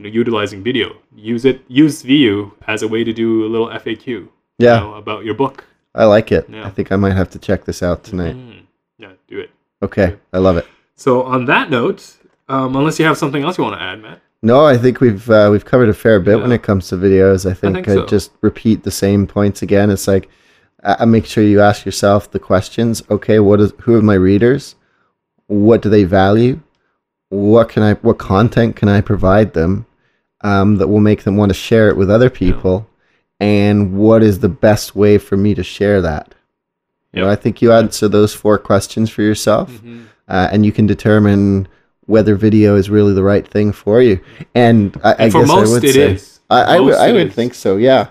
you 0.00 0.08
know, 0.08 0.14
utilizing 0.14 0.62
video. 0.62 0.96
Use 1.14 1.44
it. 1.44 1.60
Use 1.68 2.02
VYou 2.02 2.52
as 2.66 2.82
a 2.82 2.88
way 2.88 3.04
to 3.04 3.12
do 3.12 3.44
a 3.44 3.48
little 3.48 3.68
FAQ. 3.68 4.06
you 4.06 4.32
Yeah, 4.58 4.80
know, 4.80 4.94
about 4.94 5.26
your 5.26 5.34
book. 5.34 5.64
I 5.94 6.04
like 6.04 6.32
it. 6.32 6.48
Yeah. 6.48 6.66
I 6.66 6.70
think 6.70 6.90
I 6.90 6.96
might 6.96 7.12
have 7.12 7.28
to 7.30 7.38
check 7.38 7.66
this 7.66 7.82
out 7.82 8.02
tonight. 8.02 8.34
Mm. 8.34 8.62
Yeah, 8.98 9.12
do 9.28 9.38
it. 9.40 9.50
Okay, 9.82 10.16
I 10.32 10.38
love 10.38 10.56
it. 10.56 10.66
So 10.94 11.22
on 11.24 11.44
that 11.46 11.68
note, 11.68 12.16
um, 12.48 12.76
unless 12.76 12.98
you 12.98 13.04
have 13.04 13.18
something 13.18 13.42
else 13.42 13.58
you 13.58 13.64
want 13.64 13.76
to 13.76 13.82
add, 13.82 14.00
Matt. 14.00 14.20
No, 14.42 14.64
I 14.64 14.78
think 14.78 15.00
we've 15.00 15.28
uh, 15.28 15.48
we've 15.52 15.66
covered 15.66 15.90
a 15.90 15.94
fair 15.94 16.18
bit 16.18 16.40
when 16.40 16.50
it 16.52 16.62
comes 16.62 16.88
to 16.88 16.96
videos. 16.96 17.44
I 17.44 17.52
think, 17.52 17.74
think 17.74 17.88
I 17.88 17.94
so. 17.96 18.06
just 18.06 18.30
repeat 18.40 18.82
the 18.84 18.90
same 18.90 19.26
points 19.26 19.60
again. 19.60 19.90
It's 19.90 20.08
like 20.08 20.30
uh, 20.82 21.04
make 21.04 21.26
sure 21.26 21.44
you 21.44 21.60
ask 21.60 21.84
yourself 21.84 22.30
the 22.30 22.38
questions. 22.38 23.02
Okay, 23.10 23.38
what 23.38 23.60
is 23.60 23.74
who 23.80 23.94
are 23.96 24.02
my 24.02 24.14
readers? 24.14 24.76
What 25.48 25.82
do 25.82 25.90
they 25.90 26.04
value? 26.04 26.60
What 27.28 27.68
can 27.68 27.82
I 27.82 27.94
what 27.94 28.16
content 28.16 28.76
can 28.76 28.88
I 28.88 29.02
provide 29.02 29.52
them 29.52 29.84
um, 30.42 30.76
that 30.76 30.88
will 30.88 31.00
make 31.00 31.22
them 31.24 31.36
want 31.36 31.50
to 31.50 31.54
share 31.54 31.88
it 31.88 31.96
with 31.96 32.10
other 32.10 32.30
people? 32.30 32.86
And 33.38 33.94
what 33.96 34.22
is 34.22 34.40
the 34.40 34.48
best 34.48 34.94
way 34.94 35.18
for 35.18 35.36
me 35.36 35.54
to 35.54 35.62
share 35.62 36.00
that? 36.02 36.34
You 37.12 37.22
know, 37.22 37.28
I 37.30 37.36
think 37.36 37.60
you 37.62 37.72
answer 37.72 38.06
those 38.08 38.34
four 38.34 38.58
questions 38.58 39.10
for 39.10 39.22
yourself 39.22 39.70
Mhm. 39.82 40.04
uh, 40.28 40.48
and 40.52 40.64
you 40.64 40.72
can 40.72 40.86
determine 40.86 41.66
whether 42.06 42.34
video 42.36 42.76
is 42.76 42.90
really 42.90 43.14
the 43.14 43.22
right 43.22 43.46
thing 43.46 43.72
for 43.72 44.02
you. 44.02 44.20
And 44.54 44.98
I, 45.02 45.10
I 45.10 45.14
And 45.24 45.32
for 45.32 45.40
guess 45.40 45.48
most, 45.48 45.68
I 45.68 45.72
would 45.72 45.84
it 45.84 45.94
say, 45.94 46.12
is. 46.12 46.40
I, 46.50 46.76
I 46.76 46.80
would, 46.80 46.94
I 46.94 47.28
think 47.28 47.54
so. 47.54 47.76
Yeah. 47.76 48.08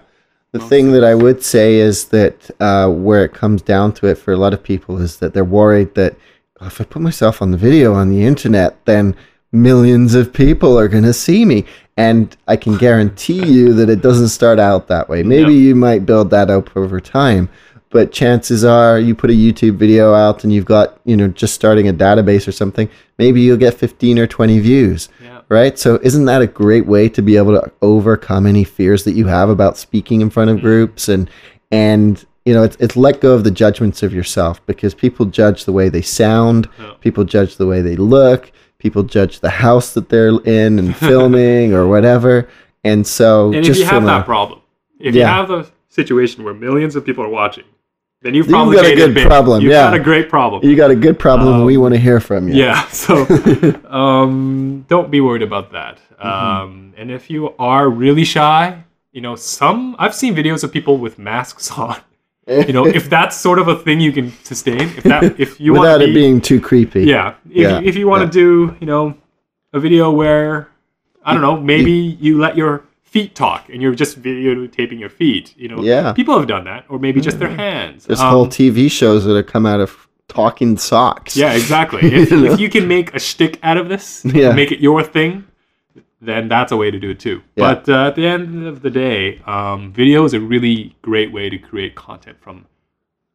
The 0.52 0.60
Most 0.60 0.70
thing 0.70 0.92
that 0.94 1.04
I 1.04 1.14
would 1.14 1.44
say 1.44 1.76
is 1.76 2.06
that 2.06 2.50
uh, 2.60 2.90
where 2.90 3.24
it 3.24 3.34
comes 3.34 3.62
down 3.62 3.92
to 3.94 4.08
it 4.08 4.18
for 4.18 4.32
a 4.34 4.38
lot 4.38 4.54
of 4.54 4.64
people 4.64 4.98
is 5.00 5.18
that 5.18 5.34
they're 5.34 5.44
worried 5.44 5.94
that 5.96 6.16
"Oh, 6.60 6.66
if 6.68 6.82
I 6.82 6.86
put 6.86 7.02
myself 7.04 7.42
on 7.42 7.52
the 7.52 7.58
video 7.58 7.94
on 7.94 8.10
the 8.10 8.24
internet, 8.26 8.84
then 8.86 9.16
millions 9.52 10.16
of 10.16 10.32
people 10.32 10.78
are 10.78 10.88
going 10.88 11.04
to 11.04 11.14
see 11.14 11.46
me. 11.46 11.66
And 11.98 12.36
I 12.48 12.56
can 12.56 12.78
guarantee 12.78 13.46
you 13.46 13.74
that 13.74 13.90
it 13.90 14.02
doesn't 14.02 14.30
start 14.30 14.60
out 14.60 14.88
that 14.88 15.10
way. 15.10 15.22
Maybe 15.22 15.54
you 15.54 15.76
might 15.76 16.06
build 16.06 16.30
that 16.30 16.50
up 16.50 16.76
over 16.78 17.02
time, 17.02 17.50
but 17.90 18.12
chances 18.14 18.64
are 18.64 19.00
you 19.00 19.14
put 19.16 19.32
a 19.32 19.34
YouTube 19.34 19.76
video 19.76 20.14
out 20.14 20.44
and 20.44 20.54
you've 20.54 20.66
got, 20.66 21.00
you 21.04 21.18
know, 21.18 21.28
just 21.28 21.56
starting 21.56 21.90
a 21.90 21.94
database 21.94 22.48
or 22.48 22.52
something, 22.54 22.90
maybe 23.18 23.42
you'll 23.42 23.58
get 23.58 23.74
15 23.74 24.18
or 24.18 24.28
20 24.28 24.60
views. 24.60 25.10
Yeah. 25.22 25.42
right? 25.50 25.78
So 25.78 26.00
isn't 26.02 26.26
that 26.26 26.42
a 26.42 26.48
great 26.48 26.86
way 26.86 27.10
to 27.10 27.22
be 27.22 27.36
able 27.36 27.60
to 27.60 27.72
overcome 27.82 28.46
any 28.46 28.64
fears 28.64 29.04
that 29.04 29.14
you 29.14 29.26
have 29.28 29.50
about 29.50 29.78
speaking 29.78 30.22
in 30.22 30.30
front 30.30 30.52
of 30.52 30.58
mm. 30.58 30.62
groups 30.62 31.10
and 31.10 31.30
and 31.72 32.26
you 32.46 32.54
know, 32.54 32.64
it's 32.64 32.78
it's 32.80 32.96
let 32.96 33.22
go 33.22 33.34
of 33.34 33.44
the 33.44 33.52
judgments 33.52 34.02
of 34.04 34.14
yourself 34.14 34.66
because 34.66 34.94
people 34.96 35.26
judge 35.26 35.66
the 35.66 35.74
way 35.74 35.90
they 35.90 36.02
sound, 36.02 36.70
Yeah. 36.80 36.94
people 37.02 37.24
judge 37.24 37.58
the 37.58 37.68
way 37.68 37.82
they 37.82 37.96
look, 37.96 38.52
people 38.80 39.04
judge 39.04 39.40
the 39.42 39.50
house 39.50 39.94
that 39.94 40.10
they're 40.10 40.40
in 40.46 40.80
and 40.80 40.96
filming 41.08 41.74
or 41.74 41.88
whatever. 41.88 42.50
And 42.84 43.06
so 43.06 43.54
And 43.54 43.64
just 43.64 43.80
if 43.82 43.86
you 43.86 43.92
have 43.94 44.04
that 44.06 44.22
a, 44.22 44.24
problem, 44.24 44.62
if 45.00 45.14
Yeah. 45.14 45.22
you 45.22 45.28
have 45.28 45.52
a 45.52 45.68
situation 45.90 46.44
where 46.44 46.54
millions 46.54 46.96
of 46.96 47.06
people 47.06 47.24
are 47.24 47.30
watching, 47.30 47.66
then 48.22 48.34
you've 48.34 48.48
You've 48.48 48.54
probably 48.54 48.76
got 48.78 48.86
a 48.86 48.96
good 48.96 49.14
big. 49.14 49.28
problem, 49.28 49.62
You've 49.62 49.72
yeah. 49.72 49.84
got 49.84 49.94
a 49.94 50.00
great 50.00 50.30
problem. 50.30 50.64
you 50.66 50.76
got 50.76 50.92
a 50.92 50.96
good 50.96 51.18
problem 51.20 51.56
and 51.56 51.66
we 51.66 51.76
Um, 51.78 51.82
want 51.84 51.94
to 51.94 52.00
hear 52.00 52.20
from 52.20 52.48
you. 52.48 52.56
Yeah, 52.56 52.86
so 53.04 53.26
um, 53.90 54.86
don't 54.88 55.10
be 55.12 55.22
worried 55.22 55.42
about 55.42 55.72
that. 55.74 56.00
Mm-hmm. 56.22 56.28
Um, 56.28 56.94
and 56.98 57.12
if 57.12 57.30
you 57.30 57.54
are 57.60 57.90
really 57.90 58.24
shy, 58.26 58.84
you 59.12 59.22
know, 59.22 59.36
some 59.36 59.96
I've 60.00 60.16
seen 60.16 60.36
videos 60.36 60.64
of 60.64 60.72
people 60.72 60.98
with 60.98 61.18
masks 61.20 61.72
on. 61.72 61.98
You 62.50 62.74
know, 62.74 62.86
if 62.88 63.10
that's 63.10 63.38
sort 63.38 63.60
of 63.60 63.68
a 63.68 63.76
thing 63.76 64.00
you 64.00 64.12
can 64.12 64.32
sustain, 64.44 64.82
if 64.82 65.04
that 65.04 65.40
if 65.46 65.60
you 65.60 65.74
want 65.74 65.82
Without 65.82 66.02
it 66.02 66.08
be, 66.08 66.14
being 66.16 66.42
too 66.42 66.60
creepy. 66.60 67.04
yeah, 67.06 67.36
if, 67.50 67.56
Yeah, 67.56 67.82
if 67.84 67.96
you 67.96 68.08
want 68.08 68.22
yeah. 68.22 68.26
to 68.28 68.32
do, 68.32 68.76
you 68.80 68.88
know, 68.88 69.16
a 69.74 69.80
video 69.80 70.10
where 70.12 70.68
I 71.24 71.34
don't 71.34 71.42
know, 71.44 71.58
maybe 71.60 71.92
you 71.92 72.40
let 72.40 72.58
your 72.58 72.84
feet 73.04 73.36
talk 73.36 73.70
and 73.70 73.82
you're 73.82 73.94
just 73.96 74.22
videotaping 74.22 75.00
your 75.00 75.10
feet. 75.10 75.54
You 75.58 75.68
know, 75.68 75.82
Yeah. 75.82 76.14
people 76.14 76.38
have 76.38 76.48
done 76.48 76.64
that, 76.66 76.86
or 76.90 76.98
maybe 77.00 77.22
just 77.22 77.38
their 77.40 77.50
hands. 77.50 78.06
There's 78.06 78.20
Um, 78.22 78.30
whole 78.32 78.48
TV 78.48 78.90
shows 78.90 79.26
that 79.26 79.36
have 79.36 79.48
come 79.48 79.66
out 79.66 79.80
of 79.80 80.08
talking 80.28 80.78
socks. 80.78 81.36
Yeah, 81.36 81.54
exactly. 81.54 82.02
If, 82.22 82.32
You 82.32 82.46
if 82.52 82.60
you 82.60 82.70
can 82.70 82.88
make 82.88 83.14
a 83.16 83.20
shtick 83.20 83.60
out 83.64 83.78
of 83.78 83.90
this, 83.90 84.24
Yeah. 84.26 84.54
make 84.54 84.72
it 84.72 84.80
your 84.80 85.02
thing, 85.04 85.44
then 86.22 86.48
that's 86.48 86.72
a 86.72 86.78
way 86.78 86.92
to 86.92 87.00
do 87.00 87.12
it 87.12 87.20
too. 87.20 87.42
Yeah. 87.56 87.74
But 87.76 87.90
uh, 87.90 88.08
at 88.08 88.16
the 88.16 88.26
end 88.28 88.68
of 88.68 88.82
the 88.82 88.90
day, 88.90 89.40
um, 89.46 89.92
video 89.94 90.26
is 90.26 90.34
a 90.34 90.40
really 90.40 90.96
great 91.02 91.32
way 91.32 91.50
to 91.50 91.58
create 91.58 91.96
content 91.96 92.38
from 92.42 92.66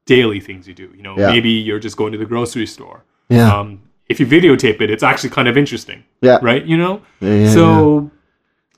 daily 0.06 0.40
things 0.40 0.68
you 0.68 0.74
do. 0.74 0.90
You 0.96 1.02
know, 1.02 1.16
Yeah. 1.18 1.28
maybe 1.30 1.48
you're 1.50 1.78
just 1.78 1.96
going 1.96 2.12
to 2.12 2.18
the 2.18 2.26
grocery 2.26 2.66
store. 2.66 3.04
Yeah. 3.30 3.50
Um, 3.54 3.80
if 4.08 4.20
you 4.20 4.26
videotape 4.26 4.82
it, 4.82 4.90
it's 4.90 5.02
actually 5.02 5.30
kind 5.30 5.48
of 5.48 5.56
interesting, 5.56 6.04
yeah. 6.20 6.38
right? 6.42 6.62
You 6.64 6.76
know, 6.76 7.00
Yeah, 7.20 7.34
yeah, 7.34 7.50
so 7.50 8.10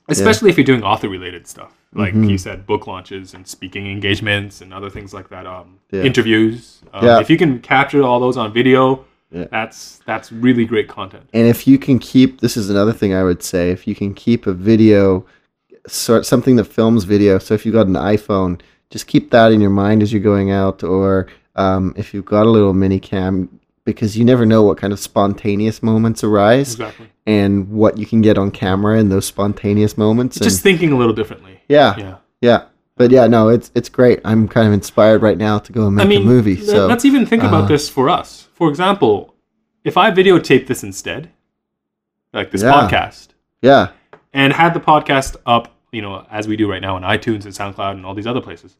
especially 0.07 0.49
if 0.49 0.57
you're 0.57 0.63
doing 0.63 0.83
author-related 0.83 1.45
stuff, 1.47 1.73
like 1.93 2.13
Mhm. 2.13 2.29
you 2.29 2.37
said, 2.37 2.65
book 2.65 2.87
launches 2.87 3.33
and 3.33 3.45
speaking 3.45 3.87
engagements 3.91 4.61
and 4.61 4.73
other 4.73 4.89
things 4.89 5.13
like 5.13 5.27
that, 5.29 5.45
um, 5.45 5.79
Yeah. 5.91 6.03
interviews. 6.03 6.81
Um, 6.93 7.03
Yeah. 7.05 7.19
If 7.19 7.29
you 7.29 7.37
can 7.37 7.59
capture 7.59 8.03
all 8.03 8.21
those 8.21 8.37
on 8.37 8.53
video, 8.53 9.03
Yeah. 9.31 9.45
that's 9.51 9.99
that's 10.05 10.31
really 10.31 10.63
great 10.65 10.87
content. 10.87 11.29
And 11.33 11.47
if 11.47 11.67
you 11.67 11.77
can 11.77 11.99
keep, 11.99 12.39
this 12.39 12.55
is 12.55 12.69
another 12.69 12.93
thing 12.93 13.13
I 13.13 13.23
would 13.23 13.43
say, 13.43 13.71
if 13.71 13.85
you 13.85 13.93
can 13.93 14.13
keep 14.13 14.47
a 14.47 14.53
video, 14.53 15.25
sort 15.87 16.25
something 16.25 16.55
that 16.57 16.65
films 16.65 17.03
video. 17.03 17.37
So 17.39 17.53
if 17.53 17.65
you've 17.65 17.73
got 17.75 17.87
an 17.87 17.93
iPhone, 17.93 18.61
just 18.89 19.07
keep 19.07 19.31
that 19.31 19.51
in 19.51 19.59
your 19.59 19.69
mind 19.69 20.01
as 20.01 20.13
you're 20.13 20.21
going 20.21 20.51
out, 20.51 20.81
or 20.83 21.27
um, 21.55 21.93
if 21.97 22.13
you've 22.13 22.25
got 22.25 22.45
a 22.45 22.49
little 22.49 22.73
mini 22.73 22.99
cam, 22.99 23.59
because 23.83 24.17
you 24.17 24.23
never 24.23 24.45
know 24.45 24.63
what 24.63 24.77
kind 24.77 24.93
of 24.93 24.99
spontaneous 24.99 25.83
moments 25.83 26.23
arise 26.23 26.73
Exactly. 26.73 27.07
and 27.25 27.69
what 27.69 27.97
you 27.97 28.05
can 28.05 28.21
get 28.21 28.37
on 28.37 28.49
camera 28.51 28.97
in 28.99 29.09
those 29.09 29.25
spontaneous 29.25 29.97
moments. 29.97 30.39
Just 30.39 30.61
thinking 30.61 30.91
a 30.93 30.97
little 30.97 31.13
differently. 31.13 31.59
yeah, 31.67 31.95
Yeah. 31.97 32.15
yeah. 32.41 32.63
But 32.95 33.11
yeah, 33.11 33.27
no, 33.27 33.49
it's 33.49 33.71
it's 33.75 33.89
great. 33.89 34.21
I'm 34.25 34.47
kind 34.47 34.65
of 34.65 34.73
inspired 34.73 35.21
right 35.21 35.37
now 35.37 35.59
to 35.59 35.71
go 35.71 35.85
and 35.85 35.95
make 35.97 36.05
I 36.05 36.09
mean, 36.09 36.21
a 36.23 36.25
movie. 36.25 36.55
So 36.59 36.87
let's 36.87 37.05
even 37.05 37.27
think 37.27 37.43
uh, 37.43 37.47
about 37.47 37.67
this 37.67 37.87
for 37.87 38.09
us. 38.09 38.46
For 38.57 38.69
example, 38.69 39.35
if 39.83 39.97
I 39.97 40.09
videotape 40.09 40.65
this 40.65 40.83
instead, 40.83 41.29
like 42.33 42.49
this 42.49 42.63
Yeah. 42.63 42.71
podcast, 42.71 43.27
yeah, 43.61 43.89
and 44.33 44.51
had 44.51 44.73
the 44.73 44.79
podcast 44.79 45.35
up, 45.45 45.75
you 45.91 46.01
know, 46.01 46.25
as 46.31 46.47
we 46.47 46.57
do 46.57 46.67
right 46.69 46.81
now 46.81 46.95
on 46.95 47.03
iTunes 47.03 47.45
and 47.45 47.53
SoundCloud 47.53 47.91
and 47.91 48.03
all 48.05 48.15
these 48.15 48.25
other 48.25 48.41
places, 48.41 48.75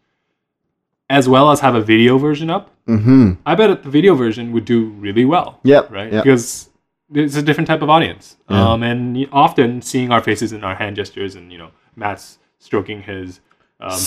as 1.12 1.30
well 1.30 1.52
as 1.52 1.60
have 1.60 1.76
a 1.76 1.82
video 1.82 2.18
version 2.18 2.50
up, 2.50 2.72
mm-hmm. 2.88 3.34
I 3.46 3.54
bet 3.54 3.84
the 3.84 3.90
video 3.90 4.16
version 4.16 4.52
would 4.52 4.66
do 4.66 4.86
really 5.06 5.26
well. 5.26 5.60
Yep, 5.64 5.92
Right? 5.92 6.12
yep. 6.12 6.24
Because 6.24 6.70
it's 7.14 7.36
a 7.36 7.44
different 7.44 7.68
type 7.68 7.84
of 7.84 7.90
audience. 7.90 8.36
Yeah. 8.50 8.72
Um, 8.74 8.82
and 8.84 9.30
often 9.32 9.82
seeing 9.84 10.12
our 10.12 10.22
faces 10.22 10.52
and 10.54 10.66
our 10.66 10.76
hand 10.76 10.96
gestures 10.96 11.36
and, 11.36 11.52
you 11.52 11.60
know, 11.60 11.70
Matt's 11.96 12.40
stroking 12.58 13.04
his. 13.04 13.40
Um, 13.80 14.00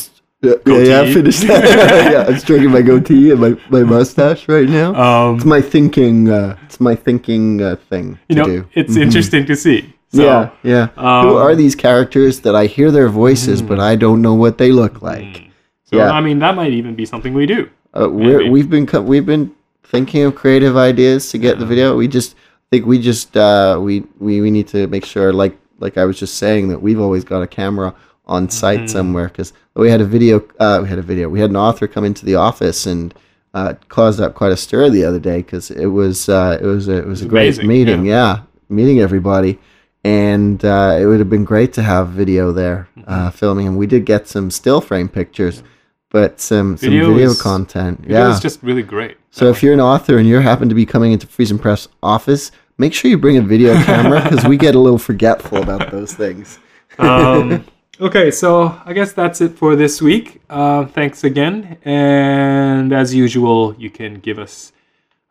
Yeah, 0.42 0.54
yeah, 0.66 0.74
yeah, 0.78 0.84
Goatee. 1.02 1.14
finished 1.14 1.46
that. 1.48 1.64
yeah, 2.12 2.24
I'm 2.32 2.38
stroking 2.38 2.70
my 2.70 2.80
goatee 2.80 3.30
and 3.30 3.40
my, 3.40 3.56
my 3.68 3.82
mustache 3.82 4.48
right 4.48 4.68
now. 4.68 5.34
it's 5.34 5.42
um, 5.42 5.48
my 5.48 5.60
thinking. 5.60 6.30
Uh, 6.30 6.56
it's 6.64 6.80
my 6.80 6.94
thinking 6.94 7.60
uh, 7.62 7.76
thing 7.90 8.18
you 8.28 8.36
to 8.36 8.40
know, 8.40 8.46
do. 8.46 8.68
it's 8.74 8.94
Mhm. 8.94 9.02
interesting 9.02 9.44
to 9.46 9.54
see. 9.54 9.92
So, 10.12 10.24
yeah, 10.24 10.50
yeah. 10.62 10.86
Who 10.96 11.06
um, 11.06 11.36
are 11.36 11.54
these 11.54 11.74
characters 11.76 12.40
that 12.40 12.56
I 12.56 12.66
hear 12.66 12.90
their 12.90 13.08
voices, 13.08 13.60
but 13.62 13.78
I 13.78 13.96
don't 13.96 14.22
know 14.22 14.34
what 14.34 14.56
they 14.58 14.72
look 14.72 15.02
like? 15.02 15.22
mm. 15.22 15.50
So, 15.84 15.96
Yeah. 15.98 16.10
I 16.10 16.20
mean, 16.20 16.38
that 16.40 16.56
might 16.56 16.72
even 16.72 16.94
be 16.94 17.04
something 17.04 17.34
we 17.34 17.46
do. 17.46 17.68
Uh, 17.92 18.08
we're, 18.10 18.50
we've 18.50 18.70
been 18.70 18.86
co- 18.86 19.02
we've 19.02 19.26
been 19.26 19.52
thinking 19.84 20.22
of 20.24 20.34
creative 20.36 20.76
ideas 20.76 21.28
to 21.30 21.38
get 21.38 21.58
the 21.58 21.66
video. 21.66 21.96
We 21.96 22.08
just 22.08 22.34
think 22.70 22.86
we 22.86 22.98
just 23.00 23.36
uh, 23.36 23.78
we, 23.80 24.04
we 24.18 24.40
we 24.40 24.50
need 24.50 24.68
to 24.68 24.86
make 24.86 25.04
sure, 25.04 25.32
like 25.32 25.58
like 25.80 25.98
I 25.98 26.04
was 26.06 26.18
just 26.18 26.38
saying, 26.38 26.68
that 26.68 26.80
we've 26.80 27.00
always 27.00 27.24
got 27.24 27.42
a 27.42 27.46
camera 27.46 27.94
on 28.26 28.48
site 28.48 28.80
Mhm. 28.80 28.90
somewhere 28.90 29.28
because 29.28 29.52
we 29.74 29.90
had 29.90 30.00
a 30.00 30.04
video. 30.04 30.42
Uh, 30.58 30.80
we 30.82 30.88
had 30.88 30.98
a 30.98 31.02
video. 31.02 31.28
We 31.28 31.40
had 31.40 31.50
an 31.50 31.56
author 31.56 31.86
come 31.88 32.04
into 32.04 32.24
the 32.24 32.34
office 32.36 32.86
and 32.86 33.12
uh, 33.54 33.74
caused 33.88 34.20
up 34.20 34.34
quite 34.34 34.52
a 34.52 34.56
stir 34.56 34.88
the 34.90 35.04
other 35.04 35.18
day 35.18 35.38
because 35.38 35.70
it 35.70 35.86
was 35.86 36.28
uh, 36.28 36.58
it 36.60 36.66
was 36.66 36.88
a, 36.88 36.98
it 36.98 37.06
was 37.06 37.22
a 37.22 37.26
great 37.26 37.46
amazing, 37.58 37.66
meeting. 37.66 38.06
Yeah. 38.06 38.40
meeting 38.68 39.00
everybody. 39.00 39.58
And 40.02 40.64
uh, 40.64 40.96
it 40.98 41.04
would 41.06 41.18
have 41.18 41.28
been 41.28 41.44
great 41.44 41.72
to 41.74 41.82
have 41.82 42.08
video 42.08 42.52
there 42.52 42.88
Mm-hmm. 42.96 43.12
uh, 43.12 43.30
filming, 43.30 43.66
and 43.66 43.76
we 43.76 43.86
did 43.86 44.04
get 44.06 44.28
some 44.28 44.50
still 44.50 44.80
frame 44.80 45.08
pictures, 45.08 45.62
but 46.10 46.40
some 46.40 46.76
some 46.76 46.90
Video 46.90 47.12
video 47.12 47.30
is- 47.30 47.42
content. 47.42 48.00
Video 48.02 48.18
yeah, 48.18 48.32
is 48.32 48.40
just 48.40 48.62
really 48.62 48.82
great. 48.82 49.16
so 49.30 49.48
if 49.50 49.62
you're 49.62 49.74
an 49.74 49.80
author 49.80 50.16
and 50.18 50.26
you 50.28 50.38
happen 50.38 50.68
to 50.68 50.74
be 50.74 50.86
coming 50.86 51.12
into 51.12 51.26
FriesenPress 51.26 51.88
office, 52.02 52.50
make 52.78 52.94
sure 52.94 53.10
you 53.10 53.18
bring 53.18 53.36
a 53.36 53.42
video 53.42 53.74
camera 53.84 54.20
because 54.22 54.44
we 54.46 54.56
get 54.56 54.74
a 54.74 54.78
little 54.78 54.98
forgetful 54.98 55.58
about 55.62 55.90
those 55.90 56.14
things. 56.14 56.58
um, 56.98 57.64
okay, 58.00 58.30
so 58.30 58.78
I 58.84 58.92
guess 58.92 59.12
that's 59.12 59.40
it 59.40 59.52
for 59.56 59.76
this 59.76 60.00
week. 60.02 60.40
Uh, 60.50 60.86
thanks 60.86 61.24
again. 61.24 61.78
And 61.84 62.92
as 62.92 63.14
usual, 63.14 63.74
you 63.78 63.90
can 63.90 64.14
give 64.20 64.38
us 64.38 64.72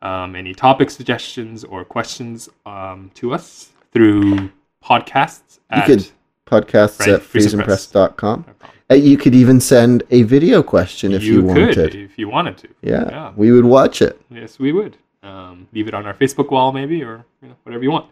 um, 0.02 0.36
any 0.36 0.54
topic 0.54 0.90
suggestions 0.90 1.64
or 1.64 1.84
questions 1.84 2.50
um, 2.66 3.12
to 3.16 3.34
us 3.34 3.70
through 3.92 4.50
podcasts 4.84 5.60
You 5.76 5.82
could 5.84 6.08
podcasts 6.46 7.00
Right, 7.02 7.10
at 7.10 7.22
Freeze 7.22 7.54
and 7.54 7.64
Press. 7.64 7.88
friesenpress.com. 7.88 8.46
Uh, 8.92 8.96
you 8.96 9.18
could 9.18 9.36
even 9.36 9.60
send 9.60 10.02
a 10.10 10.24
video 10.24 10.64
question 10.64 11.12
if 11.12 11.24
you, 11.24 11.42
could 11.42 11.46
wanted. 11.46 11.96
if 11.96 12.18
you 12.18 12.28
wanted 12.30 12.58
to. 12.58 12.68
Yeah, 12.82 13.06
Yeah. 13.10 13.34
we 13.36 13.52
would 13.52 13.66
watch 13.66 14.02
it. 14.02 14.20
Yes, 14.32 14.58
we 14.58 14.72
would. 14.72 14.98
Um, 15.22 15.68
leave 15.74 15.88
it 15.88 15.94
on 15.94 16.06
our 16.08 16.14
Facebook 16.16 16.50
wall, 16.50 16.72
maybe, 16.72 17.04
or 17.04 17.24
you 17.42 17.50
know, 17.50 17.56
whatever 17.64 17.84
you 17.84 17.92
want. 17.92 18.08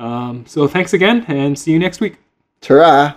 Um, 0.00 0.44
so 0.46 0.66
thanks 0.68 0.94
again, 0.94 1.24
and 1.28 1.58
see 1.58 1.72
you 1.72 1.78
next 1.78 2.00
week. 2.00 2.16
Ta-ra! 2.62 3.14